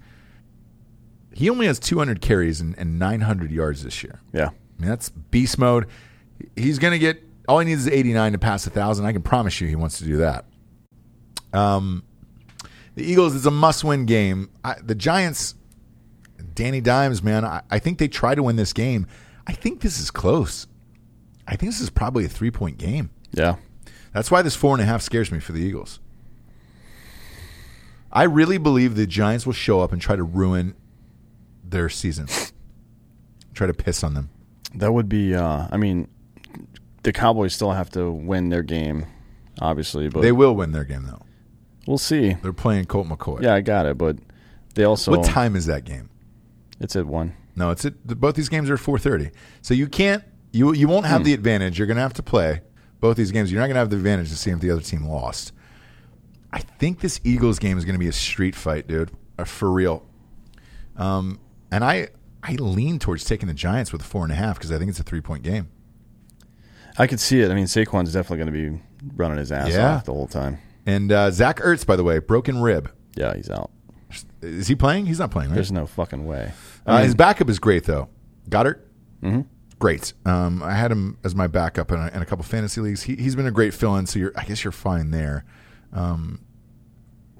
[1.33, 4.19] He only has 200 carries and, and 900 yards this year.
[4.33, 5.85] Yeah, I mean, that's beast mode.
[6.55, 9.05] He's going to get all he needs is 89 to pass a thousand.
[9.05, 10.45] I can promise you, he wants to do that.
[11.53, 12.03] Um,
[12.95, 14.49] the Eagles is a must-win game.
[14.63, 15.55] I, the Giants,
[16.53, 19.07] Danny Dimes, man, I, I think they try to win this game.
[19.47, 20.67] I think this is close.
[21.47, 23.09] I think this is probably a three-point game.
[23.31, 23.55] yeah.
[24.13, 25.99] That's why this four and a half scares me for the Eagles.
[28.11, 30.75] I really believe the Giants will show up and try to ruin
[31.63, 32.27] their season.
[33.53, 34.29] Try to piss on them.
[34.73, 35.35] That would be.
[35.35, 36.07] Uh, I mean,
[37.03, 39.05] the Cowboys still have to win their game,
[39.59, 41.21] obviously, but They will win their game though.
[41.85, 42.35] we'll see.
[42.41, 43.41] They're playing Colt McCoy.
[43.41, 44.17] Yeah, I got it, but
[44.75, 46.09] they also What time is that game?
[46.79, 47.33] it's at one.
[47.57, 49.31] No, it's at, both these games are four thirty.
[49.61, 50.23] So you can't
[50.53, 51.11] you you won't Hmm.
[51.11, 51.77] have the advantage.
[51.77, 52.61] You're going to have to play
[52.99, 53.51] both these games.
[53.51, 55.53] You're not going to have the advantage to see if the other team lost.
[56.51, 59.71] I think this Eagles game is going to be a street fight, dude, uh, for
[59.71, 60.05] real.
[60.97, 61.39] Um,
[61.71, 62.09] and I
[62.43, 64.89] I lean towards taking the Giants with a four and a half because I think
[64.89, 65.69] it's a three point game.
[66.97, 67.51] I could see it.
[67.51, 68.81] I mean, Saquon's definitely going to be
[69.15, 69.95] running his ass Yeah.
[69.95, 70.57] off the whole time.
[70.85, 72.91] And uh, Zach Ertz, by the way, broken rib.
[73.15, 73.69] Yeah, he's out.
[74.41, 75.05] Is he playing?
[75.05, 75.55] He's not playing, right?
[75.55, 76.51] There's no fucking way.
[76.85, 78.09] Uh, his backup is great though.
[78.49, 78.79] Goedert,
[79.21, 79.41] mm-hmm.
[79.79, 80.13] Great.
[80.25, 83.03] Um, I had him as my backup in a, in a couple fantasy leagues.
[83.03, 85.45] He, he's been a great fill-in, so you're, I guess you're fine there.
[85.93, 86.41] Um,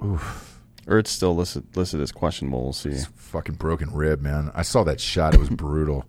[0.04, 2.64] oof, Ertz still listed listed as questionable.
[2.64, 2.94] We'll see.
[3.16, 4.52] fucking broken rib, man.
[4.56, 6.06] I saw that shot; it was brutal.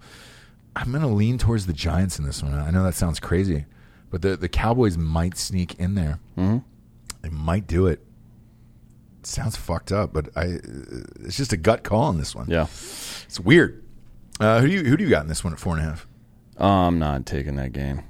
[0.75, 2.55] I'm gonna lean towards the Giants in this one.
[2.55, 3.67] I know that sounds crazy,
[4.11, 6.19] but the the Cowboys might sneak in there.
[6.39, 6.59] Mm-hmm.
[7.23, 8.01] They might do it.
[9.19, 10.61] It sounds fucked up, but I
[11.21, 12.49] it's just a gut call on this one.
[12.49, 12.63] Yeah,
[13.27, 13.85] It's weird.
[14.39, 15.89] Uh, who do you who do you got in this one at four and a
[15.91, 16.07] half?
[16.61, 18.03] I'm not taking that game.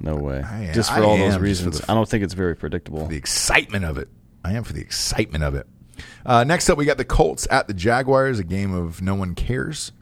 [0.00, 0.42] No way.
[0.42, 1.80] I- just for I all those reasons.
[1.80, 3.06] the- I don't think it's very predictable.
[3.06, 4.08] The excitement of it.
[4.44, 5.66] I am for the excitement of it.
[6.26, 9.34] Uh, next up, we got the Colts at the Jaguars, a game of no one
[9.34, 9.92] cares.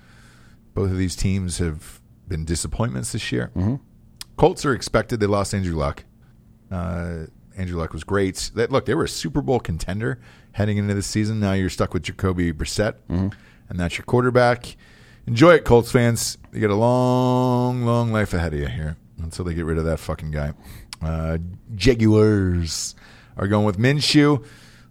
[0.72, 3.50] Both of these teams have been disappointments this year.
[3.56, 3.74] Mm-hmm.
[4.36, 5.20] Colts are expected.
[5.20, 6.04] They lost Andrew Luck.
[6.70, 7.26] Uh,
[7.56, 8.50] Andrew Luck was great.
[8.54, 10.18] That look, they were a Super Bowl contender
[10.52, 11.40] heading into the season.
[11.40, 14.76] Now you're stuck with Jacoby Brissett, and that's your quarterback.
[15.30, 16.38] Enjoy it, Colts fans.
[16.52, 19.84] You got a long, long life ahead of you here until they get rid of
[19.84, 20.54] that fucking guy.
[21.00, 21.38] Uh,
[21.76, 22.96] Jaguars
[23.36, 24.44] are going with Minshew.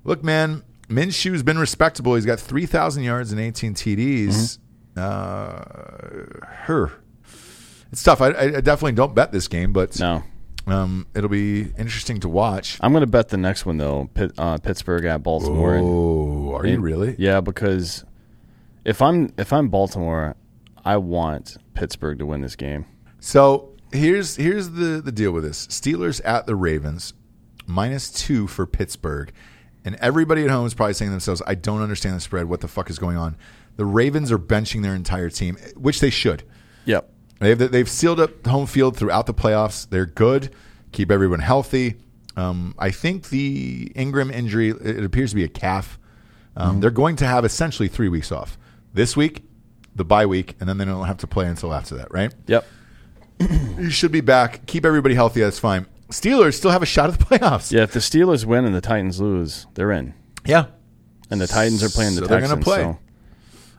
[0.06, 2.16] Look, man, Minshew's been respectable.
[2.16, 4.60] He's got 3,000 yards and 18 TDs.
[4.96, 5.62] Uh,
[6.48, 6.94] her.
[7.92, 8.22] It's tough.
[8.22, 10.24] I, I definitely don't bet this game, but no.
[10.68, 12.78] um, it'll be interesting to watch.
[12.80, 14.10] I'm going to bet the next one though.
[14.14, 15.76] Pitt, uh, Pittsburgh at Baltimore.
[15.76, 17.18] Oh, are you really?
[17.20, 18.06] Yeah, because
[18.86, 20.36] if I'm if I'm Baltimore,
[20.86, 22.86] I want Pittsburgh to win this game.
[23.20, 27.14] So here's here's the the deal with this: Steelers at the Ravens,
[27.68, 29.32] minus two for Pittsburgh,
[29.86, 32.46] and everybody at home is probably saying to themselves, "I don't understand the spread.
[32.46, 33.36] What the fuck is going on?"
[33.76, 36.44] The Ravens are benching their entire team, which they should.
[36.86, 37.10] Yep.
[37.40, 39.90] They've they've sealed up home field throughout the playoffs.
[39.90, 40.54] They're good.
[40.92, 41.96] Keep everyone healthy.
[42.36, 46.00] Um, I think the Ingram injury it appears to be a calf.
[46.56, 48.58] Um, They're going to have essentially three weeks off
[49.00, 49.44] this week,
[49.96, 52.34] the bye week, and then they don't have to play until after that, right?
[52.48, 52.66] Yep.
[53.80, 54.66] You should be back.
[54.66, 55.40] Keep everybody healthy.
[55.40, 55.86] That's fine.
[56.10, 57.72] Steelers still have a shot at the playoffs.
[57.72, 60.14] Yeah, if the Steelers win and the Titans lose, they're in.
[60.46, 60.66] Yeah.
[61.32, 62.84] And the Titans are playing the So they're Texans, gonna play.
[62.84, 63.00] so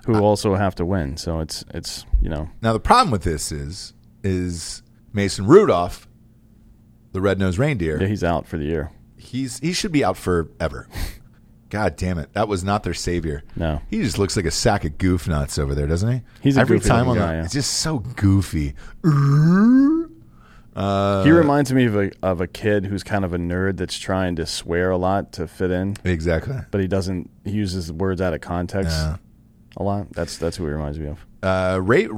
[0.07, 1.19] who uh, also have to win.
[1.19, 3.93] So it's it's you know Now the problem with this is
[4.25, 4.83] is
[5.13, 6.09] Mason Rudolph,
[7.13, 8.01] the red nosed reindeer.
[8.01, 8.91] yeah, he's out for the year.
[9.19, 10.89] he's he should be out forever.
[11.71, 13.43] God damn it, that was not their savior.
[13.57, 13.81] No.
[13.89, 16.23] he just looks like a sack of goof nuts over there, doesn't he?
[16.43, 17.45] He's a every time on looking the, guy, yeah.
[17.45, 18.75] it's just so goofy.
[20.75, 23.99] Uh, he reminds me of a of a kid who's kind of a nerd that's
[23.99, 26.57] trying to swear a lot to fit in, exactly.
[26.71, 27.29] but he doesn't.
[27.45, 29.17] He uses words out of context Yeah.
[29.77, 30.13] a lot.
[30.13, 31.27] That's that's who he reminds me of.
[31.43, 32.11] Uh, rape,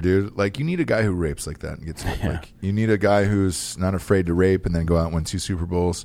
[0.00, 0.36] dude.
[0.36, 2.98] Like you need a guy who rapes like that and gets like you need a
[2.98, 6.04] guy who's not afraid to rape and then go out and win two Super Bowls.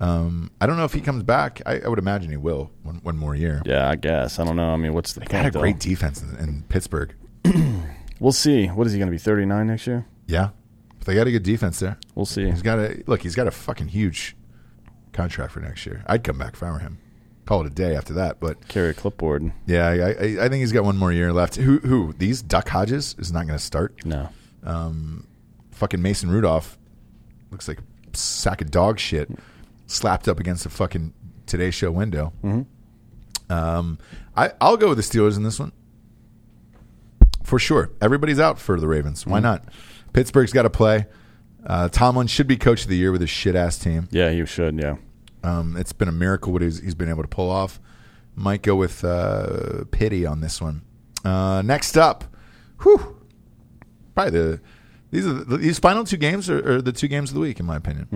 [0.00, 1.62] Um, I don't know if he comes back.
[1.66, 3.62] I, I would imagine he will one, one more year.
[3.64, 4.38] Yeah, I guess.
[4.38, 4.70] I don't know.
[4.70, 5.32] I mean, what's the They point?
[5.32, 5.60] got a though?
[5.60, 7.14] great defense in, in Pittsburgh.
[8.20, 8.68] We'll see.
[8.68, 9.18] What is he going to be?
[9.18, 10.06] Thirty nine next year?
[10.26, 10.50] Yeah,
[10.98, 11.98] but they got a good defense there.
[12.14, 12.48] We'll see.
[12.48, 13.22] He's got a look.
[13.22, 14.36] He's got a fucking huge
[15.12, 16.04] contract for next year.
[16.06, 16.98] I'd come back if I were him.
[17.44, 18.38] Call it a day after that.
[18.40, 19.52] But Carry a clipboard.
[19.66, 21.56] yeah, I, I, I think he's got one more year left.
[21.56, 24.06] Who who these Duck Hodges is not going to start.
[24.06, 24.28] No.
[24.62, 25.26] Um,
[25.72, 26.78] fucking Mason Rudolph
[27.50, 29.28] looks like a sack of dog shit
[29.86, 31.12] slapped up against the fucking
[31.46, 32.32] Today Show window.
[32.42, 33.52] Mm-hmm.
[33.52, 33.98] Um,
[34.36, 35.72] I, I'll go with the Steelers in this one
[37.44, 37.90] for sure.
[38.00, 39.26] Everybody's out for the Ravens.
[39.26, 39.64] Why not?
[40.12, 41.06] Pittsburgh's got to play.
[41.64, 44.08] Uh, Tomlin should be coach of the year with his shit ass team.
[44.10, 44.78] Yeah, you should.
[44.78, 44.96] Yeah.
[45.42, 47.80] Um, it's been a miracle what he's, he's been able to pull off.
[48.34, 50.82] Might go with uh, pity on this one.
[51.24, 52.24] Uh, next up,
[52.82, 53.16] whew,
[54.14, 54.60] probably the
[55.10, 57.60] these are the, these final two games are, are the two games of the week
[57.60, 58.08] in my opinion.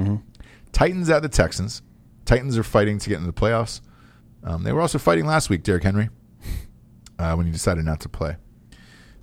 [0.73, 1.83] Titans at the Texans.
[2.25, 3.81] Titans are fighting to get into the playoffs.
[4.45, 6.11] Um, they were also fighting last week, Derrick Henry,
[7.19, 8.37] uh, when he decided not to play.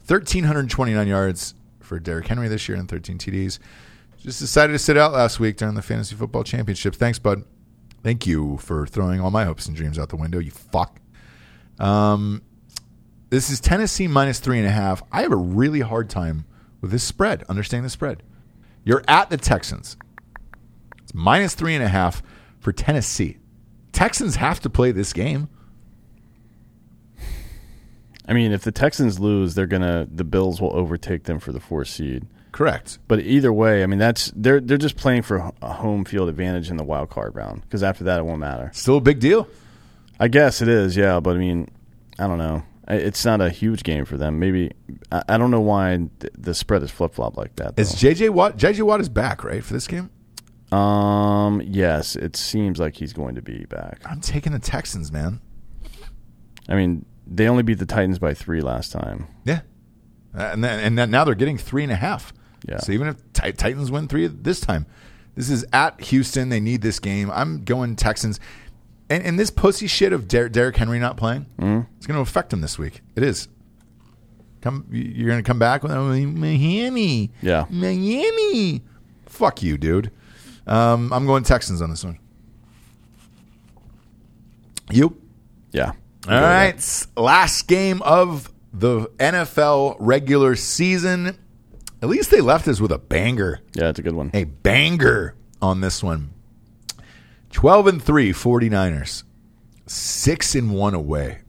[0.01, 3.59] Thirteen hundred twenty-nine yards for Derrick Henry this year and thirteen TDs.
[4.17, 6.95] Just decided to sit out last week during the fantasy football championship.
[6.95, 7.43] Thanks, bud.
[8.03, 10.39] Thank you for throwing all my hopes and dreams out the window.
[10.39, 10.99] You fuck.
[11.79, 12.41] Um,
[13.29, 15.01] this is Tennessee minus three and a half.
[15.11, 16.45] I have a really hard time
[16.81, 17.43] with this spread.
[17.49, 18.23] Understanding the spread.
[18.83, 19.97] You're at the Texans.
[21.15, 22.21] Minus three and a half
[22.59, 23.37] for Tennessee.
[23.93, 25.47] Texans have to play this game.
[28.27, 31.61] I mean, if the Texans lose, they're gonna the Bills will overtake them for the
[31.61, 32.27] fourth seed.
[32.51, 32.99] Correct.
[33.07, 36.69] But either way, I mean, that's they're they're just playing for a home field advantage
[36.69, 38.71] in the wild card round because after that it won't matter.
[38.73, 39.47] Still a big deal.
[40.19, 41.21] I guess it is, yeah.
[41.21, 41.69] But I mean,
[42.19, 42.63] I don't know.
[42.89, 44.37] It's not a huge game for them.
[44.39, 44.71] Maybe
[45.11, 47.73] I, don't know why the spread is flip flop like that.
[47.77, 48.09] Is though.
[48.09, 48.57] JJ Watt?
[48.57, 50.11] JJ Watt is back, right, for this game?
[50.75, 54.01] Um, yes, it seems like he's going to be back.
[54.05, 55.39] I'm taking the Texans, man.
[56.67, 59.27] I mean, they only beat the Titans by three last time.
[59.43, 59.61] Yeah,
[60.35, 62.33] Uh, and then, and then now they're getting three and a half.
[62.67, 62.77] Yeah.
[62.79, 64.85] So even if Ti- Titans win three this time,
[65.35, 66.49] this is at Houston.
[66.49, 67.29] They need this game.
[67.31, 68.39] I'm going Texans.
[69.09, 71.81] And, and this pussy shit of Der- Derrick Henry not playing, Mm-hmm.
[71.97, 73.01] it's going to affect him this week.
[73.15, 73.47] It is.
[74.61, 77.31] Come, you're going to come back with Miami.
[77.41, 77.65] Yeah.
[77.69, 78.81] Miami.
[79.27, 80.09] Fuck you, dude.
[80.67, 82.17] Um, I'm going Texans on this one.
[84.91, 85.19] You?
[85.71, 85.91] Yeah.
[86.27, 91.37] All right, last game of the NFL regular season.
[92.01, 94.31] At least they left us with a banger, Yeah, it's a good one.
[94.33, 96.31] a banger on this one.
[97.51, 99.23] 12 and 3 49ers.
[99.87, 101.39] 6 and 1 away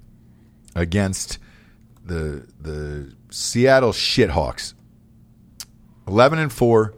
[0.74, 1.38] against
[2.04, 4.74] the the Seattle Shithawks.
[6.06, 6.94] 11 and 4,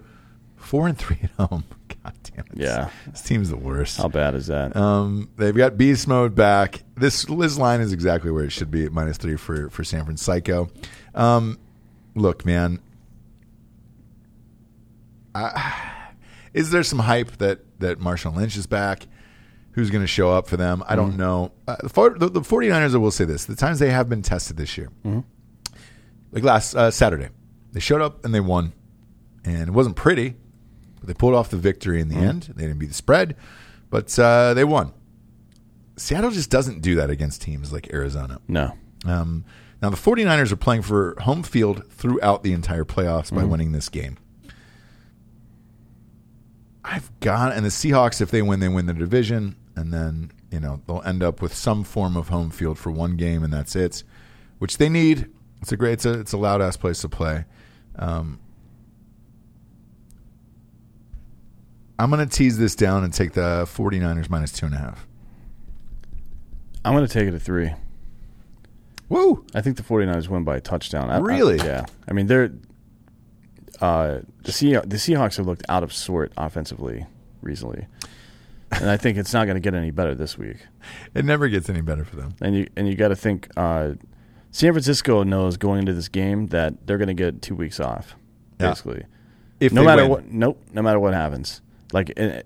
[0.57, 1.65] 4 and 3 at home.
[2.05, 2.57] God damn it.
[2.57, 2.91] Yeah.
[3.07, 3.97] This team's the worst.
[3.97, 4.77] How bad is that?
[4.77, 6.83] Um, they've got beast mode back.
[6.97, 10.05] This this line is exactly where it should be at minus three for for San
[10.05, 10.69] Francisco.
[11.15, 11.59] Um,
[12.15, 12.81] look, man,
[15.35, 15.83] I,
[16.53, 19.07] is there some hype that that Marshawn Lynch is back?
[19.73, 20.83] Who's going to show up for them?
[20.89, 21.53] I don't know.
[21.69, 24.57] Uh, the, the, the 49ers, I will say this: the times they have been tested
[24.57, 24.91] this year,
[26.33, 27.29] like last uh, Saturday,
[27.73, 28.73] they showed up and they won,
[29.45, 30.35] and it wasn't pretty,
[31.07, 32.53] they pulled off the victory in the end.
[32.57, 33.37] They didn't beat the spread,
[33.91, 34.93] but uh, they won.
[35.97, 38.41] Seattle just doesn't do that against teams like Arizona.
[38.49, 38.73] no.
[39.07, 39.45] Um,
[39.81, 43.89] now, the 49ers are playing for home field throughout the entire playoffs by winning this
[43.89, 44.19] game.
[46.85, 50.59] I've got, and the Seahawks, if they win, they win the division, and then, you
[50.59, 53.77] know, they'll end up with some form of home field for one game, and that's
[53.77, 54.03] it,
[54.59, 55.29] which they need.
[55.61, 57.45] It's a great, it's a, it's a loud ass place to play.
[57.97, 58.41] Um,
[61.99, 65.07] I'm going to tease this down and take the 49ers minus two and a half.
[66.85, 67.73] I'm going to take it at three.
[69.09, 69.45] Woo!
[69.55, 71.11] I think the 49ers win by a touchdown.
[71.11, 71.57] I- I- Really?
[71.57, 71.87] yeah.
[72.09, 72.53] I mean, they're
[73.81, 77.07] uh, the Sea- the Seahawks have looked out of sort offensively
[77.43, 77.87] recently,
[78.73, 80.57] and I think it's not going to get any better this week.
[81.15, 82.35] It never gets any better for them.
[82.41, 83.93] And you and you got to think uh,
[84.51, 88.17] San Francisco knows going into this game that they're going to get two weeks off,
[88.61, 88.71] Yeah.
[88.71, 89.05] basically.
[89.61, 90.11] If no matter win.
[90.11, 90.61] what, nope.
[90.73, 91.63] No matter what happens,
[91.93, 92.13] like.
[92.17, 92.43] eh,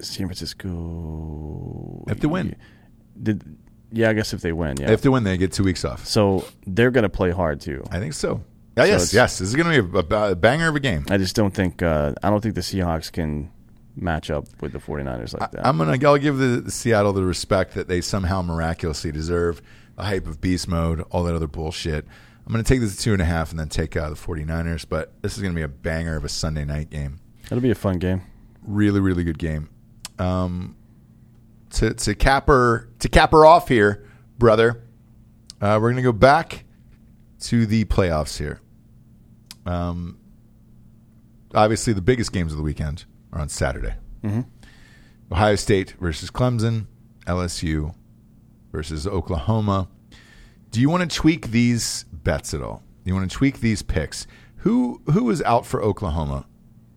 [0.00, 2.04] San Francisco.
[2.08, 2.56] If they win.
[3.20, 3.42] Did
[3.92, 4.90] yeah, I guess if they win, yeah.
[4.90, 6.04] If they win, they get two weeks off.
[6.04, 7.84] so they're going to play hard too.
[7.92, 8.42] I think so.
[8.76, 9.38] Yeah, yes, it's- yes.
[9.38, 11.04] This is going to be a, a banger of a game.
[11.10, 13.50] I just don't think uh, I don't think the Seahawks can
[13.94, 15.64] match up with the 49ers like that.
[15.66, 15.96] I'm gonna.
[16.06, 19.62] I'll give the, the Seattle the respect that they somehow miraculously deserve.
[19.96, 22.04] The hype of beast mode, all that other bullshit.
[22.44, 24.86] I'm gonna take this two and a half and then take uh, the 49ers.
[24.88, 27.20] But this is gonna be a banger of a Sunday night game.
[27.46, 28.22] It'll be a fun game.
[28.62, 29.68] Really, really good game.
[30.18, 30.76] Um,
[31.70, 34.06] to to cap her to cap her off here,
[34.38, 34.82] brother.
[35.60, 36.64] Uh, we're gonna go back
[37.40, 38.60] to the playoffs here.
[39.66, 40.18] Um,
[41.54, 43.94] obviously the biggest games of the weekend are on Saturday.
[45.32, 46.86] Ohio State versus Clemson,
[47.26, 47.94] LSU
[48.72, 49.88] versus Oklahoma.
[50.70, 52.82] Do you want to tweak these bets at all?
[53.04, 54.26] Do you want to tweak these picks?
[54.58, 56.46] Who who is out for Oklahoma?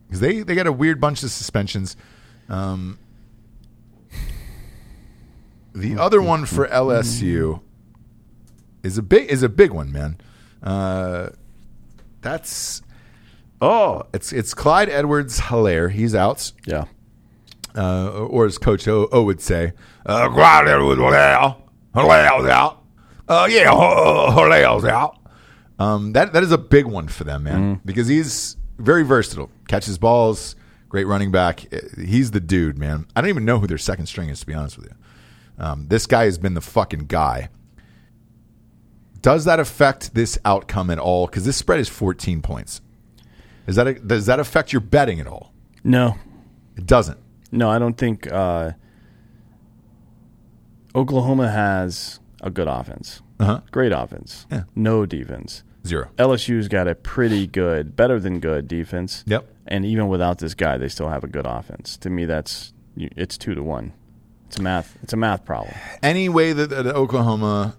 [0.07, 1.95] Because they they got a weird bunch of suspensions.
[2.49, 2.97] Um,
[5.73, 7.61] the other one for LSU
[8.83, 10.17] is a big is a big one, man.
[10.63, 11.29] Uh,
[12.21, 12.81] that's
[13.61, 15.91] oh, it's it's Clyde Edwards Helaire.
[15.91, 16.85] He's out Yeah.
[17.75, 19.73] uh, or as Coach O, o would say,
[20.05, 21.55] uh, Clyde Edwards Helaire,
[21.93, 22.83] Helaire's out.
[23.27, 25.17] Uh, yeah, Helaire's out.
[25.79, 29.49] Um, that that is a big one for them, man, because he's very versatile.
[29.67, 30.55] Catches balls,
[30.89, 31.65] great running back.
[31.73, 33.05] Uh, He's the dude, man.
[33.15, 34.95] I don't even know who their second string is, to be honest with you.
[35.63, 37.49] Um, this guy has been the fucking guy.
[39.21, 41.25] Does that affect this outcome at all?
[41.25, 42.81] Because this spread is 14 points.
[43.65, 45.51] Is that a, does that affect your betting at all?
[45.83, 46.15] No.
[46.77, 47.17] It doesn't.
[47.51, 48.71] No, I don't think uh,
[50.95, 53.21] Oklahoma has a good offense.
[53.39, 53.61] Uh huh.
[53.71, 54.45] Great offense.
[54.51, 54.63] Yeah.
[54.75, 55.63] No defense.
[55.87, 56.09] Zero.
[56.17, 59.23] LSU's got a pretty good, better than good defense.
[59.27, 59.47] Yep.
[59.67, 61.97] And even without this guy, they still have a good offense.
[61.97, 63.93] To me, that's it's two to one.
[64.47, 64.97] It's a math.
[65.03, 65.73] It's a math problem.
[66.01, 67.75] any way that, that Oklahoma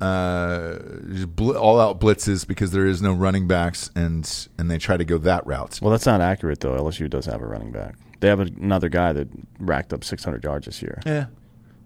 [0.00, 0.78] uh,
[1.26, 5.04] bl- all out blitzes because there is no running backs and and they try to
[5.04, 5.78] go that route.
[5.82, 6.74] Well, that's not accurate though.
[6.74, 7.96] LSU does have a running back.
[8.20, 11.00] They have another guy that racked up 600 yards this year.
[11.06, 11.26] Yeah,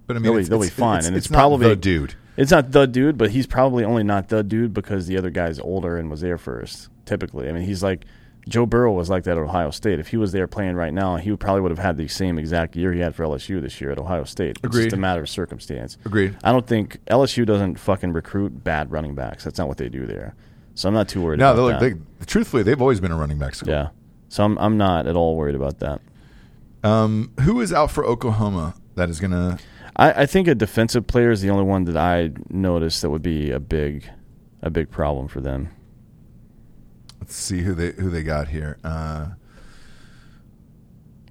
[0.07, 2.15] but I mean, They'll be- it's, they'll be fine, It's, and it's probably- the dude.
[2.37, 5.59] It's not the dude, but he's probably only not the dude because the other guy's
[5.61, 6.89] older and was there first.
[7.05, 8.05] Typically, I mean, he's like
[8.49, 9.99] Joe Burrow was like that at Ohio State.
[10.01, 12.39] If he was there playing right now, he would probably would have had the same
[12.39, 14.51] exact year he had for LSU this year at Ohio State.
[14.57, 14.85] It's Agreed.
[14.85, 15.97] just a matter of circumstance.
[16.05, 16.37] Agreed.
[16.45, 19.45] I don't think LSU doesn't fucking recruit bad running backs.
[19.45, 20.35] That's not what they do there.
[20.75, 21.95] So I'm not too worried No, about that.
[22.21, 23.71] they, truthfully, they've always been a running back school.
[23.71, 23.89] yeah.
[24.29, 26.01] So I'm I'm not at all worried about that.
[26.83, 28.75] Um, who is out for Oklahoma?
[28.97, 29.59] That is gonna.
[29.97, 33.23] I, I think a defensive player is the only one that I noticed that would
[33.23, 34.09] be a big
[34.63, 35.69] a big problem for them.
[37.21, 38.79] Let's see who they who they got here.
[38.85, 39.29] Uh,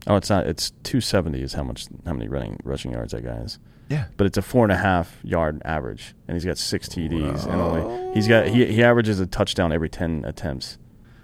[0.05, 0.45] Oh, it's not.
[0.47, 3.57] It's 270 is how much how many running rushing yards that guy has.
[3.89, 7.45] yeah, But it's a four and a half yard average, and he's got six TDs,
[7.45, 10.77] and only he's got he he averages a touchdown every 10 attempts.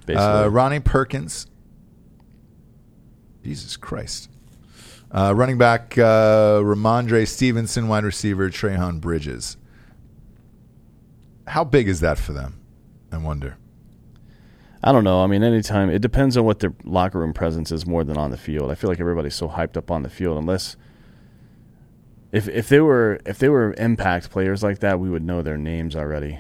[0.06, 1.48] Basically, uh, Ronnie Perkins.
[3.44, 4.30] Jesus Christ.
[5.12, 9.58] Uh, running back uh, Rhamondre Stevenson, wide receiver Trejan Bridges.
[11.48, 12.60] How big is that for them?
[13.12, 13.58] I wonder.
[14.84, 15.24] I don't know.
[15.24, 18.30] I mean, anytime it depends on what their locker room presence is more than on
[18.32, 18.70] the field.
[18.72, 20.78] I feel like everybody's so hyped up on the field, unless
[22.32, 25.58] if if they were if they were impact players like that, we would know their
[25.58, 26.40] names already.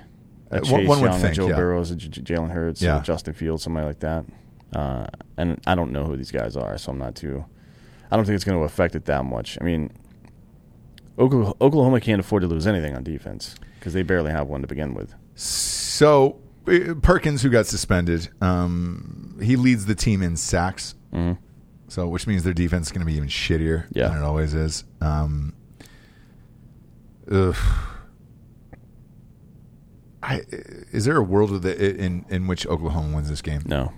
[0.52, 1.56] Uh, Chase one- Young, think, Joe yeah.
[1.56, 3.02] Burrows, J- Jalen Hurts, Yeah.
[3.02, 4.26] Justin Fields, somebody like that.
[4.74, 7.46] Uh, and I don't know who these guys are, so I'm not too.
[8.12, 9.58] I don't think it's going to affect it that much.
[9.62, 9.92] I mean,
[11.20, 14.94] Oklahoma, can't afford to lose anything on defense because they barely have one to begin
[14.94, 15.14] with.
[15.36, 20.96] So uh, Perkins, who got suspended, um, he leads the team in sacks.
[21.88, 24.10] So, which means their defense is going to be even shittier Yeah.
[24.10, 24.84] than it always is.
[25.02, 25.54] Um,
[27.32, 27.56] ugh.
[30.22, 30.42] I,
[30.92, 33.62] is there a world the, in in which Oklahoma wins this game?
[33.66, 33.94] No,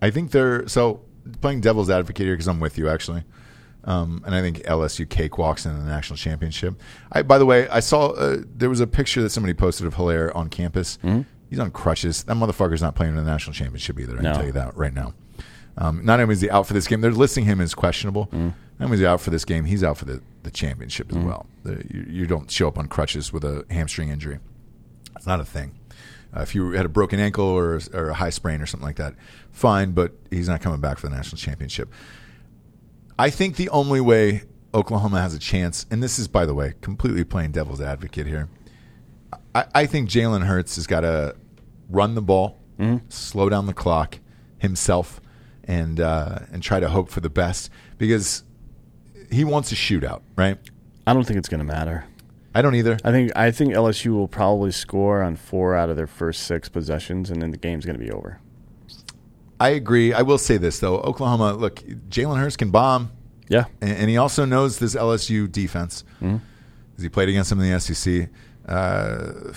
[0.00, 1.02] I think they're so
[1.40, 3.24] playing devil's advocate here because I'm with you actually,
[3.84, 6.74] um, and I think LSU cakewalks in the national championship.
[7.10, 9.94] I, by the way, I saw uh, there was a picture that somebody posted of
[9.94, 10.98] Helaire on campus.
[11.50, 12.22] He's on crutches.
[12.24, 14.18] That motherfucker's not playing in the national championship either.
[14.18, 14.30] I No.
[14.30, 15.12] can tell you that right now.
[15.76, 18.28] Um, not only is he out for this game, they're listing him as questionable.
[18.32, 21.18] Not only is he out for this game, he's out for the, the championship as
[21.18, 21.46] well.
[21.62, 24.38] The, you, you don't show up on crutches with a hamstring injury.
[25.16, 25.78] It's not a thing.
[26.34, 28.96] Uh, if you had a broken ankle or, or a high sprain or something like
[28.96, 29.14] that,
[29.50, 31.92] fine, but he's not coming back for the national championship.
[33.18, 34.44] I think the only way
[34.74, 38.48] Oklahoma has a chance, and this is, by the way, completely playing devil's advocate here.
[39.54, 41.36] I, I think Jalen Hurts has got to
[41.90, 42.58] run the ball,
[43.10, 44.18] slow down the clock
[44.58, 45.20] himself,
[45.64, 48.42] and uh, and try to hope for the best because
[49.30, 50.58] he wants a shootout, right?
[51.06, 52.04] I don't think it's going to matter.
[52.54, 52.98] I don't either.
[53.04, 56.68] I think I think LSU will probably score on four out of their first six
[56.68, 58.40] possessions, and then the game's going to be over.
[59.58, 60.12] I agree.
[60.12, 61.76] I will say this though: Oklahoma, look,
[62.10, 63.10] Jalen Hurts can bomb,
[63.48, 66.36] Yeah, and, and he also knows this LSU defense Mm-hmm.
[66.90, 68.28] because he played against them in the SEC.
[68.68, 69.52] Uh,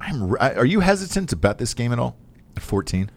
[0.00, 0.34] I'm.
[0.40, 2.16] I- Are you hesitant to bet this game at all
[2.56, 3.10] at 14?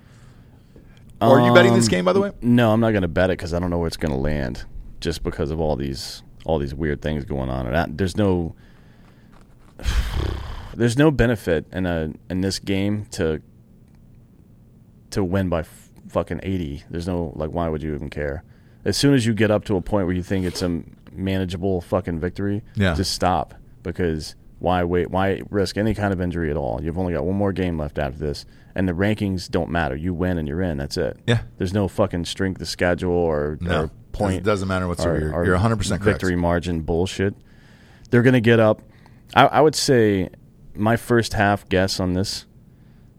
[1.22, 2.32] Or are you betting this Um, game, by the way?
[2.42, 4.18] No, I'm not going to bet it because I don't know where it's going to
[4.18, 4.66] land,
[5.00, 7.66] just because of all these all these weird things going on.
[7.68, 8.56] And that, there's no
[10.76, 13.42] there's no benefit in a in this game to
[15.12, 16.84] to win by f- fucking 80.
[16.90, 18.44] There's no like why would you even care?
[18.86, 20.82] As soon as you get up to a point where you think it's a
[21.12, 22.96] manageable fucking victory, Yeah.
[22.96, 23.54] just stop
[23.84, 25.10] because why wait?
[25.12, 26.82] Why risk any kind of injury at all?
[26.84, 28.46] You've only got one more game left after this,
[28.76, 29.96] and the rankings don't matter.
[29.96, 30.78] You win and you're in.
[30.78, 31.20] That's it.
[31.28, 31.42] Yeah.
[31.58, 33.84] There's no fucking strength of schedule or, No.
[33.86, 34.44] or point.
[34.44, 36.04] Doesn't- doesn't matter what's or- You're- you're 100% correct.
[36.04, 37.34] Victory margin bullshit.
[38.10, 38.82] They're going to get up.
[39.36, 40.30] I, I would say
[40.76, 42.46] my first half guess on this,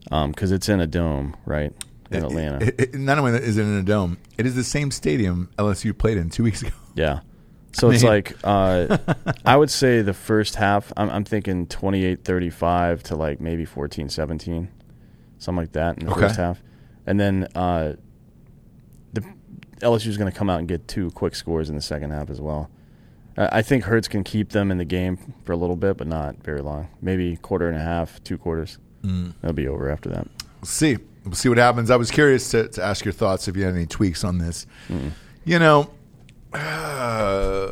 [0.04, 1.72] because it's in a dome, right?
[2.10, 2.64] In Atlanta.
[2.66, 5.96] It- it- not only is it in a dome, it is the same stadium LSU
[5.96, 6.70] played in two weeks ago.
[6.94, 7.20] Yeah.
[7.74, 8.98] So I it's like uh,
[9.46, 14.68] I would say the first half I'm, I'm thinking 28-35 to like maybe 14-17,
[15.38, 16.20] something like that in the Okay.
[16.20, 16.62] first half,
[17.06, 17.94] and then uh,
[19.82, 22.30] LSU is going to come out and get two quick scores in the second half
[22.30, 22.70] as well.
[23.36, 26.36] I think Hurts can keep them in the game for a little bit, but not
[26.42, 26.88] very long.
[27.00, 28.78] Maybe quarter and a half, two quarters.
[29.02, 29.32] Mm.
[29.42, 30.28] It'll be over after that.
[30.60, 30.98] We'll see.
[31.24, 31.90] We'll see what happens.
[31.90, 34.66] I was curious to, to ask your thoughts if you had any tweaks on this.
[35.44, 35.90] You know,
[36.52, 37.70] uh,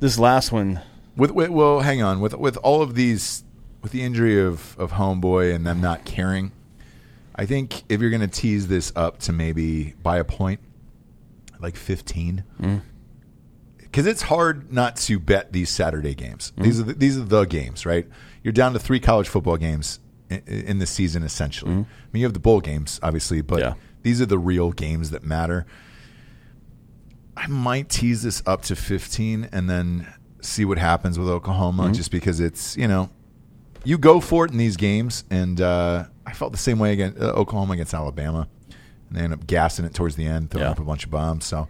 [0.00, 0.80] This last one,
[1.16, 2.20] with, with well, hang on.
[2.20, 3.42] With with all of these,
[3.82, 6.52] with the injury of of Homeboy and them not caring,
[7.38, 10.60] I think if you're going to tease this up to maybe by a point,
[11.60, 12.80] like 15, mm.
[13.78, 16.52] because it's hard not to bet these Saturday games.
[16.56, 16.64] Mm.
[16.64, 18.08] These are the, these are the games, right?
[18.42, 21.70] You're down to three college football games in, in the season, essentially.
[21.70, 21.84] Mm.
[21.84, 23.74] I mean, you have the bowl games, obviously, but Yeah.
[24.02, 25.64] these are the real games that matter.
[27.36, 31.92] I might tease this up to 15 and then see what happens with Oklahoma, mm-hmm.
[31.92, 33.10] just because it's you know
[33.88, 37.18] you go for it in these games, and uh, I felt the same way against
[37.18, 38.46] uh, Oklahoma against Alabama,
[39.08, 40.72] and they end up gassing it towards the end, throwing Yeah.
[40.72, 41.46] up a bunch of bombs.
[41.46, 41.68] So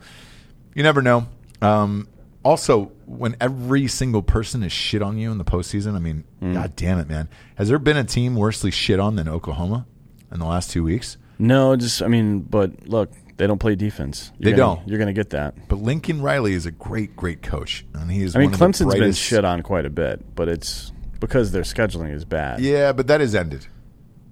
[0.75, 1.29] you never know.
[1.63, 2.09] Um,
[2.45, 6.75] also, when every single person is shit on you in the postseason, I mean, god
[6.77, 9.87] damn it, man, has there been a team worsely shit on than Oklahoma
[10.33, 11.17] in the last two weeks?
[11.39, 14.33] no, just I mean, but look, they don't play defense.
[14.41, 14.89] You're They gonna- don't.
[14.89, 15.55] You're going to get that.
[15.69, 18.35] But Lincoln Riley is a great, great coach, and he is.
[18.35, 20.91] I mean, one of the Clemson's been shit on quite a bit, but it's
[21.21, 22.61] because their scheduling is bad.
[22.61, 23.67] Yeah, but that has ended.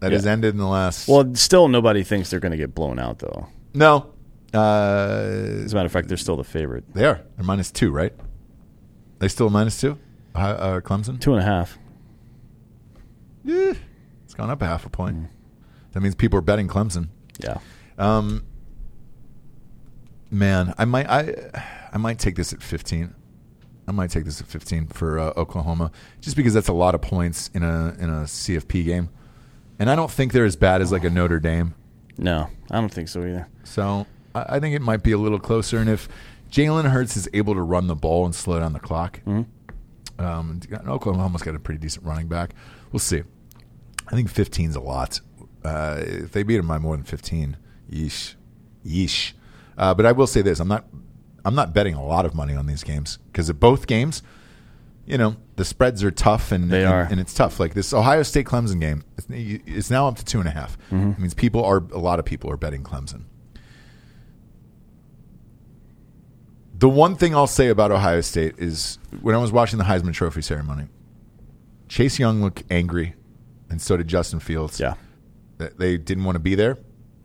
[0.00, 0.32] That has Yeah.
[0.32, 1.08] ended in the last.
[1.08, 3.48] Well, still nobody thinks they're going to get blown out, though.
[3.74, 4.12] no.
[4.54, 5.18] Uh,
[5.64, 6.84] As a matter of fact, they're still the favorite.
[6.94, 7.20] they are.
[7.36, 8.14] They're minus two, right?
[9.18, 9.98] They still minus two.
[10.34, 11.20] Uh, uh, Clemson.
[11.20, 11.78] Two and a half.
[13.44, 13.74] Yeah,
[14.24, 15.26] it's gone up a half a point.
[15.92, 17.08] That means people are betting Clemson.
[17.38, 17.58] Yeah.
[17.98, 18.44] Um,
[20.30, 21.34] man, I might, I,
[21.92, 23.14] I might take this at fifteen.
[23.88, 25.90] I might take this at fifteen for uh, Oklahoma,
[26.20, 29.08] just because that's a lot of points in a in a CFP game,
[29.78, 31.74] and I don't think they're as bad as like a Notre Dame.
[32.18, 33.46] No, I don't think so either.
[33.64, 35.78] So I, I think it might be a little closer.
[35.78, 36.08] And if
[36.50, 39.20] Jalen Hurts is able to run the ball and slow down the clock,
[40.18, 42.54] um, Oklahoma's got a pretty decent running back.
[42.92, 43.22] We'll see.
[44.08, 45.20] I think 15 is a lot.
[45.64, 47.56] Uh, if they beat him by more than 15,
[47.90, 48.34] yeesh,
[48.84, 49.32] yeesh.
[49.76, 50.86] Uh, but I will say this: I'm not,
[51.47, 54.23] I'm not betting a lot of money on these games because at both games,
[55.06, 57.02] you know, the spreads are tough and They and, are.
[57.10, 57.60] and it's tough.
[57.60, 60.77] Like this Ohio State Clemson game, it's, it's now up to two and a half.
[60.90, 63.24] It means people are a lot of people are betting Clemson.
[66.78, 70.12] The one thing I'll say about Ohio State is when I was watching the Heisman
[70.12, 70.89] Trophy ceremony,
[71.89, 73.14] Chase Young looked angry,
[73.70, 74.78] and so did Justin Fields.
[74.78, 74.94] Yeah.
[75.59, 76.77] They didn't want to be there.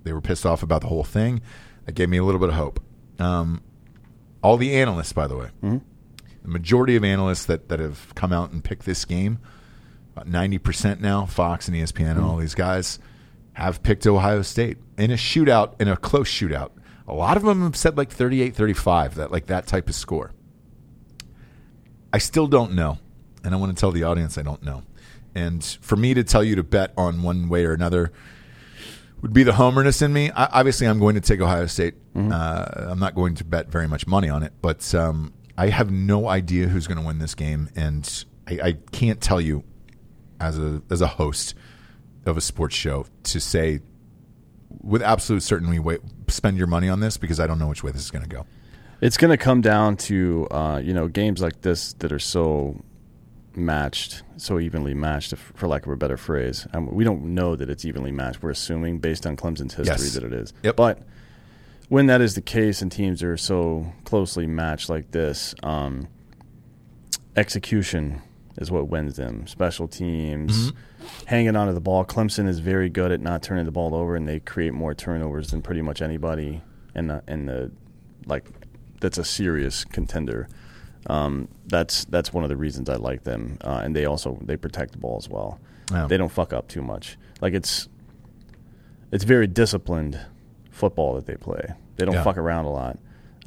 [0.03, 1.41] They were pissed off about the whole thing.
[1.85, 2.79] That gave me a little bit of hope.
[3.19, 3.61] Um,
[4.41, 5.77] all the analysts, by the way, mm-hmm.
[6.41, 9.39] the majority of analysts that, that have come out and picked this game,
[10.13, 12.25] about ninety percent now, Fox and ESPN and mm-hmm.
[12.25, 12.99] all these guys
[13.53, 16.71] have picked Ohio State in a shootout, in a close shootout.
[17.07, 20.31] A lot of them have said like 38-35, that like that type of score.
[22.13, 22.99] I still don't know,
[23.43, 24.83] and I want to tell the audience I don't know.
[25.33, 28.11] And for me to tell you to bet on one way or another
[29.21, 30.31] would be the homerness in me.
[30.31, 31.95] I, obviously, I'm going to take Ohio State.
[32.15, 35.91] Uh, I'm not going to bet very much money on it, but um, I have
[35.91, 39.63] no idea who's going to win this game, and I, I can't tell you
[40.39, 41.53] as a as a host
[42.25, 43.79] of a sports show to say
[44.81, 47.91] with absolute certainty wait, spend your money on this because I don't know which way
[47.91, 48.45] this is going to go.
[49.01, 52.81] It's going to come down to uh, you know games like this that are so
[53.55, 56.67] matched, so evenly matched, if, for lack of a better phrase.
[56.73, 58.41] Um, we don't know that it's evenly matched.
[58.41, 60.13] We're assuming based on Clemson's history Yes.
[60.13, 60.53] that it is.
[60.63, 60.75] Yep.
[60.75, 60.99] But
[61.89, 66.07] when that is the case and teams are so closely matched like this, um,
[67.35, 68.21] execution
[68.57, 69.47] is what wins them.
[69.47, 70.71] Special teams,
[71.25, 72.05] hanging onto the ball.
[72.05, 75.51] Clemson is very good at not turning the ball over, and they create more turnovers
[75.51, 76.61] than pretty much anybody
[76.95, 77.71] in the in the
[78.25, 78.45] like
[78.99, 80.47] that's a serious contender.
[81.07, 84.55] Um, that's that's one of the reasons I like them, uh, and they also they
[84.57, 85.59] protect the ball as well.
[86.07, 87.17] They don't fuck up too much.
[87.41, 87.89] Like it's
[89.11, 90.19] it's very disciplined
[90.69, 91.73] football that they play.
[91.97, 92.23] They don't Yeah.
[92.23, 92.97] fuck around a lot.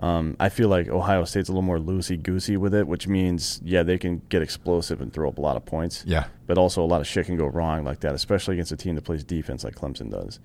[0.01, 3.61] Um, I feel like Ohio State's a little more loosey goosey with it, which means
[3.65, 6.05] yeah they can get explosive and throw up a lot of points.
[6.07, 6.25] Yeah.
[6.47, 8.97] but also a lot of shit can go wrong like that, especially against a team
[8.97, 10.39] that plays defense like Clemson does.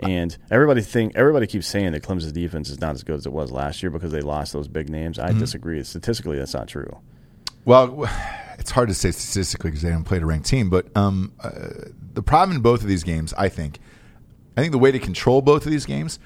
[0.00, 3.32] And everybody think everybody keeps saying that Clemson's defense is not as good as it
[3.32, 5.18] was last year because they lost those big names.
[5.18, 5.36] Mm-hmm.
[5.36, 5.82] I disagree.
[5.84, 6.98] Statistically, that's not true.
[7.64, 8.08] Well,
[8.58, 11.68] it's hard to say statistically because they haven't played a ranked team, but um, uh,
[12.12, 13.78] the problem in both of these games, I think,
[14.56, 16.18] I think the way to control both of these games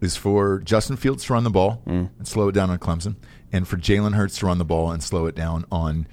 [0.00, 1.82] is for Justin Fields to run the ball
[2.18, 3.16] and slow it down on Clemson,
[3.52, 6.06] and for Jalen Hurts to run the ball and slow it down on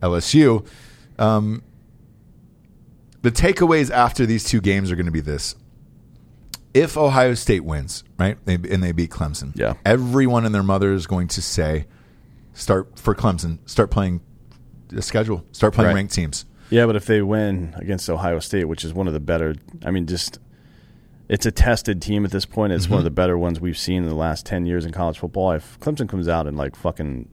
[0.00, 0.66] LSU.
[1.18, 1.62] Um,
[3.22, 5.56] the takeaways after these two games are going to be this.
[6.74, 9.74] If Ohio State wins, right, they, and they beat Clemson, Yeah.
[9.86, 11.86] everyone and their mother is going to say,
[12.52, 14.20] start for Clemson, start playing
[14.88, 15.94] the schedule, start playing Right.
[15.94, 16.44] ranked teams.
[16.70, 19.90] Yeah, but if they win against Ohio State, which is one of the better, I
[19.92, 20.38] mean, just
[21.28, 22.72] it's a tested team at this point.
[22.72, 22.92] It's Mm-hmm.
[22.94, 25.52] one of the better ones we've seen in the last ten years in college football.
[25.52, 27.28] If Clemson comes out and like fucking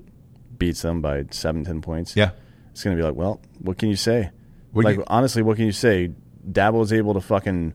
[0.57, 2.31] beats them by seven, ten points, Yeah.
[2.71, 4.29] it's gonna be like, well, what can you say?
[4.71, 6.11] What like you- honestly, what can you say?
[6.49, 7.73] Dabo was able to fucking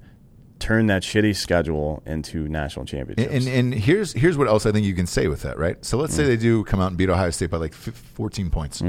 [0.58, 3.32] turn that shitty schedule into national championships.
[3.34, 5.82] And, and and here's here's what else I think you can say with that, right?
[5.84, 6.26] So let's say Mm.
[6.28, 8.82] they do come out and beat Ohio State by like 14 points,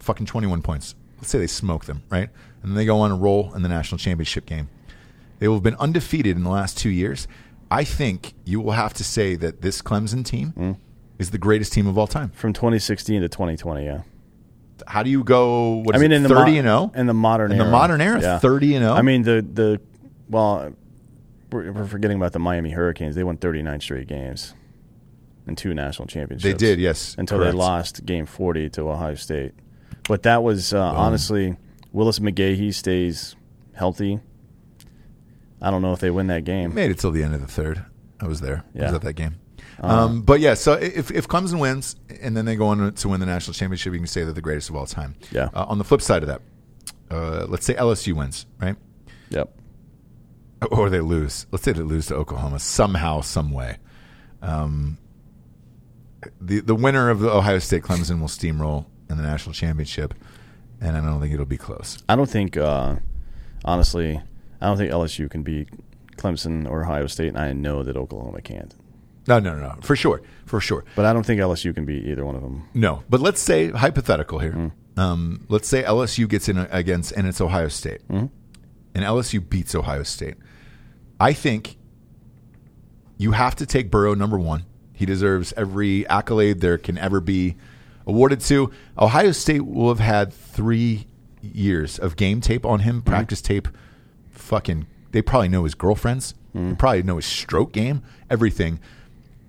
[0.00, 0.94] fucking 21 points.
[1.18, 2.28] Let's say they smoke them, right?
[2.62, 4.68] And then they go on a roll in the national championship game.
[5.38, 7.26] They will have been undefeated in the last two years.
[7.70, 10.76] I think you will have to say that this Clemson team Mm.
[11.18, 12.30] is the greatest team of all time.
[12.30, 14.00] From 2016 to 2020, yeah.
[14.86, 15.84] How do you go?
[15.92, 17.70] I mean, it, in the 30 mo- and 0 in the modern in the era.
[17.72, 18.38] modern era, Yeah.
[18.38, 18.88] 30 and oh?
[18.88, 18.94] 0.
[18.98, 19.80] I mean, the the
[20.30, 20.72] well,
[21.52, 23.14] we're, we're forgetting about the Miami Hurricanes.
[23.16, 24.54] They won 39 straight games
[25.46, 26.44] and two national championships.
[26.44, 27.52] they did, yes, until correct.
[27.52, 29.52] they lost Game 40 to Ohio State.
[30.08, 31.56] But that was uh, honestly
[31.92, 33.36] Willis McGahee stays
[33.74, 34.20] healthy.
[35.62, 36.74] I don't know if they win that game.
[36.74, 37.84] Made it till the end of the third.
[38.20, 38.56] I was there.
[38.56, 38.86] I was Yeah.
[38.86, 38.96] Uh-huh.
[38.96, 39.36] at that game.
[39.82, 43.18] Um, but yeah, so if if Clemson wins and then they go on to win
[43.20, 45.14] the national championship, you can say they're the greatest of all time.
[45.32, 45.48] Yeah.
[45.54, 46.42] Uh, on the flip side of that,
[47.10, 48.76] uh, let's say LSU wins, right?
[49.30, 49.54] Yep.
[50.70, 51.46] Or they lose.
[51.50, 53.78] Let's say they lose to Oklahoma somehow, some way.
[54.42, 54.98] Um,
[56.40, 60.14] the the winner of the Ohio State Clemson will steamroll in the national championship,
[60.80, 61.98] and I don't think it'll be close.
[62.08, 62.96] I don't think, uh,
[63.64, 64.20] honestly,
[64.60, 65.68] I don't think LSU can beat
[66.16, 68.74] Clemson or Ohio State, and I know that Oklahoma can't.
[69.26, 70.84] No, no, no, no, for sure, for sure.
[70.96, 72.68] But I don't think LSU can beat either one of them.
[72.74, 74.52] No, but let's say hypothetical here.
[74.52, 75.00] Mm-hmm.
[75.00, 78.26] Um, let's say LSU gets in against and it's Ohio State, Mm-hmm.
[78.94, 80.34] and LSU beats Ohio State.
[81.20, 81.76] I think
[83.18, 84.64] you have to take Burrow number one.
[84.94, 87.56] He deserves every accolade there can ever be
[88.06, 88.70] awarded to.
[88.98, 91.06] Ohio State will have had three
[91.42, 93.10] years of game tape on him, Mm-hmm.
[93.10, 93.68] practice tape.
[94.30, 96.34] Fucking, they probably know his girlfriends.
[96.54, 96.70] Mm-hmm.
[96.70, 98.80] They probably know his stroke game, everything.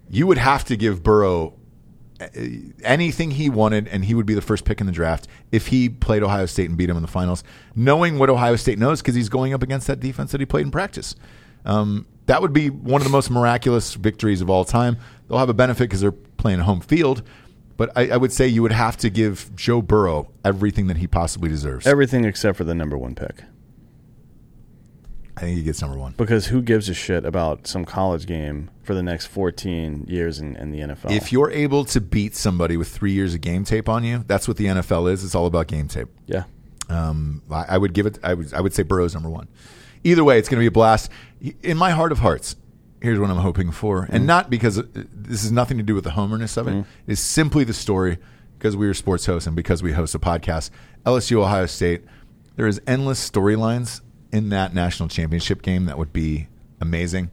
[0.09, 1.53] You would have to give Burrow
[2.83, 5.89] anything he wanted, and he would be the first pick in the draft if he
[5.89, 7.43] played Ohio State and beat him in the finals,
[7.75, 10.65] knowing what Ohio State knows because he's going up against that defense that he played
[10.65, 11.15] in practice.
[11.65, 14.97] Um, that would be one of the most miraculous victories of all time.
[15.27, 17.23] They'll have a benefit because they're playing home field,
[17.77, 21.07] but I, I would say you would have to give Joe Burrow everything that he
[21.07, 21.85] possibly deserves.
[21.87, 23.43] Everything except for the number one pick.
[25.37, 26.13] I think he gets number one.
[26.17, 30.55] Because who gives a shit about some college game for the next 14 years in,
[30.57, 31.11] in the NFL?
[31.11, 34.47] If you're able to beat somebody with three years of game tape on you, that's
[34.47, 35.23] what the NFL is.
[35.23, 36.09] It's all about game tape.
[36.27, 36.43] yeah.
[36.89, 38.19] Um, I, I would give it.
[38.21, 38.53] I would.
[38.53, 39.47] I would say Burrow's number one.
[40.03, 41.09] Either way, it's going to be a blast.
[41.63, 42.55] In my heart of hearts,
[43.01, 46.03] here's what I'm hoping for, and not because uh, this has nothing to do with
[46.03, 46.75] the homerness of it.
[46.77, 48.17] It is simply the story
[48.57, 50.69] because we are sports hosts and because we host a podcast.
[51.05, 52.03] LSU, Ohio State.
[52.57, 54.01] There is endless storylines
[54.31, 56.47] in that national championship game that would be
[56.79, 57.31] amazing.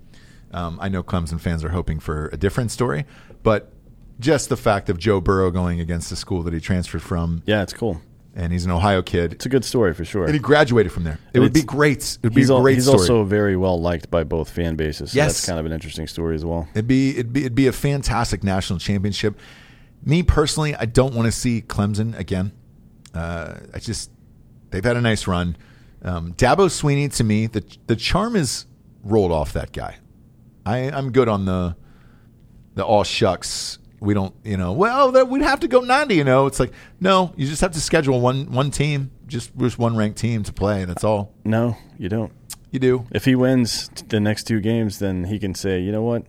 [0.53, 3.05] Um, I know Clemson fans are hoping for a different story,
[3.43, 3.73] but
[4.19, 7.63] just the fact of Joe Burrow going against the school that he transferred from Yeah,
[7.63, 8.01] it's cool.
[8.35, 9.33] And he's an Ohio kid.
[9.33, 10.25] It's a good story for sure.
[10.25, 11.19] And he graduated from there.
[11.35, 12.05] It would be great.
[12.23, 13.01] It would be he's a al- great he's story.
[13.01, 15.11] also very well liked by both fan bases.
[15.13, 15.33] So Yes.
[15.35, 16.69] that's kind of an interesting story as well.
[16.73, 19.39] It'd be it'd be it'd be a fantastic national championship.
[20.05, 22.53] Me personally, I don't want to see Clemson again.
[23.13, 24.11] Uh, I just
[24.71, 25.57] they've had a nice run.
[26.03, 28.67] Um, Dabo Swinney to me, the the charm is
[29.03, 29.97] rolled off that guy.
[30.65, 31.75] I I'm good on the
[32.77, 33.78] the all shucks.
[34.01, 34.73] We don't, you know.
[34.73, 36.15] Well, that we'd have to go ninety.
[36.17, 39.79] You know, it's like no, you just have to schedule one one team, just just
[39.79, 40.83] one ranked team to play.
[40.83, 42.33] And that's all No, you don't.
[42.71, 43.07] you do.
[43.11, 46.25] If he wins the next two games, then he can say, you know what?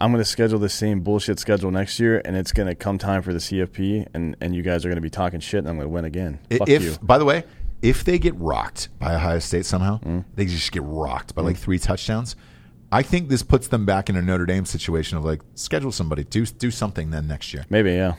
[0.00, 2.98] I'm going to schedule the same bullshit schedule next year, and it's going to come
[2.98, 5.68] time for the CFP, and, and you guys are going to be talking shit, and
[5.68, 6.38] I'm going to win again.
[6.56, 6.96] Fuck if you.
[7.02, 7.42] by the way,
[7.82, 10.24] if they get rocked by Ohio State somehow, Mm.
[10.36, 12.36] they just get rocked by like three touchdowns.
[12.90, 16.24] I think this puts them back in a Notre Dame situation of like schedule somebody,
[16.24, 17.64] do do something then next year.
[17.68, 18.14] Maybe, yeah.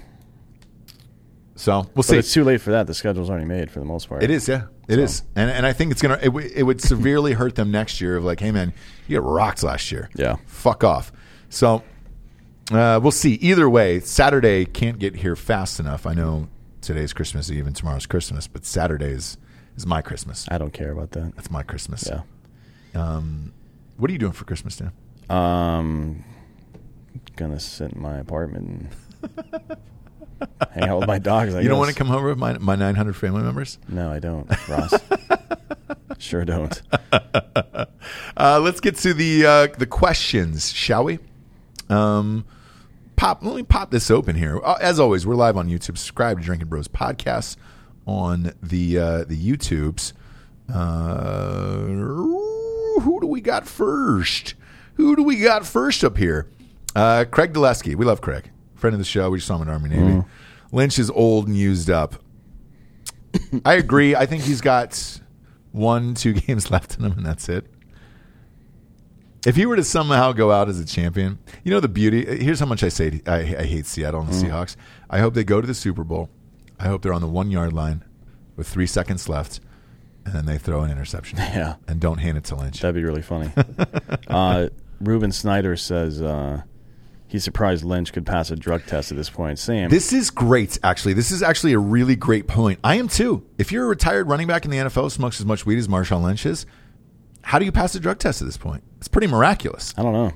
[1.55, 2.17] So we'll But see.
[2.17, 2.87] it's too late for that.
[2.87, 4.23] The schedule's already made for the most part.
[4.23, 6.79] It is, yeah, it is, and and I think it's gonna it, w- it would
[6.81, 8.15] severely hurt them next year.
[8.15, 8.71] Of like, hey man,
[9.07, 10.09] you got rocked last year.
[10.15, 10.37] Yeah.
[10.45, 11.11] fuck off.
[11.49, 11.83] So
[12.71, 13.33] uh, we'll see.
[13.35, 16.05] Either way, Saturday can't get here fast enough.
[16.05, 16.47] I know
[16.79, 19.37] today's Christmas Eve and tomorrow's Christmas, but Saturday is,
[19.75, 20.45] is my Christmas.
[20.49, 21.35] I don't care about that.
[21.35, 22.07] That's my Christmas.
[22.07, 22.21] Yeah.
[22.95, 23.51] Um,
[23.99, 24.91] what are you doing for Christmas, Dan?
[25.29, 26.23] Um,
[27.35, 28.89] gonna sit in my apartment
[29.21, 29.77] and
[30.71, 31.53] hang out with my dogs.
[31.53, 31.85] I you don't guess.
[31.85, 33.77] want to come over with my my 900 family members?
[33.87, 34.93] No, I don't, Ross.
[36.17, 36.81] sure don't.
[38.37, 41.19] Uh, let's get to the uh, the questions, shall we?
[41.89, 42.45] Um,
[43.17, 43.43] pop.
[43.43, 44.59] Let me pop this open here.
[44.63, 45.97] Uh, as always, we're live on YouTube.
[45.97, 47.57] Subscribe to Drinkin' Bros podcast
[48.07, 50.13] on the uh, the YouTubes.
[50.73, 51.85] Uh,
[52.99, 54.55] who do we got first?
[54.95, 56.49] Who do we got first up here?
[56.95, 57.95] Uh, Craig Dulesky.
[57.95, 59.29] We love Craig, friend of the show.
[59.29, 60.23] We just saw him in Army Navy.
[60.71, 62.15] Lynch is old and used up.
[63.65, 64.15] I agree.
[64.15, 65.19] I think he's got
[65.71, 67.65] one, two games left in him, and that's it.
[69.45, 72.25] If he were to somehow go out as a champion, you know the beauty.
[72.43, 74.75] Here's how much I say I, I hate Seattle and the Seahawks.
[75.09, 76.29] I hope they go to the Super Bowl.
[76.77, 78.03] I hope they're on the one yard line
[78.57, 79.61] with three seconds left,
[80.25, 81.37] and then they throw an interception.
[81.39, 81.75] Yeah.
[81.87, 82.79] and don't hand it to Lynch.
[82.81, 83.51] That'd be really funny.
[84.27, 84.69] uh,
[85.01, 86.61] Ruben Snyder says uh,
[87.27, 89.59] he's surprised Lynch could pass a drug test at this point.
[89.59, 89.89] Same.
[89.89, 91.13] This is great, actually.
[91.13, 92.79] This is actually a really great point.
[92.83, 93.45] I am too.
[93.57, 96.23] If you're a retired running back in the NFL smokes as much weed as Marshawn
[96.23, 96.65] Lynch is,
[97.41, 98.83] how do you pass a drug test at this point?
[98.97, 99.93] It's pretty miraculous.
[99.97, 100.33] I don't know.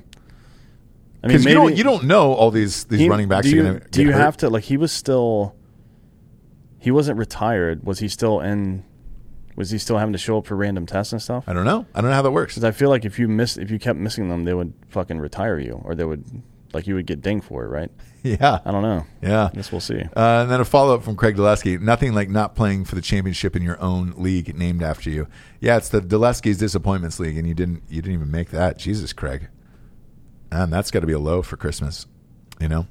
[1.22, 3.80] I Because you don't you don't know all these these he- running backs Do you,
[3.90, 4.64] do you have to like?
[4.64, 5.54] He was still.
[6.78, 7.84] He wasn't retired.
[7.84, 8.84] Was he still in?
[9.56, 11.44] Was he still having to show up for random tests and stuff?
[11.46, 11.86] I don't know.
[11.94, 12.54] I don't know how that works.
[12.54, 15.18] Because I feel like if you miss, if you kept missing them, they would fucking
[15.20, 16.24] retire you, or they would,
[16.72, 17.90] like, you would get dinged for it, right?
[18.24, 18.60] Yeah.
[18.64, 19.04] I don't know.
[19.20, 19.50] Yeah.
[19.52, 20.00] I guess we'll see.
[20.00, 21.78] Uh, and then a follow up from Craig Dulesky.
[21.78, 25.28] Nothing like not playing for the championship in your own league named after you.
[25.60, 28.78] Yeah, it's the Dulesky's Disappointments League, and you didn't you didn't even make that.
[28.78, 29.48] Jesus, Craig.
[30.50, 32.06] And that's got to be a low for Christmas,
[32.58, 32.86] you know.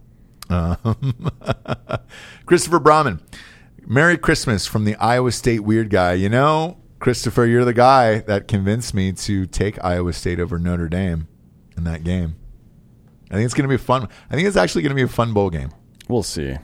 [0.51, 1.31] Um,
[2.45, 3.19] Christopher Brahman.
[3.85, 6.13] Merry Christmas from the Iowa State weird guy.
[6.13, 10.87] You know, Christopher, you're the guy that convinced me to take Iowa State over Notre
[10.87, 11.27] Dame
[11.75, 12.35] in that game.
[13.29, 14.07] I think it's going to be fun.
[14.29, 15.71] I think it's actually going to be a fun bowl game.
[16.07, 16.55] We'll see.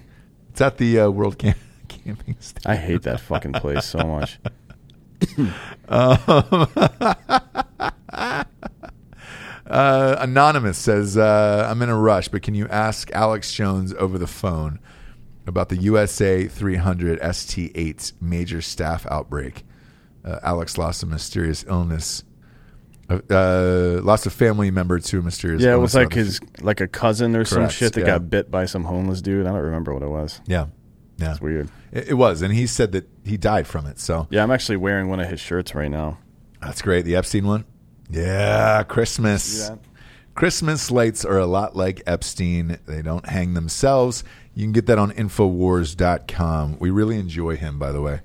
[0.49, 2.69] It's at the uh, World Camp- Camping Station.
[2.69, 4.39] I hate that fucking place so much.
[9.69, 14.17] Uh, Anonymous says, uh, I'm in a rush, but can you ask Alex Jones over
[14.17, 14.79] the phone
[15.49, 19.65] about the USA 300 ST8 major staph outbreak?
[20.23, 22.23] Uh, Alex lost a mysterious illness.
[23.09, 26.79] Uh, uh, lost a family member to a mysterious Yeah, it was like his like
[26.79, 28.05] a cousin or some shit that yeah.
[28.05, 29.47] got bit by some homeless dude.
[29.47, 30.41] I don't remember what it was.
[30.45, 30.67] Yeah.
[31.17, 31.31] Yeah.
[31.31, 31.69] It's weird.
[31.91, 32.41] It, it was.
[32.41, 33.99] And he said that he died from it.
[33.99, 36.19] So Yeah, I'm actually wearing one of his shirts right now.
[36.61, 37.05] That's great.
[37.05, 37.65] The Epstein one?
[38.09, 39.71] Yeah, Christmas.
[40.35, 42.79] Christmas lights are a lot like Epstein.
[42.85, 44.23] They don't hang themselves.
[44.55, 46.77] You can get that on Infowars.com.
[46.79, 48.21] We really enjoy him, by the way.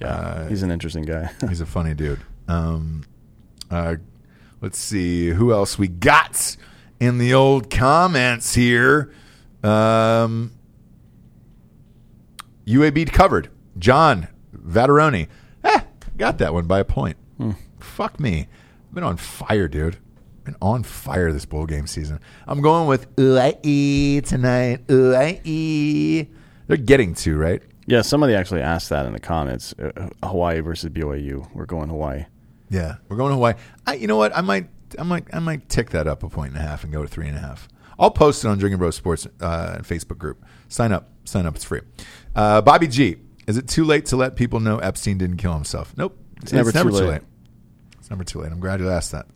[0.00, 1.30] Yeah, Uh, he's an interesting guy.
[1.48, 2.20] He's a funny dude.
[2.48, 3.04] Um,
[3.70, 3.96] uh,
[4.60, 6.56] let's see who else we got
[6.98, 9.12] in the old comments here.
[9.62, 10.52] Um,
[12.66, 13.50] UAB covered.
[13.78, 15.28] John Vatteroni.
[15.62, 15.80] Eh,
[16.16, 17.16] got that one by a point.
[17.78, 18.48] Fuck me.
[18.88, 19.98] I've been on fire, dude.
[20.44, 22.20] Been on fire this bowl game season.
[22.46, 24.86] I'm going with UAE tonight.
[24.86, 26.28] UAE.
[26.66, 27.62] They're getting to, right?
[27.86, 29.74] yeah, somebody actually asked that in the comments.
[29.78, 31.48] Uh, Hawaii versus BYU.
[31.54, 32.26] We're going Hawaii.
[32.70, 33.54] Yeah, we're going Hawaii.
[33.86, 34.36] I, you know what?
[34.36, 34.68] I might,
[34.98, 37.08] I might, I might tick that up a point and a half and go to
[37.08, 37.68] three and a half.
[37.98, 40.44] I'll post it on Drinkin' Bros Sports uh, Facebook group.
[40.68, 41.54] Sign up, sign up.
[41.56, 41.82] It's free.
[42.34, 43.16] Uh, Bobby G.
[43.46, 45.92] Is it too late to let people know Epstein didn't kill himself?
[45.98, 46.18] Nope.
[46.42, 47.22] It's, never too late.
[47.98, 48.50] It's never too late.
[48.50, 49.26] I'm glad you asked that.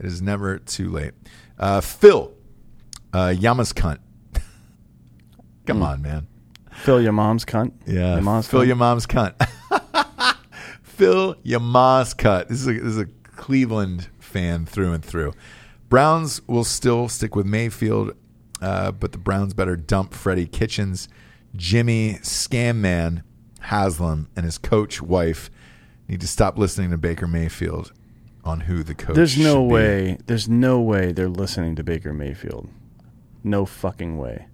[0.00, 1.12] It is never too late.
[1.58, 2.32] Uh, Phil,
[3.12, 3.98] uh, Yama's cunt.
[5.66, 5.82] Come Hmm.
[5.82, 6.26] on, man.
[6.72, 7.72] Phil, your mom's cunt.
[7.86, 8.66] Yeah, your mom's Phil cunt?
[8.66, 9.34] your mom's cunt.
[10.82, 12.48] Phil your mom's cut.
[12.48, 13.06] This is a, this is a
[13.36, 15.32] Cleveland fan through and through.
[15.88, 18.12] Browns will still stick with Mayfield,
[18.62, 21.08] uh, but the Browns better dump Freddie Kitchens,
[21.56, 23.22] Jimmy Scam Man
[23.60, 25.50] Haslam, and his coach wife
[26.08, 27.92] need to stop listening to Baker Mayfield
[28.44, 29.10] on who the coach.
[29.10, 29.16] Is.
[29.16, 29.72] There's no be.
[29.74, 30.18] way.
[30.26, 32.68] There's no way they're listening to Baker Mayfield.
[33.44, 34.46] No fucking way.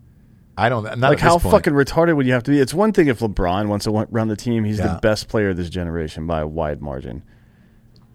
[0.59, 0.85] I don't.
[0.85, 1.53] Not like how point.
[1.53, 2.61] fucking retarded would you have to be?
[2.61, 4.95] It's one thing if LeBron wants to run the team; he's Yeah.
[4.95, 7.23] the best player of this generation by a wide margin.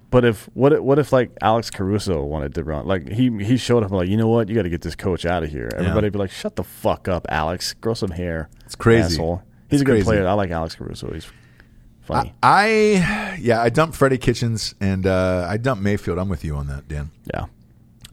[0.10, 2.85] But if what if, what if like Alex Caruso wanted to run?
[2.88, 5.26] Like he he showed up like you know what you got to get this coach
[5.26, 5.69] out of here.
[5.76, 7.73] Everybody'd be like, shut the fuck up, Alex.
[7.76, 8.49] Grow some hair.
[8.65, 9.14] It's crazy.
[9.15, 9.43] Asshole.
[9.69, 10.03] He's It's a good crazy.
[10.06, 10.27] player.
[10.27, 11.14] I like Alex Caruso.
[11.14, 11.27] He's
[12.02, 12.34] funny.
[12.44, 16.18] I yeah, I dumped Freddie Kitchens and uh, I dumped Mayfield.
[16.19, 17.11] I'm with you on that, Dan.
[17.34, 17.45] yeah.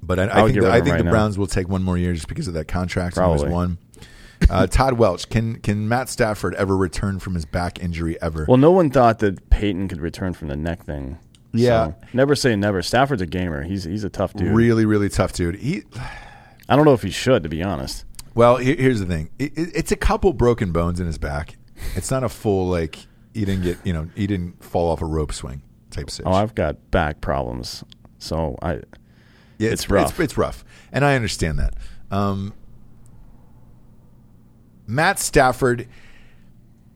[0.02, 1.10] But I, I I think the, I think right the now.
[1.10, 3.16] Browns will take one more year just because of that contract.
[3.16, 3.51] and Probably.
[3.51, 3.78] one.
[4.48, 8.44] Uh, Todd Welch can can Matt Stafford ever return from his back injury ever?
[8.48, 11.19] Well, no one thought that Peyton could return from the neck thing.
[11.52, 11.86] Yeah.
[11.89, 12.81] So, never say never.
[12.82, 13.65] Stafford's a gamer.
[13.65, 14.55] He's he's a tough dude.
[14.55, 15.56] really, really tough dude.
[15.56, 15.82] He
[16.69, 18.05] I don't know if he should, to be honest.
[18.35, 19.31] well, here, here's the thing.
[19.39, 21.56] It, it, it's a couple broken bones in his back.
[21.97, 22.98] It's not a full like
[23.39, 26.32] he didn't get you know he didn't fall off a rope swing type situation.
[26.32, 27.85] Oh, I've got back problems,
[28.19, 28.81] so I
[29.59, 30.10] Yeah, It's rough.
[30.10, 31.74] It's, it's rough, and I understand that.
[32.10, 32.52] Um,
[34.86, 35.86] Matt Stafford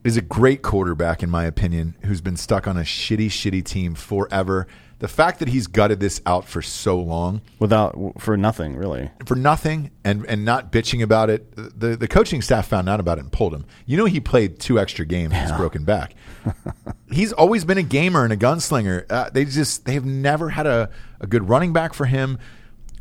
[0.03, 3.95] is a great quarterback, in my opinion, who's been stuck on a shitty, shitty team
[3.95, 4.67] forever.
[4.99, 9.11] The fact that he's gutted this out for so long without for nothing really.
[9.25, 13.17] for nothing and, and not bitching about it, the, the coaching staff found out about
[13.17, 13.65] it and pulled him.
[13.85, 16.15] You know, he played two extra games his broken back.
[17.11, 19.05] he's always been a gamer and a gunslinger.
[19.09, 20.89] Uh, they just they have never had a,
[21.19, 22.39] a good running back for him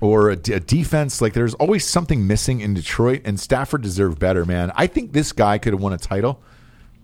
[0.01, 1.21] or a, d- a defense.
[1.21, 4.73] Like there's always something missing in Detroit, and Stafford deserved better, man.
[4.75, 6.43] I think this guy could have won a title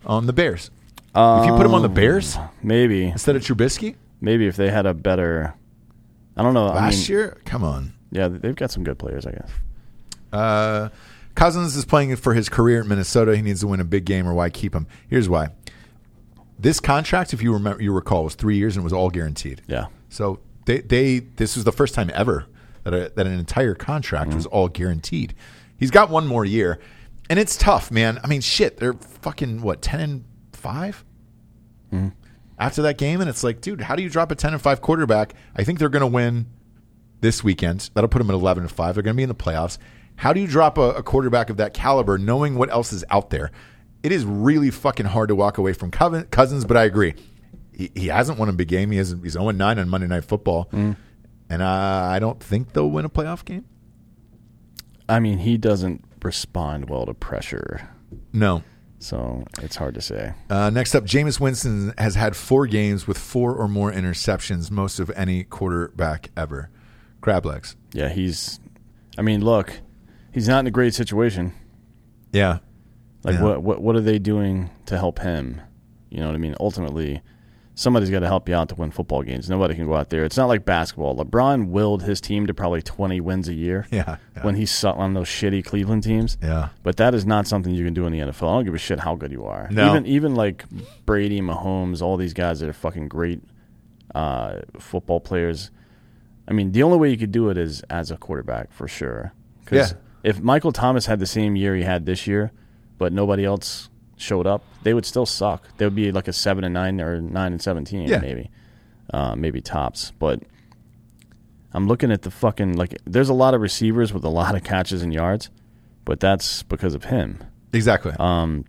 [0.04, 0.70] on the Bears.
[1.14, 4.86] if you put him on the Bears Maybe instead of Trubisky maybe if they had
[4.86, 5.54] a better,
[6.36, 6.66] I don't know.
[6.66, 7.92] I last mean, year, come on.
[8.10, 9.50] yeah, they've got some good players, I guess.
[10.32, 10.88] Uh,
[11.34, 13.36] Cousins is playing for his career in Minnesota.
[13.36, 14.86] He needs to win a big game, or why keep him?
[15.08, 15.48] Here's why.
[16.58, 19.62] This contract, if you remember, you recall, was three years and it was all guaranteed.
[19.68, 22.46] Yeah, So they, they this was the first time ever
[22.82, 25.34] that a, that an entire contract was all guaranteed.
[25.78, 26.80] He's got one more year,
[27.30, 28.18] and it's tough, man.
[28.24, 31.04] I mean, shit, they're fucking what ten and 5
[32.58, 34.80] after that game, and it's like, dude, how do you drop a ten and five
[34.80, 35.34] quarterback?
[35.56, 36.46] I think they're going to win
[37.20, 37.90] this weekend.
[37.94, 38.94] That'll put them at eleven and five.
[38.94, 39.78] They're going to be in the playoffs.
[40.16, 43.30] How do you drop a, a quarterback of that caliber, knowing what else is out
[43.30, 43.50] there?
[44.02, 47.14] It is really fucking hard to walk away from Cousins, but I agree.
[47.72, 48.90] He, he hasn't won a big game.
[48.90, 51.64] He has he's zero nine on Monday Night Football, and uh,
[52.10, 53.64] I don't think they'll win a playoff game.
[55.08, 57.88] I mean he doesn't respond well to pressure,
[58.32, 58.62] No.
[58.98, 60.32] So it's hard to say.
[60.50, 64.98] Uh, next up, Jameis Winston has had four games with four or more interceptions, most
[64.98, 66.70] of any quarterback ever.
[67.20, 67.76] Crab legs.
[67.92, 68.60] Yeah, he's.
[69.16, 69.80] I mean, look,
[70.32, 71.52] he's not in a great situation.
[72.32, 72.58] Yeah.
[73.24, 73.42] Like, Yeah.
[73.42, 75.60] what what what are they doing to help him?
[76.10, 76.54] You know what I mean?
[76.60, 77.20] Ultimately,
[77.78, 79.48] somebody's got to help you out to win football games.
[79.48, 80.24] Nobody can go out there.
[80.24, 81.14] It's not like basketball.
[81.16, 83.86] LeBron willed his team to probably twenty wins a year.
[83.92, 84.42] Yeah, yeah.
[84.42, 86.36] When he's on those shitty Cleveland teams.
[86.42, 86.70] Yeah.
[86.82, 88.48] But that is not something you can do in the NFL.
[88.50, 89.68] I don't give a shit how good you are.
[89.70, 89.90] No.
[89.90, 90.64] Even even like
[91.06, 93.40] Brady, Mahomes, all these guys that are fucking great
[94.14, 95.70] uh, football players.
[96.48, 99.32] I mean, the only way you could do it is as a quarterback for sure.
[99.66, 99.98] 'Cause Yeah.
[100.22, 102.52] if Michael Thomas had the same year he had this year,
[102.96, 105.64] but nobody else showed up, they would still suck.
[105.78, 108.18] They would be like a seven and nine or nine and seventeen, Yeah.
[108.18, 108.50] maybe,
[109.12, 110.12] uh, maybe tops.
[110.18, 110.42] But
[111.72, 112.96] I'm looking at the fucking like.
[113.04, 115.50] There's a lot of receivers with a lot of catches and yards,
[116.04, 117.38] but that's because of him.
[117.72, 118.12] Exactly.
[118.18, 118.64] Um,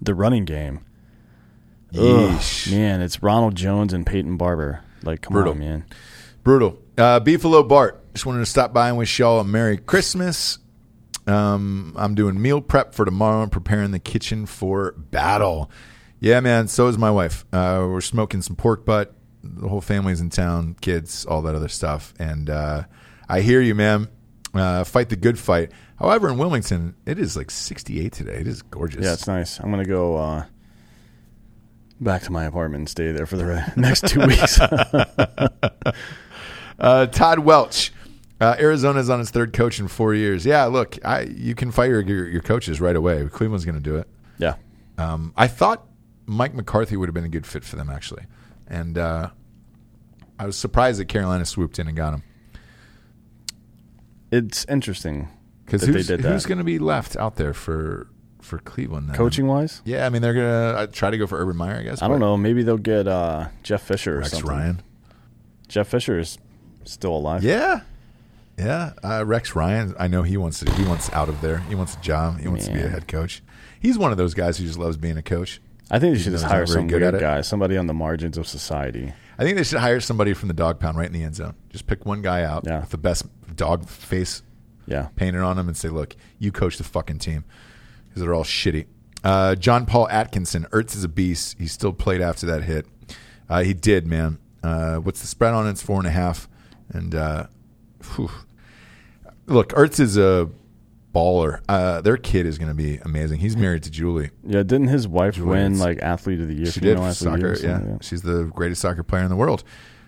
[0.00, 0.80] the running game.
[1.96, 4.80] Ugh, man, it's Ronald Jones and Peyton Barber.
[5.04, 5.52] Like, come Brutal.
[5.52, 5.84] on, man.
[6.42, 6.78] Brutal.
[6.98, 8.00] Uh, Beefalo Bart.
[8.14, 10.58] Just wanted to stop by and wish y'all a Merry Christmas.
[11.26, 15.70] Um, I'm doing meal prep for tomorrow and preparing the kitchen for battle.
[16.20, 16.68] Yeah, man.
[16.68, 17.44] So is my wife.
[17.52, 19.14] Uh, we're smoking some pork butt.
[19.42, 22.14] The whole family's in town, kids, all that other stuff.
[22.18, 22.84] And uh,
[23.28, 24.08] I hear you, man.
[24.54, 25.72] Uh, fight the good fight.
[25.98, 28.36] However, in Wilmington, it is like 68 today.
[28.36, 29.04] It is gorgeous.
[29.04, 29.58] Yeah, it's nice.
[29.58, 30.44] I'm gonna go uh,
[32.00, 34.58] back to my apartment and stay there for the next two weeks.
[36.76, 37.92] Uh, Todd Welch.
[38.44, 40.44] Uh, Arizona's on his third coach in four years.
[40.44, 43.26] Yeah, look, I, you can fire your, your coaches right away.
[43.32, 44.06] Cleveland's going to do it.
[44.36, 44.56] yeah,
[44.98, 45.86] Um, I thought
[46.26, 48.24] Mike McCarthy would have been a good fit for them actually,
[48.68, 49.30] and uh,
[50.38, 52.22] I was surprised that Carolina swooped in and got him
[54.30, 55.28] It's interesting
[55.64, 56.28] because they who's, did that.
[56.30, 58.08] who's going to be left out there for
[58.42, 59.08] for Cleveland?
[59.08, 59.16] then?
[59.16, 61.82] Coaching wise, Yeah, I mean they're gonna uh, try to go for Urban Meyer, I
[61.82, 62.02] guess.
[62.02, 62.36] I don't know.
[62.36, 64.50] Maybe they'll get uh, Jeff Fisher or Rex something.
[64.50, 64.82] Ryan.
[65.68, 66.36] Jeff Fisher is
[66.84, 67.42] still alive.
[67.42, 67.80] Yeah,
[68.58, 68.92] yeah.
[69.02, 69.94] Uh, Rex Ryan.
[69.98, 70.72] I know he wants to.
[70.72, 71.58] He wants out of there.
[71.58, 72.40] He wants a job.
[72.40, 72.90] He wants to be a Man.
[72.92, 73.42] head coach.
[73.80, 75.60] He's one of those guys who just loves being a coach.
[75.90, 77.20] I think they should just hire very some good at weird it.
[77.20, 79.12] guy, somebody on the margins of society.
[79.38, 81.54] I think they should hire somebody from the dog pound right in the end zone.
[81.70, 82.80] Just pick one guy out Yeah.
[82.80, 84.42] with the best dog face
[84.86, 85.08] Yeah.
[85.16, 87.44] painted on him and say, "Look, you coach the fucking team,"
[88.08, 88.86] because they're all shitty.
[89.22, 91.56] Uh, John Paul Atkinson, Ertz is a beast.
[91.58, 92.86] He still played after that hit.
[93.48, 94.38] Uh, he did, man.
[94.62, 95.70] Uh, what's the spread on it?
[95.70, 96.48] It's four and a half.
[96.90, 97.46] And uh,
[98.16, 98.30] whew.
[99.46, 100.48] look, Ertz is a
[101.14, 101.60] baller.
[101.68, 103.38] Uh, their kid is going to be amazing.
[103.38, 104.30] He's married to Julie.
[104.44, 106.66] Yeah, didn't his wife Julie, win like athlete of the year?
[106.66, 107.38] She female did athlete of the soccer.
[107.38, 107.78] year or Yeah.
[107.78, 107.98] something?
[108.00, 109.64] she's the greatest soccer player in the world.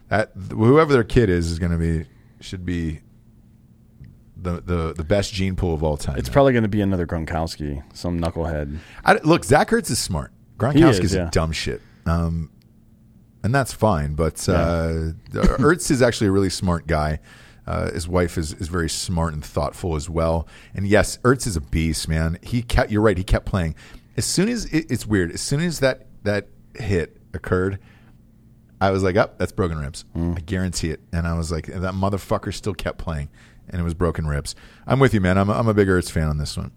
[0.09, 2.07] That whoever their kid is is going to be
[2.41, 3.01] should be
[4.37, 6.17] the the the best gene pool of all time.
[6.19, 8.79] It's probably going to be another Gronkowski, some knucklehead.
[9.05, 10.33] I, look, Zach Ertz is smart.
[10.53, 11.29] He Gronkowski's is, yeah.
[11.29, 11.83] a dumb shit.
[12.05, 12.51] Um,
[13.43, 14.15] and that's fine.
[14.15, 17.19] But uh, Ertz is actually a really smart guy.
[17.67, 20.47] Uh, his wife is, is very smart and thoughtful as well.
[20.75, 22.39] And yes, Ertz is a beast, man.
[22.43, 22.91] He kept.
[22.91, 23.19] You're right.
[23.19, 23.75] He kept playing.
[24.17, 25.33] As soon as it, it's weird.
[25.33, 27.79] As soon as that that hit occurred,
[28.81, 30.05] I was like, "Up, that's broken ribs.
[30.15, 33.31] I guarantee it." And I was like, "That motherfucker still kept playing,
[33.69, 34.55] and it was broken ribs."
[34.87, 35.37] I'm with you, man.
[35.37, 36.71] I'm a, I'm a big Ertz fan on this one.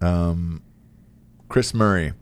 [0.00, 0.62] Um,
[1.48, 2.14] Chris Murray,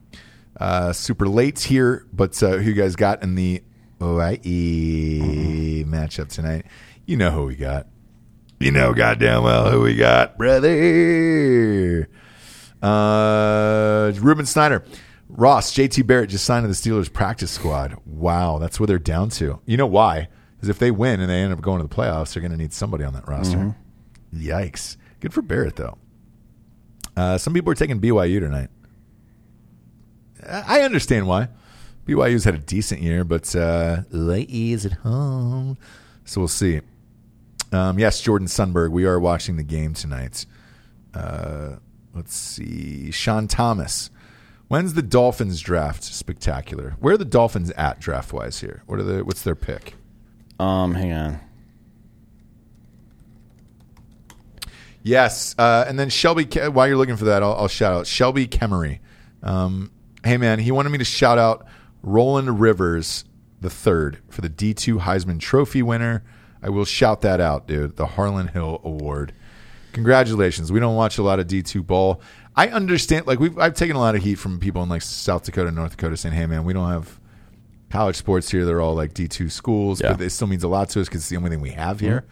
[0.58, 3.62] uh, super late here, but uh, who you guys got in the
[4.02, 6.66] OIE matchup tonight?
[7.06, 7.86] You know who we got.
[8.60, 12.06] You know goddamn well who we got, brother.
[12.82, 14.84] Uh, Ruben Snyder.
[15.30, 17.96] Ross, JT Barrett just signed to the Steelers practice squad.
[18.04, 19.60] Wow, that's where they're down to.
[19.64, 20.28] You know why?
[20.56, 22.58] Because if they win and they end up going to the playoffs, they're going to
[22.58, 23.56] need somebody on that roster.
[24.34, 24.98] Yikes.
[25.20, 25.96] Good for Barrett, though.
[27.16, 28.68] Uh, some people are taking BYU tonight.
[30.46, 31.48] I understand why.
[32.06, 35.78] BYU's had a decent year, but uh, ladies at home.
[36.26, 36.80] So we'll see.
[37.72, 38.90] Um, yes, Jordan Sunberg.
[38.90, 40.44] We are watching the game tonight.
[41.14, 41.76] Uh,
[42.14, 43.10] let's see.
[43.10, 44.10] Sean Thomas.
[44.68, 46.96] When's the Dolphins draft spectacular?
[47.00, 48.82] Where are the Dolphins at draft wise here?
[48.86, 49.94] What are the what's their pick?
[50.58, 51.40] Um, hang on.
[55.02, 56.44] Yes, uh, and then Shelby.
[56.44, 58.98] Ke- While you're looking for that, I'll, I'll shout out Shelby Kemery.
[59.42, 59.90] Um,
[60.24, 61.66] hey man, he wanted me to shout out
[62.02, 63.24] Roland Rivers
[63.60, 66.22] the third for the D2 Heisman Trophy winner.
[66.62, 67.96] I will shout that out, dude.
[67.96, 69.32] The Harlon Hill Award.
[69.92, 70.70] Congratulations.
[70.70, 72.20] We don't watch a lot of D2 ball.
[72.56, 73.26] I understand.
[73.26, 75.76] Like we've, I've taken a lot of heat from people in like South Dakota, and
[75.76, 77.18] North Dakota, saying, "Hey man, we don't have
[77.90, 78.64] college sports here.
[78.64, 80.12] They're all like D2 schools, Yeah.
[80.12, 82.00] but it still means a lot to us because it's the only thing we have
[82.00, 82.24] here."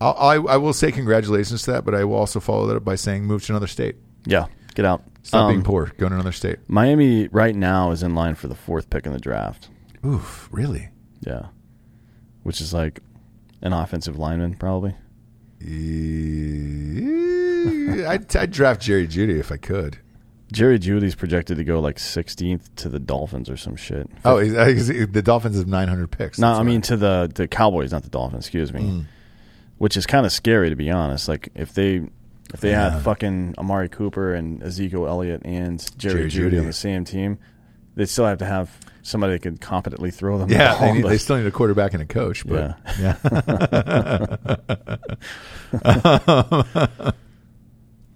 [0.00, 2.84] I'll, I, I will say congratulations to that, but I will also follow that up
[2.84, 3.96] by saying move to another state.
[4.26, 5.02] Yeah, get out.
[5.22, 5.92] Stop Um, being poor.
[5.98, 6.58] Go to another state.
[6.68, 9.68] Miami right now is in line for the fourth pick in the draft.
[10.06, 10.90] Oof, really?
[11.20, 11.46] Yeah,
[12.44, 13.00] which is like
[13.62, 14.94] an offensive lineman probably.
[16.78, 19.98] Eh, I'd, I'd draft Jerry Jeudy if I could.
[20.52, 24.08] Jerry Jeudy's projected to go like 16th to the Dolphins or some shit.
[24.24, 24.52] Oh, he's,
[24.88, 26.38] he's- the Dolphins have 900 picks.
[26.38, 26.62] No, I why.
[26.62, 28.46] mean to the the Cowboys, not the Dolphins.
[28.46, 28.80] Excuse me.
[28.82, 29.04] Mm.
[29.78, 31.28] Which is kind of scary to be honest.
[31.28, 32.02] Like if they
[32.54, 32.90] if they Yeah.
[32.92, 36.60] had fucking Amari Cooper and Ezekiel Elliott and Jerry, Jerry Judy, Jeudy.
[36.60, 37.38] on the same team,
[37.94, 38.70] they'd still have to have
[39.08, 40.48] somebody that could competently throw them.
[40.48, 42.46] the yeah, ball, they, need, they still need a quarterback and a coach.
[42.46, 43.16] But yeah,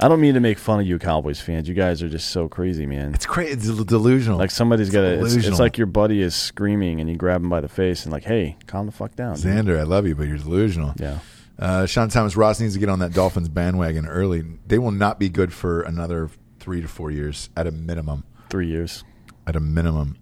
[0.00, 1.68] I don't mean to make fun of you Cowboys fans.
[1.68, 3.14] You guys are just so crazy, man.
[3.14, 3.52] it's crazy.
[3.52, 4.38] It's delusional.
[4.38, 5.24] Like somebody's got to.
[5.24, 8.12] It's, it's like your buddy is screaming and you grab him by the face and
[8.12, 9.36] like, hey, calm the fuck down.
[9.36, 10.94] dude." Xander, I love you, but you're delusional.
[10.98, 11.18] Yeah.
[11.58, 14.42] Uh, Sean Thomas Ross needs to get on that Dolphins bandwagon early.
[14.66, 18.24] They will not be good for another three to four years at a minimum.
[18.50, 19.04] Three years.
[19.46, 20.16] At a minimum.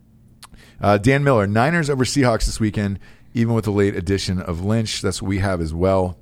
[0.81, 2.98] Uh, Dan Miller, Niners over Seahawks this weekend,
[3.35, 5.02] even with the late addition of Lynch.
[5.02, 6.19] That's what we have as well.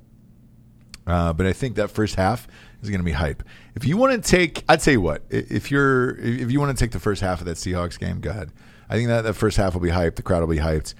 [1.07, 2.47] Uh, but I think that first half
[2.81, 3.43] is going to be hype.
[3.75, 6.91] If you want to take, I'd you what, if you're, if you want to take
[6.91, 8.51] the first half of that Seahawks game, go ahead.
[8.89, 10.15] I think that that first half will be hyped.
[10.15, 10.93] The crowd will be hyped.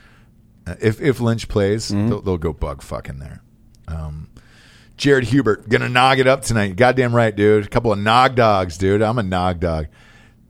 [0.68, 3.41] Uh, if if Lynch plays, they'll, they'll go bug fucking there.
[3.88, 4.30] Um,
[4.98, 6.76] Jared Hubert gonna nog it up tonight.
[6.76, 7.65] Goddamn right, dude.
[7.65, 9.02] A couple of nog dogs, dude.
[9.02, 9.88] I'm a nog dog.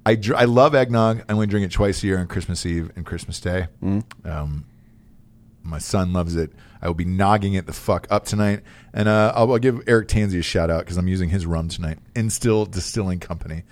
[0.09, 1.23] I dr- I love eggnog.
[1.29, 3.67] I only drink it twice a year on Christmas Eve and Christmas Day.
[4.25, 4.65] Um,
[5.63, 6.51] my son loves it.
[6.81, 8.61] I will be nogging it the fuck up tonight,
[8.93, 11.67] and uh, I'll, I'll give Eric Tansey a shout out because I'm using his rum
[11.69, 11.99] tonight.
[12.15, 13.63] Instill Distilling Company.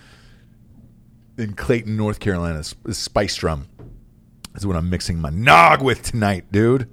[1.37, 2.59] in Clayton, North Carolina.
[2.59, 3.67] S- Spice Drum
[4.55, 6.89] is what I'm mixing my nog with tonight, dude.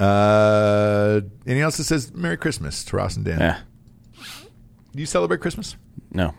[0.00, 3.38] Uh, anything else that says Merry Christmas to Ross and Dan?
[3.40, 3.58] Yeah.
[4.92, 5.76] Do you celebrate Christmas?
[6.12, 6.34] No.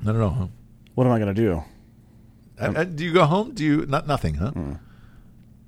[0.00, 0.46] Not at all, huh?
[0.98, 1.62] What am I gonna do?
[2.60, 3.52] Uh, uh, do you go home?
[3.54, 4.50] Do you not nothing, huh?
[4.50, 4.72] Hmm.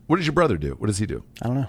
[0.09, 0.73] What does your brother do?
[0.73, 1.23] What does he do?
[1.41, 1.69] I don't know.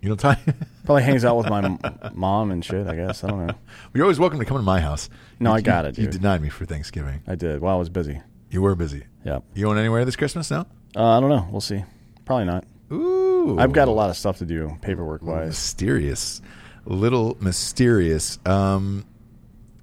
[0.00, 0.38] You don't talk.
[0.86, 1.78] Probably hangs out with my m-
[2.14, 2.86] mom and shit.
[2.86, 3.54] I guess I don't know.
[3.92, 5.10] You're always welcome to come to my house.
[5.38, 7.20] No, You- I got you- it, You denied me for Thanksgiving.
[7.26, 7.60] I did.
[7.60, 8.22] Well, I was busy.
[8.50, 9.04] You were busy.
[9.26, 9.40] Yeah.
[9.52, 10.50] You going anywhere this Christmas?
[10.50, 10.64] No.
[10.96, 11.46] Uh, I don't know.
[11.50, 11.84] We'll see.
[12.24, 12.64] Probably not.
[12.90, 15.48] Ooh, I've got a lot of stuff to do, paperwork wise.
[15.48, 16.40] mysterious,
[16.86, 18.38] little mysterious.
[18.46, 19.04] Um,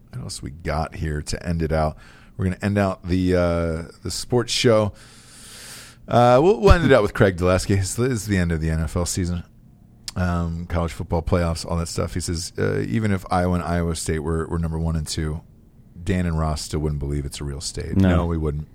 [0.09, 1.95] what else we got here to end it out?
[2.37, 4.93] We're going to end out the uh, the sports show.
[6.07, 7.75] Uh, we'll, we'll end it out with Craig Dulesky.
[7.77, 9.43] This is the end of the NFL season,
[10.15, 12.13] um, college football playoffs, all that stuff.
[12.13, 15.41] He says uh, even if Iowa and Iowa State were, were number one and two,
[16.03, 17.95] Dan and Ross still wouldn't believe it's a real state.
[17.95, 18.25] No.
[18.25, 18.67] we wouldn't.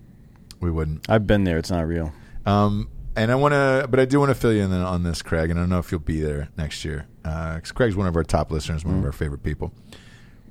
[0.61, 1.09] We wouldn't.
[1.09, 1.59] I've been there.
[1.59, 2.13] It's not real.
[2.47, 5.23] Um, and I want to, but I do want to fill you in on this,
[5.23, 5.51] Craig.
[5.51, 7.07] And I don't know if you'll be there next year.
[7.23, 9.73] Because Craig's one of our top listeners, one of our favorite people.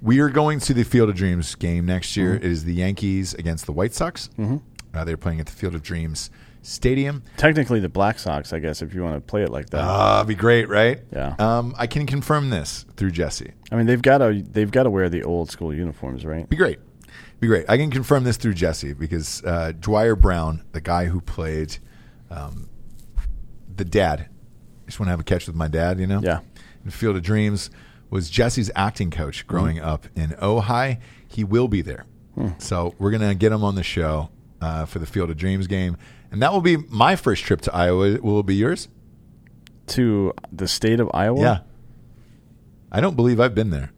[0.02, 2.36] We are going to the Field of Dreams game next year.
[2.36, 4.30] It is the Yankees against the White Sox.
[4.38, 4.58] Mm-hmm.
[4.94, 6.30] Uh, they're playing at the Field of Dreams
[6.62, 7.24] Stadium.
[7.38, 9.82] Technically, the Black Sox, I guess, if you want to play it like that.
[9.82, 11.00] Ah, be great, right?
[11.12, 11.36] Yeah.
[11.40, 13.54] Um, I can confirm this through Jesse.
[13.72, 16.48] I mean, they've got to they've got to wear the old school uniforms, right?
[16.50, 16.80] Be great.
[17.40, 17.70] Be great.
[17.70, 21.78] I can confirm this through Jesse because uh, Dwier Brown, the guy who played
[22.32, 22.70] um,
[23.76, 24.30] the dad,
[24.88, 26.22] just want to have a catch with my dad, you know?
[26.24, 26.40] Yeah.
[26.84, 27.70] In Field of Dreams,
[28.10, 31.00] was Jesse's acting coach growing up in Ojai.
[31.28, 32.06] He will be there.
[32.60, 34.30] So we're going to get him on the show
[34.62, 35.98] uh, for the Field of Dreams game.
[36.32, 38.20] And that will be my first trip to Iowa.
[38.22, 38.90] Will it be yours?
[39.88, 41.42] To the state of Iowa.
[41.42, 41.60] Yeah.
[42.92, 43.92] I don't believe I've been there.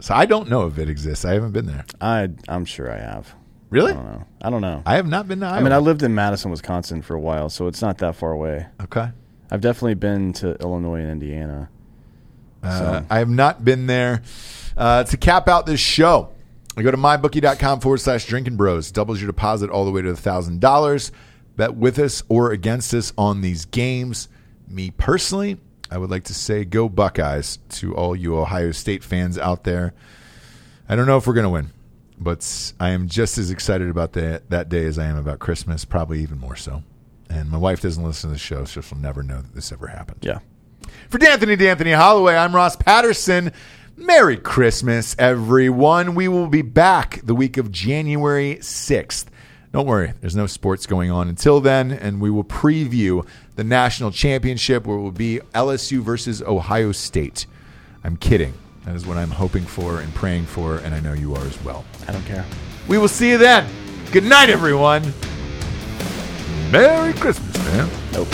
[0.00, 1.24] So I don't know if it exists.
[1.24, 1.84] I haven't been there.
[2.00, 3.34] I I'm sure I have.
[3.70, 3.92] Really?
[3.92, 4.24] I don't know.
[4.40, 4.82] I don't know.
[4.86, 5.58] I have not been to Iowa.
[5.58, 8.32] I mean, I lived in Madison, Wisconsin for a while, so it's not that far
[8.32, 8.66] away.
[8.84, 9.10] Okay.
[9.50, 11.68] I've definitely been to Illinois and Indiana.
[12.68, 14.22] Uh, I have not been there.
[14.76, 16.30] Uh, to cap out this show,
[16.76, 18.92] I go to mybookie.com forward slash drinking bros.
[18.92, 21.10] Doubles your deposit all the way to $1,000.
[21.56, 24.28] Bet with us or against us on these games.
[24.68, 25.56] Me personally,
[25.90, 29.94] I would like to say go Buckeyes to all you Ohio State fans out there.
[30.88, 31.70] I don't know if we're going to win,
[32.18, 35.84] but I am just as excited about that, that day as I am about Christmas,
[35.84, 36.82] probably even more so.
[37.28, 39.88] And my wife doesn't listen to the show, so she'll never know that this ever
[39.88, 40.20] happened.
[40.22, 40.38] Yeah.
[41.08, 43.52] For D'Anthony D'Anthony Hollaway, I'm Ross Patterson.
[43.96, 46.14] Merry Christmas, everyone.
[46.14, 49.24] We will be back the week of January 6th.
[49.72, 53.26] Don't worry, there's no sports going on until then, and we will preview
[53.56, 57.46] the national championship where it will be LSU versus Ohio State.
[58.04, 58.52] I'm kidding.
[58.84, 61.58] That is what I'm hoping for and praying for, and I know you are as
[61.64, 61.86] well.
[62.06, 62.44] I don't care.
[62.86, 63.66] We will see you then.
[64.12, 65.14] Good night, everyone.
[66.70, 67.88] Merry Christmas, man.
[68.12, 68.28] Nope.